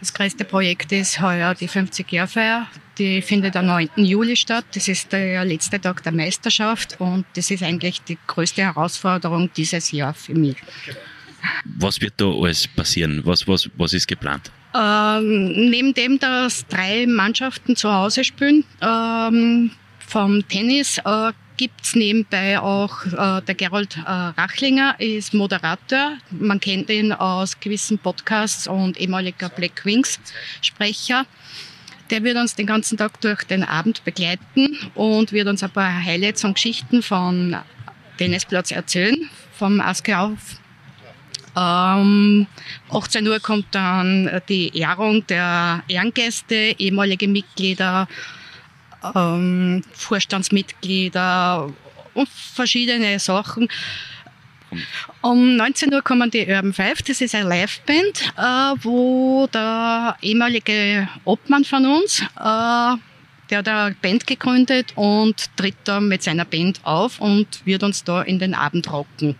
Das 0.00 0.12
größte 0.12 0.44
Projekt 0.44 0.92
ist 0.92 1.20
heuer 1.20 1.54
die 1.54 1.68
50-Jahr-Feier. 1.68 2.66
Die 2.98 3.22
findet 3.22 3.56
am 3.56 3.66
9. 3.66 3.90
Juli 3.96 4.36
statt. 4.36 4.64
Das 4.74 4.88
ist 4.88 5.12
der 5.12 5.44
letzte 5.44 5.80
Tag 5.80 6.02
der 6.02 6.12
Meisterschaft 6.12 6.96
und 7.00 7.24
das 7.34 7.50
ist 7.50 7.62
eigentlich 7.62 8.02
die 8.02 8.18
größte 8.26 8.62
Herausforderung 8.62 9.50
dieses 9.56 9.92
Jahr 9.92 10.14
für 10.14 10.34
mich. 10.34 10.56
Was 11.64 12.00
wird 12.00 12.14
da 12.16 12.26
alles 12.26 12.66
passieren? 12.66 13.22
Was, 13.24 13.46
was, 13.46 13.70
was 13.76 13.92
ist 13.92 14.08
geplant? 14.08 14.50
Ähm, 14.74 15.70
neben 15.70 15.94
dem, 15.94 16.18
dass 16.18 16.66
drei 16.66 17.06
Mannschaften 17.06 17.76
zu 17.76 17.92
Hause 17.92 18.24
spielen, 18.24 18.64
ähm, 18.82 19.70
vom 19.98 20.46
Tennis 20.48 20.98
äh, 20.98 21.32
gibt's 21.58 21.94
nebenbei 21.94 22.58
auch 22.58 23.04
äh, 23.04 23.42
der 23.42 23.54
Gerold 23.54 23.98
äh, 23.98 24.10
Rachlinger, 24.10 24.98
ist 24.98 25.34
Moderator. 25.34 26.16
Man 26.30 26.60
kennt 26.60 26.88
ihn 26.88 27.12
aus 27.12 27.60
gewissen 27.60 27.98
Podcasts 27.98 28.66
und 28.66 28.96
ehemaliger 28.98 29.50
Black 29.50 29.84
Wings 29.84 30.18
Sprecher. 30.62 31.26
Der 32.10 32.22
wird 32.22 32.38
uns 32.38 32.54
den 32.54 32.66
ganzen 32.66 32.96
Tag 32.96 33.20
durch 33.20 33.44
den 33.44 33.64
Abend 33.64 34.02
begleiten 34.04 34.78
und 34.94 35.32
wird 35.32 35.48
uns 35.48 35.62
ein 35.62 35.70
paar 35.70 35.92
Highlights 36.02 36.44
und 36.44 36.54
Geschichten 36.54 37.02
von 37.02 37.56
Tennisplatz 38.16 38.70
erzählen, 38.70 39.28
vom 39.52 39.80
Aske 39.80 40.16
auf. 40.16 40.60
Ähm, 41.56 42.46
18 42.90 43.26
Uhr 43.26 43.40
kommt 43.40 43.66
dann 43.72 44.40
die 44.48 44.76
Ehrung 44.78 45.26
der 45.26 45.82
Ehrengäste, 45.88 46.76
ehemalige 46.78 47.26
Mitglieder, 47.26 48.06
ähm, 49.14 49.82
Vorstandsmitglieder 49.92 51.72
und 52.14 52.28
verschiedene 52.28 53.18
Sachen. 53.18 53.68
Um 55.22 55.56
19 55.56 55.92
Uhr 55.94 56.02
kommen 56.02 56.30
die 56.30 56.46
Urban 56.46 56.72
Five, 56.72 57.02
das 57.02 57.20
ist 57.20 57.34
eine 57.34 57.48
Liveband, 57.48 58.32
äh, 58.36 58.84
wo 58.84 59.48
der 59.52 60.16
ehemalige 60.20 61.08
Obmann 61.24 61.64
von 61.64 61.86
uns, 61.86 62.20
äh, 62.20 62.96
der 63.50 63.58
hat 63.58 63.68
eine 63.68 63.96
Band 64.02 64.26
gegründet 64.26 64.92
und 64.94 65.48
tritt 65.56 65.76
da 65.84 66.00
mit 66.00 66.22
seiner 66.22 66.44
Band 66.44 66.80
auf 66.84 67.18
und 67.18 67.64
wird 67.64 67.82
uns 67.82 68.04
da 68.04 68.22
in 68.22 68.38
den 68.38 68.54
Abend 68.54 68.92
rocken. 68.92 69.36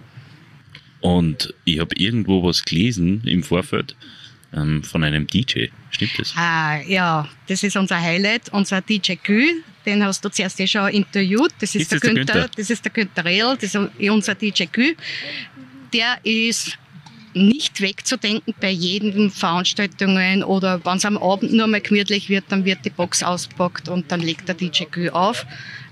Und 1.01 1.55
ich 1.65 1.79
habe 1.79 1.95
irgendwo 1.97 2.43
was 2.43 2.65
gelesen 2.65 3.23
im 3.25 3.43
Vorfeld 3.43 3.95
ähm, 4.53 4.82
von 4.82 5.05
einem 5.05 5.26
DJ. 5.26 5.66
Stimmt 5.90 6.18
das? 6.18 6.34
Ah, 6.36 6.80
ja, 6.80 7.28
das 7.46 7.62
ist 7.62 7.76
unser 7.76 8.01
Highlight, 8.01 8.49
unser 8.51 8.80
DJ 8.80 9.14
Gül. 9.22 9.62
Den 9.86 10.05
hast 10.05 10.24
du 10.24 10.28
zuerst 10.28 10.61
eh 10.61 10.66
schon 10.66 10.88
interviewt. 10.88 11.53
Das 11.61 11.74
ist, 11.74 11.82
Ist 11.82 11.92
der, 11.92 11.99
das 12.01 12.03
der 12.09 12.14
Günther, 12.14 12.32
Günther? 12.34 12.51
das 12.57 12.70
ist 12.70 12.84
der 12.84 12.92
Günther 12.92 13.24
Rehl, 13.24 13.57
das 13.61 13.74
ist 13.74 13.76
unser 14.11 14.34
DJ 14.34 14.64
Gül. 14.70 14.96
Der 15.92 16.18
ist 16.24 16.78
nicht 17.34 17.80
wegzudenken 17.80 18.55
bei 18.61 18.70
jeden 18.70 19.30
Veranstaltungen 19.30 20.42
oder 20.42 20.84
wenn 20.84 20.96
es 20.96 21.05
am 21.05 21.18
Abend 21.18 21.53
nur 21.53 21.66
mal 21.66 21.80
gemütlich 21.80 22.28
wird, 22.28 22.44
dann 22.49 22.64
wird 22.64 22.84
die 22.84 22.90
Box 22.90 23.22
auspackt 23.22 23.88
und 23.88 24.11
dann 24.11 24.20
legt 24.20 24.49
der 24.49 24.55
DJ 24.55 24.84
Gül 24.90 25.11
auf. 25.11 25.46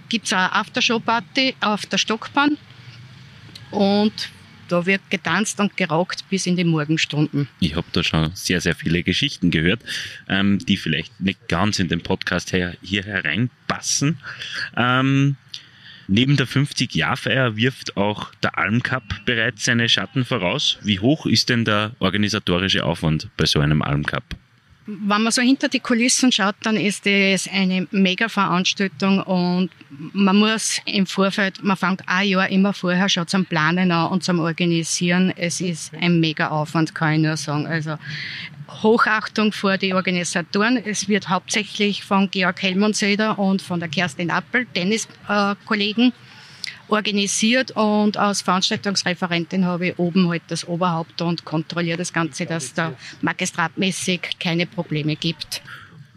Gibt's 0.09 0.32
auch 0.32 0.38
eine 0.38 0.52
Aftershow-Party 0.54 1.54
auf 1.61 1.86
der 1.86 1.98
Stockbahn 1.98 2.57
und 3.70 4.12
da 4.69 4.87
wird 4.87 5.03
getanzt 5.11 5.61
und 5.61 5.77
geraucht 5.77 6.25
bis 6.31 6.47
in 6.47 6.57
die 6.57 6.64
Morgenstunden. 6.64 7.49
Ich 7.61 7.77
habe 7.77 7.87
da 7.93 8.03
schon 8.03 8.31
sehr, 8.35 8.61
sehr 8.61 8.75
viele 8.75 9.03
Geschichten 9.03 9.51
gehört, 9.51 9.81
ähm, 10.29 10.59
die 10.59 10.77
vielleicht 10.77 11.21
nicht 11.21 11.49
ganz 11.49 11.79
in 11.79 11.89
den 11.89 12.01
Podcast 12.01 12.53
her, 12.53 12.77
hier 12.83 13.05
hereinpassen. 13.05 14.19
Ähm, 14.77 15.37
neben 16.09 16.37
der 16.37 16.47
50-Jahr-Feier 16.47 17.57
wirft 17.57 17.97
auch 17.97 18.35
der 18.43 18.59
Alm 18.59 18.83
Cup 18.83 19.05
bereits 19.25 19.64
seine 19.64 19.89
Schatten 19.89 20.25
voraus. 20.25 20.79
Wie 20.83 21.01
hoch 21.01 21.27
ist 21.27 21.49
denn 21.49 21.64
der 21.64 21.93
organisatorische 21.99 22.85
Aufwand 22.85 23.29
bei 23.37 23.47
so 23.47 23.61
einem 23.61 23.83
Alm 23.83 24.05
Cup? 24.05 24.25
Wenn 24.87 25.22
man 25.22 25.32
so 25.32 25.43
hinter 25.43 25.68
die 25.68 25.80
Kulissen 25.80 26.30
schaut, 26.30 26.55
dann 26.62 26.76
ist 26.76 27.07
es 27.07 27.49
eine 27.49 27.89
mega 27.91 28.28
Veranstaltung 28.28 29.20
und 29.20 29.70
man 30.12 30.37
muss 30.37 30.80
im 30.84 31.07
Vorfeld, 31.07 31.62
man 31.64 31.76
fängt 31.76 32.03
ein 32.07 32.28
Jahr 32.28 32.49
immer 32.49 32.72
vorher 32.72 33.09
schon 33.09 33.26
zum 33.26 33.45
Planen 33.45 33.91
an 33.91 34.12
und 34.12 34.22
zum 34.22 34.39
Organisieren. 34.39 35.32
Es 35.37 35.61
ist 35.61 35.93
ein 36.01 36.20
mega 36.20 36.49
Aufwand, 36.51 36.95
kann 36.95 37.14
ich 37.14 37.20
nur 37.20 37.37
sagen. 37.37 37.66
Also 37.66 37.99
Hochachtung 38.82 39.53
vor 39.53 39.76
die 39.76 39.95
Organisatoren. 39.95 40.76
Es 40.76 41.09
wird 41.09 41.28
hauptsächlich 41.28 42.05
von 42.05 42.30
Georg 42.30 42.62
Helmundseder 42.62 43.39
und 43.39 43.62
von 43.62 43.80
der 43.80 43.89
Kerstin 43.89 44.30
Appel, 44.30 44.66
Tenniskollegen, 44.72 46.12
organisiert 46.89 47.72
und 47.72 48.16
als 48.16 48.43
Veranstaltungsreferentin 48.43 49.64
habe 49.64 49.89
ich 49.89 49.99
oben 49.99 50.28
halt 50.28 50.43
das 50.49 50.66
Oberhaupt 50.66 51.20
und 51.22 51.45
kontrolliere 51.45 51.99
das 51.99 52.12
Ganze, 52.12 52.47
dass 52.47 52.74
da 52.74 52.95
magistratmäßig 53.22 54.39
keine 54.39 54.66
Probleme 54.66 55.16
gibt. 55.16 55.62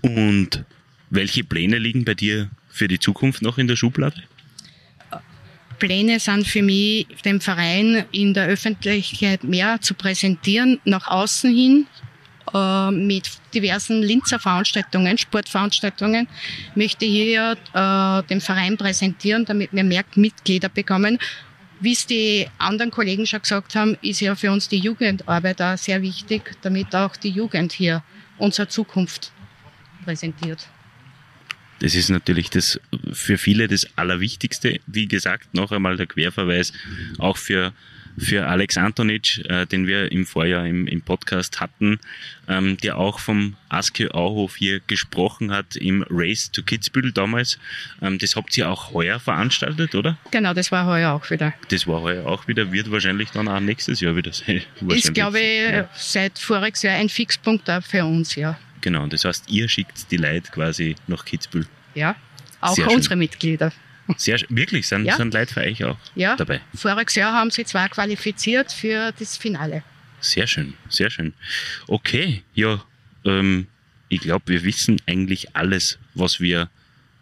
Und 0.01 0.63
welche 1.09 1.43
Pläne 1.43 1.77
liegen 1.77 2.05
bei 2.05 2.13
dir 2.13 2.49
für 2.69 2.87
die 2.87 2.99
Zukunft 2.99 3.41
noch 3.41 3.57
in 3.57 3.67
der 3.67 3.75
Schublade? 3.75 4.23
Pläne 5.79 6.19
sind 6.19 6.45
für 6.45 6.61
mich, 6.61 7.07
den 7.23 7.39
Verein 7.39 8.05
in 8.11 8.33
der 8.33 8.47
Öffentlichkeit 8.47 9.43
mehr 9.43 9.79
zu 9.81 9.93
präsentieren, 9.93 10.79
nach 10.83 11.07
außen 11.07 11.53
hin, 11.55 11.87
äh, 12.53 12.91
mit 12.91 13.29
diversen 13.53 14.01
Linzer 14.01 14.39
Veranstaltungen, 14.39 15.17
Sportveranstaltungen, 15.17 16.27
möchte 16.75 17.05
hier 17.05 17.57
äh, 17.73 18.23
den 18.27 18.41
Verein 18.41 18.77
präsentieren, 18.77 19.45
damit 19.45 19.73
wir 19.73 19.83
mehr 19.83 20.03
Mitglieder 20.15 20.69
bekommen. 20.69 21.19
Wie 21.81 21.93
es 21.93 22.05
die 22.05 22.47
anderen 22.57 22.91
Kollegen 22.91 23.25
schon 23.25 23.41
gesagt 23.41 23.75
haben, 23.75 23.97
ist 24.01 24.19
ja 24.19 24.35
für 24.35 24.51
uns 24.51 24.67
die 24.67 24.79
Jugendarbeit 24.79 25.61
auch 25.61 25.77
sehr 25.77 26.01
wichtig, 26.01 26.57
damit 26.61 26.93
auch 26.93 27.15
die 27.15 27.29
Jugend 27.29 27.71
hier 27.71 28.03
unsere 28.37 28.67
Zukunft 28.67 29.31
präsentiert. 30.03 30.67
Das 31.79 31.95
ist 31.95 32.09
natürlich 32.09 32.49
das 32.49 32.79
für 33.13 33.37
viele 33.37 33.67
das 33.67 33.87
Allerwichtigste. 33.95 34.79
Wie 34.85 35.07
gesagt, 35.07 35.53
noch 35.53 35.71
einmal 35.71 35.95
der 35.95 36.07
Querverweis 36.07 36.73
auch 37.17 37.37
für, 37.37 37.73
für 38.19 38.47
Alex 38.47 38.77
Antonic, 38.77 39.43
äh, 39.49 39.65
den 39.65 39.87
wir 39.87 40.11
im 40.11 40.25
Vorjahr 40.25 40.65
im, 40.65 40.87
im 40.87 41.01
Podcast 41.01 41.59
hatten, 41.59 41.99
ähm, 42.47 42.77
der 42.77 42.97
auch 42.97 43.19
vom 43.19 43.55
Aske 43.69 44.13
Auhof 44.13 44.55
hier 44.57 44.79
gesprochen 44.81 45.51
hat 45.51 45.75
im 45.75 46.05
Race 46.09 46.51
to 46.51 46.61
Kitzbühel 46.63 47.11
damals. 47.11 47.57
Ähm, 48.01 48.17
das 48.19 48.35
habt 48.35 48.57
ihr 48.57 48.69
auch 48.69 48.93
heuer 48.93 49.19
veranstaltet, 49.19 49.95
oder? 49.95 50.17
Genau, 50.31 50.53
das 50.53 50.71
war 50.71 50.85
heuer 50.85 51.11
auch 51.13 51.29
wieder. 51.31 51.53
Das 51.69 51.87
war 51.87 52.01
heuer 52.01 52.25
auch 52.27 52.47
wieder, 52.47 52.71
wird 52.71 52.91
wahrscheinlich 52.91 53.29
dann 53.31 53.47
auch 53.47 53.59
nächstes 53.59 53.99
Jahr 54.01 54.15
wieder 54.15 54.33
sein. 54.33 54.61
Ist, 54.89 55.13
glaube 55.13 55.39
ich, 55.39 55.71
Ja. 55.71 55.89
seit 55.95 56.37
voriges 56.39 56.81
Jahr 56.83 56.95
ein 56.95 57.09
Fixpunkt 57.09 57.69
auch 57.69 57.83
für 57.83 58.03
uns, 58.05 58.35
ja. 58.35 58.57
Genau, 58.81 59.07
das 59.07 59.25
heißt, 59.25 59.49
ihr 59.49 59.67
schickt 59.67 60.09
die 60.11 60.17
Leute 60.17 60.49
quasi 60.51 60.95
nach 61.07 61.25
Kitzbühel. 61.25 61.65
Ja, 61.95 62.15
auch 62.61 62.75
Sehr 62.75 62.85
schön. 62.85 62.95
unsere 62.95 63.15
Mitglieder. 63.15 63.71
Sehr, 64.17 64.39
wirklich, 64.49 64.87
sind, 64.87 65.05
Ja. 65.05 65.15
sind 65.17 65.33
Leute 65.33 65.53
für 65.53 65.61
euch 65.61 65.83
auch 65.83 65.97
Ja, 66.15 66.35
dabei. 66.35 66.61
voriges 66.75 67.15
Jahr 67.15 67.33
haben 67.33 67.51
sie 67.51 67.63
zwei 67.65 67.87
qualifiziert 67.87 68.71
für 68.71 69.11
das 69.17 69.37
Finale. 69.37 69.83
Sehr 70.19 70.47
schön, 70.47 70.73
sehr 70.89 71.09
schön. 71.09 71.33
Okay, 71.87 72.43
ja, 72.53 72.83
ähm, 73.25 73.67
ich 74.09 74.21
glaube, 74.21 74.45
wir 74.47 74.63
wissen 74.63 74.99
eigentlich 75.05 75.55
alles, 75.55 75.99
was 76.15 76.39
wir 76.41 76.69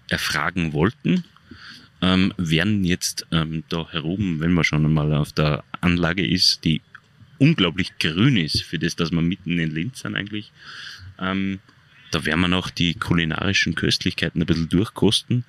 erfragen 0.10 0.74
wollten. 0.74 1.24
Ähm, 2.02 2.34
werden 2.38 2.84
jetzt 2.84 3.26
ähm, 3.32 3.64
da 3.70 3.88
heroben, 3.92 4.40
wenn 4.40 4.54
man 4.54 4.64
schon 4.64 4.86
einmal 4.86 5.14
auf 5.14 5.34
der 5.34 5.64
Anlage 5.82 6.26
ist, 6.26 6.64
die 6.64 6.82
unglaublich 7.40 7.98
grün 8.00 8.38
ist, 8.38 8.62
für 8.64 8.78
das, 8.80 8.96
dass 8.96 9.12
wir 9.12 9.22
mitten 9.22 9.58
in 9.60 9.72
Linz 9.72 10.02
sind 10.02 10.16
eigentlich, 10.16 10.52
ähm, 11.20 11.60
da 12.12 12.26
werden 12.26 12.42
wir 12.42 12.48
noch 12.48 12.70
die 12.70 12.94
kulinarischen 12.94 13.76
Köstlichkeiten 13.76 14.42
ein 14.42 14.46
bisschen 14.46 14.70
durchkosten. 14.70 15.46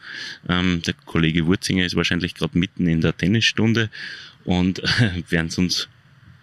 Ähm, 0.49 0.83
der 0.83 0.95
Kollege 0.95 1.47
Wurzinger 1.47 1.85
ist 1.85 1.97
wahrscheinlich 1.97 2.35
gerade 2.35 2.59
mitten 2.59 2.87
in 2.87 3.01
der 3.01 3.17
Tennisstunde 3.17 3.91
und 4.45 4.83
werden 5.31 5.51
uns 5.57 5.89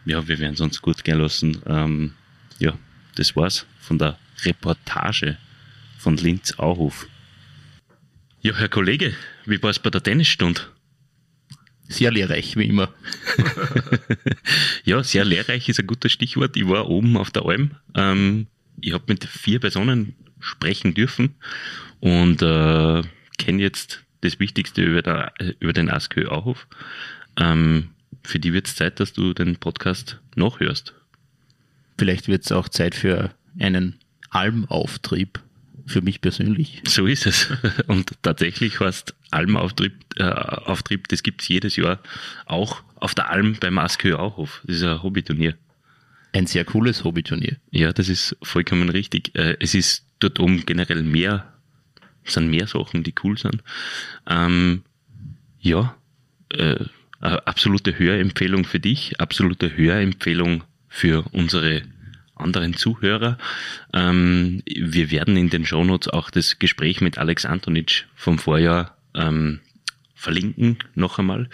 ja, 0.06 0.28
wir 0.28 0.40
werden 0.40 0.54
es 0.54 0.62
uns 0.62 0.82
gut 0.82 1.04
gehen 1.04 1.20
lassen. 1.20 1.62
Ähm, 1.66 2.14
ja, 2.60 2.78
das 3.16 3.36
war's 3.36 3.66
von 3.80 3.98
der 3.98 4.18
Reportage 4.44 5.38
von 5.98 6.16
Linz 6.18 6.54
Auhof. 6.58 7.08
Ja, 8.42 8.54
Herr 8.56 8.70
Kollege, 8.70 9.16
wie 9.46 9.62
war's 9.62 9.80
bei 9.80 9.90
der 9.90 10.04
Tennisstunde? 10.04 10.62
Sehr 11.88 12.12
lehrreich, 12.12 12.56
wie 12.56 12.68
immer. 12.68 12.94
Ja, 14.84 15.04
sehr 15.04 15.26
lehrreich 15.26 15.68
ist 15.68 15.80
ein 15.80 15.88
gutes 15.88 16.12
Stichwort. 16.12 16.56
Ich 16.56 16.68
war 16.68 16.88
oben 16.88 17.18
auf 17.18 17.32
der 17.32 17.44
Alm. 17.44 17.72
Ähm, 17.96 18.46
ich 18.82 18.94
habe 18.94 19.06
mit 19.08 19.26
vier 19.26 19.60
Personen 19.60 20.16
sprechen 20.40 20.94
dürfen 20.94 21.36
und 22.00 22.42
äh, 22.42 23.02
kenne 23.38 23.62
jetzt 23.62 24.04
das 24.22 24.40
Wichtigste 24.40 24.84
über, 24.84 25.02
der, 25.02 25.34
über 25.60 25.74
den 25.74 25.90
Askö 25.90 26.28
Auhof. 26.28 26.68
Ähm, 27.38 27.90
für 28.24 28.40
die 28.40 28.54
wird 28.54 28.68
es 28.68 28.76
Zeit, 28.76 29.00
dass 29.00 29.14
du 29.14 29.34
den 29.34 29.58
Podcast 29.58 30.20
nachhörst. 30.36 30.94
Vielleicht 31.98 32.28
wird 32.28 32.44
es 32.44 32.52
auch 32.52 32.70
Zeit 32.70 32.96
für 32.96 33.32
einen 33.60 34.00
Almauftrieb, 34.30 35.40
für 35.86 36.02
mich 36.02 36.22
persönlich. 36.22 36.82
So 36.88 37.06
ist 37.06 37.26
es. 37.26 37.54
Und 37.88 38.12
tatsächlich 38.22 38.80
heißt 38.80 39.16
Almauftrieb, 39.32 39.94
äh, 40.18 40.24
Auftrieb, 40.24 41.08
das 41.08 41.24
gibt's 41.24 41.48
jedes 41.48 41.76
Jahr 41.76 42.00
auch 42.46 42.84
auf 42.96 43.16
der 43.16 43.30
Alm 43.30 43.56
beim 43.60 43.78
Askö 43.78 44.16
Auhof. 44.16 44.62
Das 44.66 44.78
ist 44.78 44.84
ein 44.84 45.04
Hobbyturnier. 45.04 45.56
Ein 46.36 46.48
sehr 46.48 46.66
cooles 46.66 47.06
Hobbyturnier. 47.06 47.56
Ja, 47.72 47.94
das 47.94 48.10
ist 48.10 48.36
vollkommen 48.44 48.90
richtig. 48.90 49.34
Äh, 49.36 49.56
Es 49.62 49.74
ist 49.74 50.06
dort 50.20 50.38
oben 50.42 50.66
generell 50.66 51.02
mehr, 51.02 51.54
sind 52.26 52.50
mehr 52.50 52.68
Sachen, 52.68 53.04
die 53.04 53.16
cool 53.24 53.38
sind. 53.38 53.64
Ähm, 54.28 54.84
ja, 55.62 55.96
äh, 56.50 56.84
absolute 57.22 57.98
Hörempfehlung 57.98 58.66
für 58.66 58.82
dich, 58.82 59.18
absolute 59.22 59.78
Hörempfehlung 59.78 60.66
für 60.90 61.24
unsere 61.32 61.84
anderen 62.36 62.74
Zuhörer. 62.74 63.38
Ähm, 63.94 64.62
wir 64.66 65.12
werden 65.12 65.38
in 65.38 65.50
den 65.50 65.66
Shownotes 65.66 66.10
auch 66.10 66.30
das 66.32 66.60
Gespräch 66.60 67.00
mit 67.00 67.18
Alex 67.18 67.46
Antonic 67.46 68.08
vom 68.14 68.40
Vorjahr 68.40 68.98
ähm, 69.14 69.62
verlinken, 70.16 70.80
noch 70.96 71.18
einmal. 71.18 71.50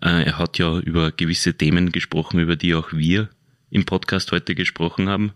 Äh, 0.00 0.22
er 0.26 0.38
hat 0.38 0.58
ja 0.58 0.78
über 0.78 1.10
gewisse 1.10 1.54
Themen 1.54 1.90
gesprochen, 1.90 2.38
über 2.38 2.54
die 2.54 2.76
auch 2.76 2.92
wir 2.92 3.28
im 3.74 3.84
Podcast 3.84 4.32
heute 4.32 4.54
gesprochen 4.54 5.08
haben. 5.08 5.32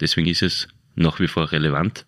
Deswegen 0.00 0.26
ist 0.26 0.42
es 0.42 0.66
nach 0.96 1.20
wie 1.20 1.28
vor 1.28 1.52
relevant. 1.52 2.06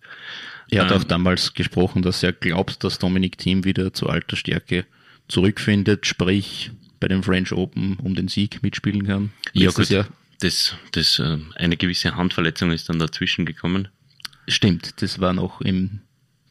Er 0.69 0.83
hat 0.83 0.91
Ähm, 0.91 0.97
auch 0.97 1.03
damals 1.03 1.53
gesprochen, 1.53 2.01
dass 2.01 2.23
er 2.23 2.33
glaubt, 2.33 2.83
dass 2.83 2.97
Dominik 2.97 3.37
Thiem 3.37 3.63
wieder 3.63 3.93
zu 3.93 4.09
alter 4.09 4.35
Stärke 4.35 4.85
zurückfindet, 5.27 6.07
sprich 6.07 6.71
bei 6.99 7.07
den 7.07 7.21
French 7.21 7.51
Open 7.51 7.97
um 7.97 8.15
den 8.15 8.27
Sieg 8.27 8.63
mitspielen 8.63 9.05
kann. 9.05 9.31
Ja, 9.53 9.69
gut. 9.69 9.89
Jahr. 9.89 10.07
Das, 10.39 10.75
das, 10.91 11.19
äh, 11.19 11.37
eine 11.55 11.77
gewisse 11.77 12.15
Handverletzung 12.15 12.71
ist 12.71 12.89
dann 12.89 12.99
dazwischen 12.99 13.45
gekommen. 13.45 13.87
Stimmt, 14.47 15.01
das 15.01 15.19
war 15.19 15.33
noch 15.33 15.61
in 15.61 16.01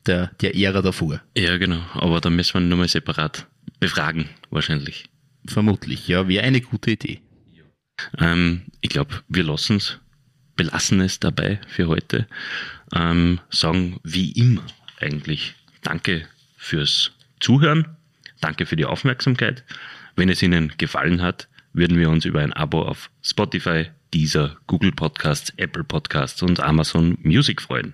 der, 0.06 0.28
der 0.40 0.56
Ära 0.56 0.80
davor. 0.80 1.20
Ja, 1.36 1.56
genau. 1.58 1.82
Aber 1.94 2.20
da 2.20 2.30
müssen 2.30 2.54
wir 2.54 2.60
nur 2.60 2.78
mal 2.78 2.88
separat 2.88 3.46
befragen, 3.80 4.28
wahrscheinlich. 4.50 5.06
Vermutlich, 5.46 6.08
ja, 6.08 6.26
wäre 6.28 6.44
eine 6.44 6.60
gute 6.60 6.92
Idee. 6.92 7.20
Ähm, 8.18 8.62
ich 8.80 8.90
glaube, 8.90 9.22
wir 9.28 9.44
lassen 9.44 9.76
es, 9.76 9.98
belassen 10.56 11.00
es 11.00 11.20
dabei 11.20 11.60
für 11.68 11.88
heute. 11.88 12.26
Ähm, 12.92 13.40
sagen 13.50 14.00
wie 14.02 14.32
immer 14.32 14.64
eigentlich 15.00 15.54
Danke 15.84 16.26
fürs 16.56 17.12
Zuhören, 17.40 17.96
danke 18.40 18.66
für 18.66 18.76
die 18.76 18.86
Aufmerksamkeit. 18.86 19.62
Wenn 20.16 20.30
es 20.30 20.42
Ihnen 20.42 20.72
gefallen 20.78 21.20
hat, 21.20 21.48
würden 21.74 21.98
wir 21.98 22.08
uns 22.08 22.24
über 22.24 22.40
ein 22.40 22.54
Abo 22.54 22.80
auf 22.82 23.10
Spotify, 23.22 23.90
Deezer, 24.14 24.56
Google 24.66 24.92
Podcasts, 24.92 25.52
Apple 25.58 25.84
Podcasts 25.84 26.42
und 26.42 26.58
Amazon 26.60 27.18
Music 27.22 27.60
freuen. 27.60 27.92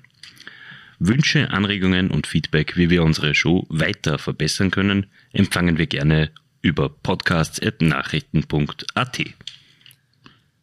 Wünsche, 1.01 1.51
Anregungen 1.51 2.13
und 2.13 2.29
Feedback, 2.29 2.77
wie 2.77 2.91
wir 2.91 3.03
unsere 3.03 3.35
Show 3.35 3.67
weiter 3.71 4.19
verbessern 4.19 4.71
können, 4.71 5.07
empfangen 5.33 5.79
wir 5.79 5.89
gerne 5.89 6.31
über 6.63 6.91
podcasts.nachrichten.at. 6.91 9.50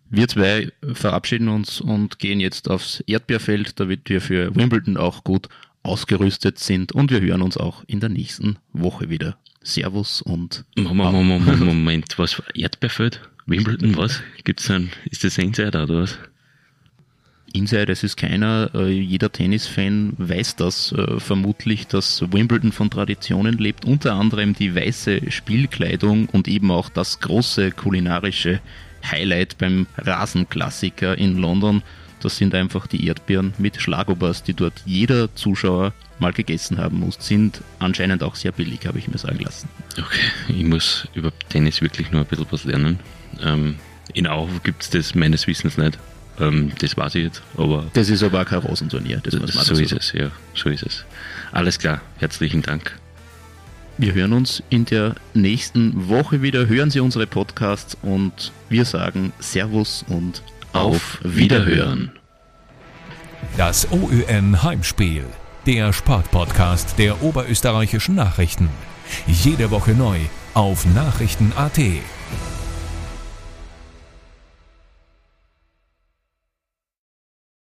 Wir 0.10 0.28
zwei 0.28 0.72
verabschieden 0.94 1.50
uns 1.50 1.82
und 1.82 2.20
gehen 2.20 2.40
jetzt 2.40 2.70
aufs 2.70 3.02
Erdbeerfeld, 3.08 3.80
damit 3.80 4.10
wir 4.10 4.22
für 4.22 4.56
Wimbledon 4.56 4.98
auch 4.98 5.24
gut 5.24 5.50
ausgerüstet 5.84 6.60
sind 6.60 6.92
und 6.92 7.12
wir 7.12 7.22
hören 7.22 7.42
uns 7.42 7.58
auch 7.58 7.84
in 7.88 8.00
der 8.00 8.10
nächsten 8.10 8.58
Woche 8.74 9.10
wieder. 9.10 9.38
Servus 9.64 10.22
und 10.22 10.64
Moment, 10.78 11.14
Moment, 11.14 11.60
Moment, 11.66 12.20
was? 12.20 12.42
Erdbeerfeld? 12.54 13.22
Wimbledon, 13.46 13.98
was? 13.98 14.22
Gibt's 14.44 14.68
dann, 14.68 14.90
ist 15.10 15.24
das 15.24 15.38
ein 15.40 15.48
Insider 15.48 15.84
oder 15.84 16.02
was? 16.02 16.18
Inside, 17.54 17.92
es 17.92 18.04
ist 18.04 18.18
keiner, 18.18 18.70
äh, 18.76 18.90
jeder 18.90 19.32
Tennisfan 19.32 20.14
weiß 20.18 20.58
das 20.58 20.92
äh, 20.92 21.20
vermutlich, 21.20 21.88
dass 21.88 22.22
Wimbledon 22.32 22.72
von 22.72 22.90
Traditionen 22.90 23.58
lebt, 23.58 23.86
unter 23.86 24.16
anderem 24.16 24.54
die 24.54 24.76
weiße 24.76 25.32
Spielkleidung 25.32 26.28
und 26.28 26.48
eben 26.48 26.72
auch 26.72 26.90
das 26.90 27.20
große 27.20 27.72
kulinarische 27.72 28.60
Highlight 29.06 29.58
beim 29.58 29.88
Rasenklassiker 29.98 31.18
in 31.18 31.38
London. 31.38 31.84
Das 32.22 32.38
sind 32.38 32.56
einfach 32.56 32.88
die 32.88 33.06
Erdbeeren 33.06 33.54
mit 33.58 33.80
Schlagobers, 33.80 34.44
die 34.44 34.54
dort 34.54 34.82
jeder 34.86 35.34
Zuschauer 35.36 35.94
mal 36.20 36.34
gegessen 36.34 36.78
haben 36.80 37.00
muss. 37.00 37.18
Sind 37.20 37.62
anscheinend 37.80 38.24
auch 38.24 38.36
sehr 38.36 38.52
billig, 38.52 38.88
habe 38.88 38.98
ich 38.98 39.08
mir 39.08 39.18
sagen 39.20 39.40
lassen. 39.40 39.70
Okay, 40.00 40.22
ich 40.50 40.64
muss 40.64 41.08
über 41.14 41.32
Tennis 41.50 41.82
wirklich 41.82 42.12
nur 42.12 42.22
ein 42.22 42.28
bisschen 42.28 42.48
was 42.50 42.64
lernen. 42.64 43.00
Ähm, 43.42 43.76
in 44.14 44.26
Auhof 44.26 44.64
gibt's 44.64 44.90
das 44.90 45.14
meines 45.14 45.46
Wissens 45.46 45.78
nicht. 45.78 46.00
Ähm, 46.40 46.72
das 46.80 46.98
weiß 46.98 47.16
ich 47.16 47.26
jetzt, 47.26 47.42
aber 47.56 47.86
Das 47.94 48.10
ist 48.10 48.24
aber 48.24 48.42
auch 48.42 48.46
kein 48.46 48.60
Rosenturnier. 48.60 49.20
Das 49.24 49.34
man 49.36 49.48
so 49.48 49.74
ist 49.76 49.92
es, 49.92 50.12
ja, 50.14 50.32
so 50.54 50.70
ist 50.70 50.84
es. 50.84 51.06
Alles 51.52 51.80
klar, 51.80 52.02
herzlichen 52.18 52.62
Dank. 52.62 52.98
Wir 54.00 54.14
hören 54.14 54.34
uns 54.34 54.62
in 54.70 54.86
der 54.86 55.16
nächsten 55.34 56.08
Woche 56.08 56.44
wieder. 56.44 56.68
Hören 56.68 56.92
Sie 56.92 57.00
unsere 57.00 57.26
Podcasts 57.26 57.98
und 58.04 58.52
wir 58.70 58.86
sagen 58.86 59.34
Servus 59.40 60.06
und 60.08 60.44
auf 60.72 61.18
Wiederhören. 61.24 62.12
Das 63.58 63.92
OÜN 63.92 64.62
Heimspiel, 64.62 65.26
der 65.66 65.94
Sportpodcast 65.94 67.00
der 67.00 67.24
oberösterreichischen 67.24 68.14
Nachrichten. 68.14 68.70
Jede 69.26 69.72
Woche 69.72 69.92
neu 69.92 70.20
auf 70.54 70.86
Nachrichten.at 70.86 71.80